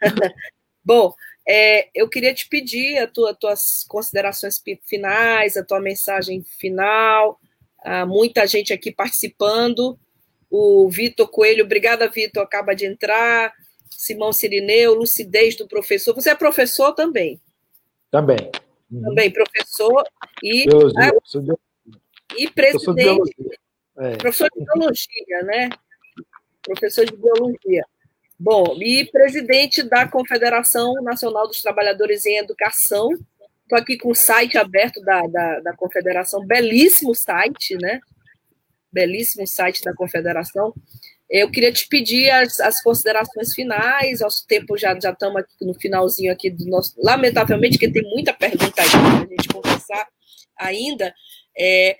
Bom, 0.84 1.14
é, 1.46 1.88
eu 1.94 2.08
queria 2.08 2.32
te 2.32 2.48
pedir 2.48 2.98
as 2.98 3.10
tua, 3.12 3.34
tuas 3.34 3.84
considerações 3.88 4.62
finais, 4.86 5.56
a 5.56 5.64
tua 5.64 5.80
mensagem 5.80 6.42
final. 6.42 7.38
Há 7.82 8.06
muita 8.06 8.46
gente 8.46 8.72
aqui 8.72 8.90
participando. 8.90 9.98
O 10.50 10.88
Vitor 10.88 11.28
Coelho, 11.28 11.64
obrigada, 11.64 12.08
Vitor, 12.08 12.42
acaba 12.42 12.74
de 12.74 12.86
entrar. 12.86 13.52
Simão 13.90 14.32
Sirineu, 14.32 14.94
lucidez 14.94 15.56
do 15.56 15.66
professor. 15.66 16.14
Você 16.14 16.30
é 16.30 16.34
professor 16.34 16.92
também? 16.92 17.40
Também. 18.10 18.50
Uhum. 18.90 19.02
Também, 19.02 19.30
professor 19.30 20.04
e, 20.42 20.66
biologia, 20.66 21.12
ah, 21.12 21.56
e 22.36 22.50
presidente. 22.50 23.36
É. 23.98 24.16
Professor 24.16 24.48
de 24.54 24.64
biologia, 24.64 25.42
né? 25.42 25.68
Professor 26.62 27.04
de 27.04 27.16
biologia. 27.16 27.84
Bom, 28.38 28.76
e 28.80 29.04
presidente 29.10 29.82
da 29.82 30.06
Confederação 30.06 30.94
Nacional 31.02 31.48
dos 31.48 31.60
Trabalhadores 31.60 32.24
em 32.24 32.38
Educação. 32.38 33.10
Estou 33.62 33.76
aqui 33.76 33.98
com 33.98 34.10
o 34.10 34.14
site 34.14 34.56
aberto 34.56 35.00
da, 35.02 35.20
da, 35.26 35.60
da 35.60 35.76
Confederação, 35.76 36.46
belíssimo 36.46 37.14
site, 37.14 37.76
né? 37.76 38.00
Belíssimo 38.92 39.46
site 39.46 39.82
da 39.82 39.92
Confederação. 39.92 40.72
Eu 41.30 41.50
queria 41.50 41.72
te 41.72 41.86
pedir 41.88 42.30
as, 42.30 42.58
as 42.60 42.82
considerações 42.82 43.54
finais, 43.54 44.20
nosso 44.20 44.46
tempo 44.46 44.78
já, 44.78 44.98
já 44.98 45.10
estamos 45.10 45.42
no 45.60 45.74
finalzinho 45.74 46.32
aqui 46.32 46.48
do 46.48 46.64
nosso. 46.66 46.94
Lamentavelmente, 46.96 47.78
que 47.78 47.90
tem 47.90 48.02
muita 48.02 48.32
pergunta 48.32 48.80
aí 48.80 48.90
para 48.90 49.16
a 49.16 49.26
gente 49.26 49.48
conversar 49.48 50.08
ainda. 50.58 51.14
É, 51.58 51.98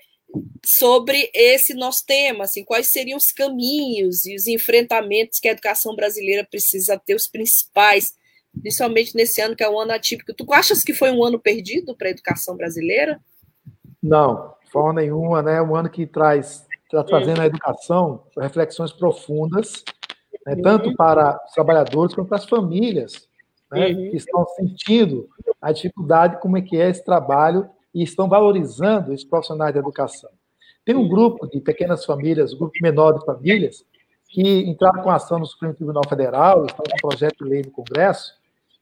sobre 0.65 1.29
esse 1.33 1.73
nosso 1.73 2.05
tema, 2.05 2.43
assim, 2.43 2.63
quais 2.63 2.91
seriam 2.91 3.17
os 3.17 3.31
caminhos 3.31 4.25
e 4.25 4.35
os 4.35 4.47
enfrentamentos 4.47 5.39
que 5.39 5.47
a 5.47 5.51
educação 5.51 5.95
brasileira 5.95 6.47
precisa 6.49 6.99
ter, 6.99 7.15
os 7.15 7.27
principais, 7.27 8.13
principalmente 8.61 9.15
nesse 9.15 9.41
ano 9.41 9.55
que 9.55 9.63
é 9.63 9.69
um 9.69 9.79
ano 9.79 9.91
atípico. 9.91 10.33
Tu 10.33 10.53
achas 10.53 10.83
que 10.83 10.93
foi 10.93 11.11
um 11.11 11.23
ano 11.23 11.39
perdido 11.39 11.95
para 11.95 12.07
a 12.07 12.11
educação 12.11 12.55
brasileira? 12.55 13.19
Não, 14.01 14.55
forma 14.71 15.01
nenhuma, 15.01 15.41
né? 15.41 15.57
É 15.57 15.61
um 15.61 15.75
ano 15.75 15.89
que 15.89 16.05
traz, 16.05 16.65
está 16.97 17.03
trazendo 17.03 17.41
a 17.41 17.45
educação 17.45 18.23
reflexões 18.37 18.91
profundas, 18.91 19.83
né? 20.45 20.55
Uhum. 20.55 20.61
tanto 20.61 20.95
para 20.95 21.39
os 21.45 21.53
trabalhadores 21.53 22.15
quanto 22.15 22.27
para 22.27 22.37
as 22.37 22.45
famílias, 22.45 23.27
né? 23.71 23.87
Uhum. 23.87 24.09
que 24.09 24.17
estão 24.17 24.45
sentindo 24.55 25.29
a 25.61 25.71
dificuldade 25.71 26.39
como 26.41 26.57
é 26.57 26.61
que 26.61 26.77
é 26.77 26.89
esse 26.89 27.03
trabalho 27.03 27.69
e 27.93 28.03
estão 28.03 28.27
valorizando 28.27 29.13
os 29.13 29.23
profissionais 29.23 29.73
da 29.73 29.79
educação. 29.79 30.29
Tem 30.85 30.95
um 30.95 31.07
grupo 31.07 31.47
de 31.47 31.59
pequenas 31.59 32.05
famílias, 32.05 32.53
um 32.53 32.57
grupo 32.57 32.73
menor 32.81 33.19
de 33.19 33.25
famílias, 33.25 33.85
que 34.27 34.61
entraram 34.67 35.01
com 35.01 35.09
ação 35.09 35.39
no 35.39 35.45
Supremo 35.45 35.73
Tribunal 35.73 36.03
Federal, 36.07 36.65
estão 36.65 36.83
com 36.83 37.07
um 37.07 37.09
projeto 37.09 37.43
de 37.43 37.49
lei 37.49 37.61
no 37.63 37.71
Congresso, 37.71 38.33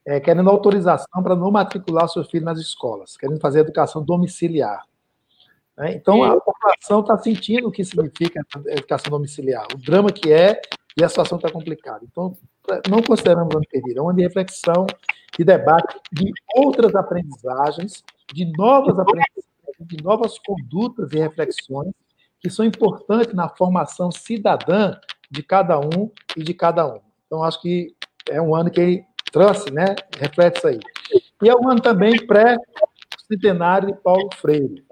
é, 0.06 0.20
querendo 0.20 0.50
autorização 0.50 1.22
para 1.22 1.36
não 1.36 1.52
matricular 1.52 2.08
seu 2.08 2.24
filho 2.24 2.46
nas 2.46 2.60
escolas, 2.60 3.18
querendo 3.18 3.40
fazer 3.40 3.60
educação 3.60 4.04
domiciliar. 4.04 4.84
Né? 5.78 5.94
Então, 5.94 6.24
a 6.24 6.40
população 6.42 7.02
está 7.02 7.18
sentindo 7.18 7.68
o 7.68 7.72
que 7.72 7.86
significa 7.86 8.42
a 8.54 8.72
educação 8.72 9.12
domiciliar, 9.12 9.68
o 9.74 9.78
drama 9.78 10.12
que 10.12 10.34
é 10.34 10.60
e 10.98 11.04
a 11.04 11.10
situação 11.10 11.38
está 11.38 11.52
complicada. 11.52 12.04
Então, 12.04 12.36
não 12.90 13.04
consideramos 13.04 13.56
ano 13.56 13.66
perdido, 13.70 14.00
é 14.00 14.02
um 14.02 14.10
ano 14.10 14.18
de 14.18 14.24
reflexão, 14.24 14.88
de 15.38 15.46
debate, 15.46 15.96
de 16.12 16.32
outras 16.56 16.96
aprendizagens, 16.96 18.04
de 18.34 18.46
novas 18.58 18.98
aprendizagens, 18.98 19.46
de 19.80 20.04
novas 20.04 20.40
condutas 20.40 21.12
e 21.14 21.20
reflexões 21.20 21.94
que 22.40 22.50
são 22.50 22.66
importantes 22.66 23.34
na 23.34 23.48
formação 23.48 24.12
cidadã 24.12 24.96
de 25.30 25.44
cada 25.44 25.80
um 25.80 26.12
e 26.36 26.44
de 26.44 26.54
cada 26.54 26.88
um. 26.88 27.00
Então, 27.26 27.44
acho 27.44 27.62
que 27.62 27.96
é 28.30 28.42
um 28.42 28.56
ano 28.56 28.72
que 28.72 29.04
trouxe, 29.32 29.72
né, 29.72 29.96
reflete 30.18 30.58
isso 30.58 30.68
aí. 30.68 30.80
E 31.44 31.50
é 31.50 31.56
um 31.56 31.70
ano 31.70 31.82
também 31.82 32.26
pré-centenário 32.26 33.94
de 33.94 34.02
Paulo 34.02 34.30
Freire. 34.36 34.84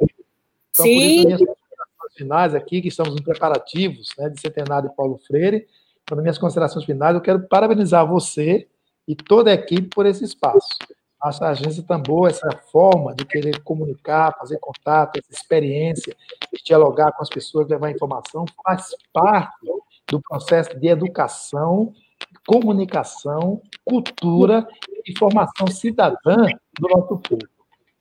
Então, 0.76 0.86
Sim. 0.86 1.24
por 1.24 1.32
isso, 1.32 1.46
minhas 1.46 2.14
finais 2.16 2.54
aqui, 2.54 2.82
que 2.82 2.90
estamos 2.90 3.16
em 3.16 3.24
preparativos 3.24 4.10
né, 4.18 4.30
de 4.30 4.40
centenário 4.40 4.90
de 4.90 4.96
Paulo 4.96 5.18
Freire, 5.26 5.66
então, 6.04 6.16
nas 6.18 6.24
minhas 6.24 6.38
considerações 6.38 6.86
finais, 6.86 7.16
eu 7.16 7.22
quero 7.22 7.48
parabenizar 7.48 8.08
você 8.08 8.68
e 9.08 9.16
toda 9.16 9.50
a 9.50 9.54
equipe 9.54 9.90
por 9.90 10.06
esse 10.06 10.24
espaço. 10.24 10.68
A 11.20 11.50
agência 11.50 11.82
Tambor, 11.82 12.30
essa 12.30 12.48
forma 12.72 13.16
de 13.16 13.26
querer 13.26 13.64
comunicar, 13.64 14.38
fazer 14.38 14.60
contato, 14.60 15.18
essa 15.18 15.32
experiência, 15.32 16.16
de 16.54 16.64
dialogar 16.64 17.12
com 17.14 17.24
as 17.24 17.30
pessoas, 17.30 17.68
levar 17.68 17.90
informação, 17.90 18.46
faz 18.64 18.96
parte 19.12 19.66
do 20.08 20.22
processo 20.22 20.80
de 20.80 20.88
educação, 20.88 21.92
comunicação, 22.46 23.60
cultura 23.84 24.68
e 25.04 25.18
formação 25.18 25.66
cidadã 25.68 26.46
do 26.80 26.88
nosso 26.88 27.18
povo. 27.18 27.55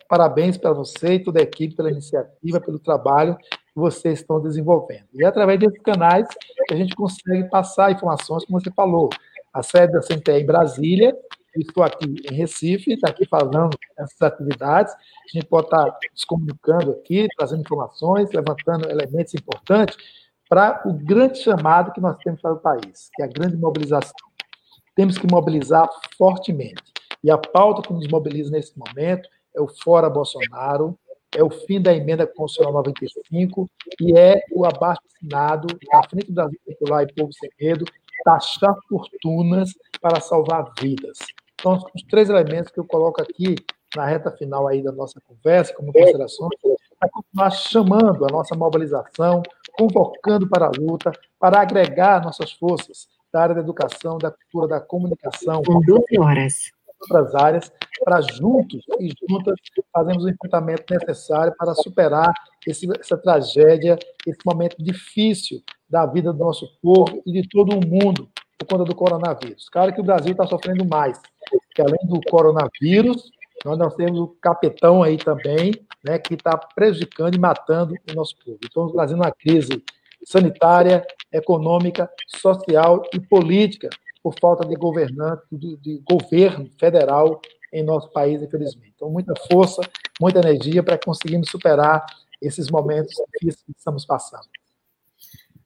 Parabéns 0.09 0.57
para 0.57 0.73
você 0.73 1.15
e 1.15 1.25
toda 1.25 1.41
a 1.41 1.43
equipe 1.43 1.75
pela 1.75 1.91
iniciativa, 1.91 2.61
pelo 2.61 2.79
trabalho 2.79 3.37
que 3.37 3.75
vocês 3.75 4.21
estão 4.21 4.41
desenvolvendo. 4.41 5.07
E 5.15 5.25
é 5.25 5.27
através 5.27 5.59
desses 5.59 5.81
canais 5.81 6.27
que 6.67 6.75
a 6.75 6.77
gente 6.77 6.95
consegue 6.95 7.49
passar 7.49 7.93
informações, 7.93 8.45
como 8.45 8.61
você 8.61 8.71
falou. 8.71 9.09
A 9.53 9.63
sede 9.63 9.93
da 9.93 10.03
CNTE 10.03 10.33
em 10.33 10.47
Brasília, 10.47 11.17
estou 11.57 11.83
aqui 11.83 12.15
em 12.31 12.35
Recife, 12.35 12.93
está 12.93 13.09
aqui 13.09 13.27
falando 13.27 13.77
essas 13.97 14.21
atividades. 14.21 14.93
A 14.93 14.99
gente 15.33 15.47
pode 15.47 15.67
estar 15.67 15.85
tá 15.85 15.99
se 16.15 16.27
comunicando 16.27 16.91
aqui, 16.93 17.29
trazendo 17.37 17.61
informações, 17.61 18.31
levantando 18.33 18.91
elementos 18.91 19.35
importantes 19.35 19.97
para 20.49 20.83
o 20.87 20.93
grande 20.93 21.39
chamado 21.39 21.93
que 21.93 22.01
nós 22.01 22.17
temos 22.19 22.41
para 22.41 22.53
o 22.53 22.61
país, 22.61 23.11
que 23.15 23.23
é 23.23 23.25
a 23.25 23.29
grande 23.29 23.57
mobilização. 23.57 24.13
Temos 24.95 25.19
que 25.19 25.27
mobilizar 25.31 25.89
fortemente. 26.17 26.83
E 27.23 27.31
a 27.31 27.39
pauta 27.39 27.83
que 27.83 27.93
nos 27.93 28.07
mobiliza 28.07 28.51
nesse 28.51 28.79
momento 28.79 29.29
é 29.55 29.61
o 29.61 29.69
Fora 29.69 30.11
Bolsonaro, 30.11 30.99
é 31.37 31.43
o 31.43 31.51
fim 31.51 31.81
da 31.81 31.95
emenda 31.95 32.27
constitucional 32.27 32.73
95 32.75 33.69
e 34.01 34.17
é 34.17 34.41
o 34.53 34.65
abaixo-assinado 34.65 35.69
Frente 36.09 36.27
do 36.27 36.35
Brasil 36.35 36.61
Popular 36.65 37.03
e 37.03 37.13
Povo 37.13 37.33
Sem 37.33 37.51
Medo 37.61 37.85
taxar 38.25 38.75
fortunas 38.89 39.73
para 40.01 40.21
salvar 40.21 40.73
vidas. 40.81 41.19
Então, 41.55 41.79
os 41.95 42.03
três 42.05 42.29
elementos 42.29 42.71
que 42.71 42.79
eu 42.79 42.85
coloco 42.85 43.21
aqui 43.21 43.57
na 43.97 44.07
reta 44.07 44.31
final 44.31 44.67
aí 44.67 44.83
da 44.83 44.93
nossa 44.93 45.21
conversa, 45.21 45.75
como 45.75 45.93
considerações, 45.93 46.51
para 46.99 47.11
continuar 47.11 47.51
chamando 47.51 48.25
a 48.25 48.29
nossa 48.33 48.55
mobilização, 48.57 49.43
convocando 49.77 50.49
para 50.49 50.67
a 50.67 50.73
luta, 50.77 51.13
para 51.39 51.61
agregar 51.61 52.23
nossas 52.23 52.53
forças 52.53 53.09
da 53.33 53.43
área 53.43 53.55
da 53.55 53.61
educação, 53.61 54.19
da 54.19 54.31
cultura, 54.31 54.69
da 54.69 54.81
comunicação. 54.81 55.63
Com 55.63 55.81
12 55.81 56.19
horas 56.19 56.73
outras 57.11 57.35
áreas, 57.35 57.73
para 58.05 58.21
juntos 58.21 58.85
e 59.01 59.13
juntas 59.29 59.55
fazermos 59.93 60.25
o 60.25 60.29
enfrentamento 60.29 60.85
necessário 60.91 61.55
para 61.57 61.75
superar 61.75 62.33
esse, 62.67 62.89
essa 62.99 63.17
tragédia, 63.17 63.99
esse 64.27 64.41
momento 64.45 64.77
difícil 64.79 65.63
da 65.89 66.05
vida 66.07 66.33
do 66.33 66.39
nosso 66.39 66.67
povo 66.83 67.23
e 67.25 67.33
de 67.33 67.49
todo 67.49 67.77
o 67.77 67.87
mundo 67.87 68.29
por 68.59 68.67
conta 68.67 68.85
do 68.85 68.95
coronavírus. 68.95 69.69
Claro 69.69 69.93
que 69.93 70.01
o 70.01 70.05
Brasil 70.05 70.33
está 70.33 70.47
sofrendo 70.47 70.85
mais, 70.85 71.21
que 71.75 71.83
além 71.83 72.07
do 72.07 72.21
coronavírus, 72.29 73.31
nós, 73.65 73.95
temos 73.95 74.19
o 74.19 74.29
capitão 74.43 75.03
aí 75.03 75.17
também, 75.17 75.73
né, 76.05 76.19
que 76.19 76.35
está 76.35 76.57
prejudicando 76.75 77.35
e 77.35 77.39
matando 77.39 77.95
o 77.95 78.15
nosso 78.15 78.37
povo. 78.45 78.59
Então, 78.63 78.89
trazendo 78.89 79.23
uma 79.23 79.33
crise 79.33 79.83
sanitária, 80.25 81.07
econômica, 81.33 82.11
social 82.27 83.03
e 83.13 83.21
política 83.21 83.89
por 84.25 84.35
falta 84.41 84.67
de 84.67 84.75
governante, 84.75 85.43
de, 85.53 85.77
de 85.77 86.03
governo 86.11 86.71
federal 86.81 87.43
em 87.71 87.83
nosso 87.83 88.11
país, 88.11 88.41
infelizmente. 88.41 88.95
Então, 88.97 89.11
muita 89.11 89.35
força, 89.53 89.83
muita 90.19 90.39
energia 90.39 90.83
para 90.83 90.97
conseguirmos 90.97 91.51
superar 91.51 92.07
esses 92.41 92.71
momentos 92.71 93.15
difíceis 93.35 93.63
que 93.67 93.73
estamos 93.77 94.07
passando. 94.07 94.49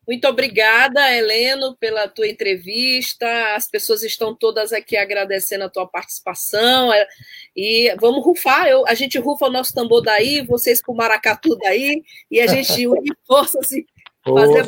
Muito 0.05 0.27
obrigada, 0.27 1.15
Heleno, 1.15 1.77
pela 1.77 2.09
tua 2.09 2.27
entrevista. 2.27 3.27
As 3.55 3.71
pessoas 3.71 4.03
estão 4.03 4.35
todas 4.35 4.73
aqui 4.73 4.97
agradecendo 4.97 5.65
a 5.65 5.69
tua 5.69 5.87
participação. 5.87 6.93
É, 6.93 7.07
e 7.55 7.95
vamos 8.01 8.25
rufar. 8.25 8.67
Eu, 8.67 8.89
a 8.89 8.95
gente 8.95 9.19
rufa 9.19 9.47
o 9.47 9.53
nosso 9.53 9.73
tambor 9.73 10.03
daí, 10.03 10.45
vocês 10.45 10.83
com 10.83 10.93
o 10.93 10.97
maracatu 10.97 11.57
daí, 11.59 12.03
e 12.29 12.41
a 12.41 12.47
gente 12.49 12.87
une 12.89 13.13
forças 13.25 13.71
e 13.71 13.87
fazer 14.25 14.65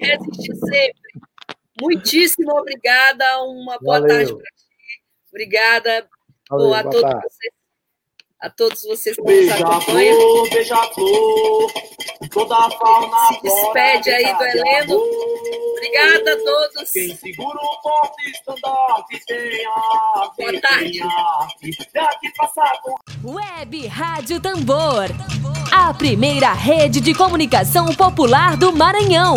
resistir 0.00 0.54
sempre. 0.56 1.31
Muitíssimo 1.80 2.52
obrigada. 2.58 3.42
Uma 3.42 3.78
boa 3.78 4.00
Valeu. 4.00 4.08
tarde 4.08 4.32
para 4.32 4.50
ti. 4.56 4.64
Obrigada 5.30 6.08
Valeu, 6.50 6.74
a 6.74 6.82
todos 6.82 7.00
tarde. 7.00 7.22
vocês 7.22 7.52
a 8.42 8.50
todos 8.50 8.82
vocês 8.82 9.14
que 9.16 9.22
nos 9.22 9.52
acompanham. 9.52 10.42
Beija-flor, 10.50 11.72
toda 12.28 12.56
a 12.56 12.70
fauna 12.72 13.16
Se 13.28 13.42
despede 13.42 14.10
aí 14.10 14.36
do 14.36 14.44
Heleno. 14.44 15.00
Obrigada 15.76 16.32
a 16.32 16.36
todos. 16.36 16.90
Quem 16.90 17.16
segura 17.16 17.56
o 17.56 17.82
forte 17.82 18.30
estandarte 18.30 19.24
tem 19.26 19.66
arte. 19.66 20.36
Boa 20.36 20.60
tarde. 20.60 21.00
Web 23.24 23.86
Rádio 23.86 24.40
Tambor. 24.40 25.06
A 25.72 25.94
primeira 25.94 26.52
rede 26.52 27.00
de 27.00 27.14
comunicação 27.14 27.94
popular 27.94 28.56
do 28.56 28.72
Maranhão. 28.72 29.36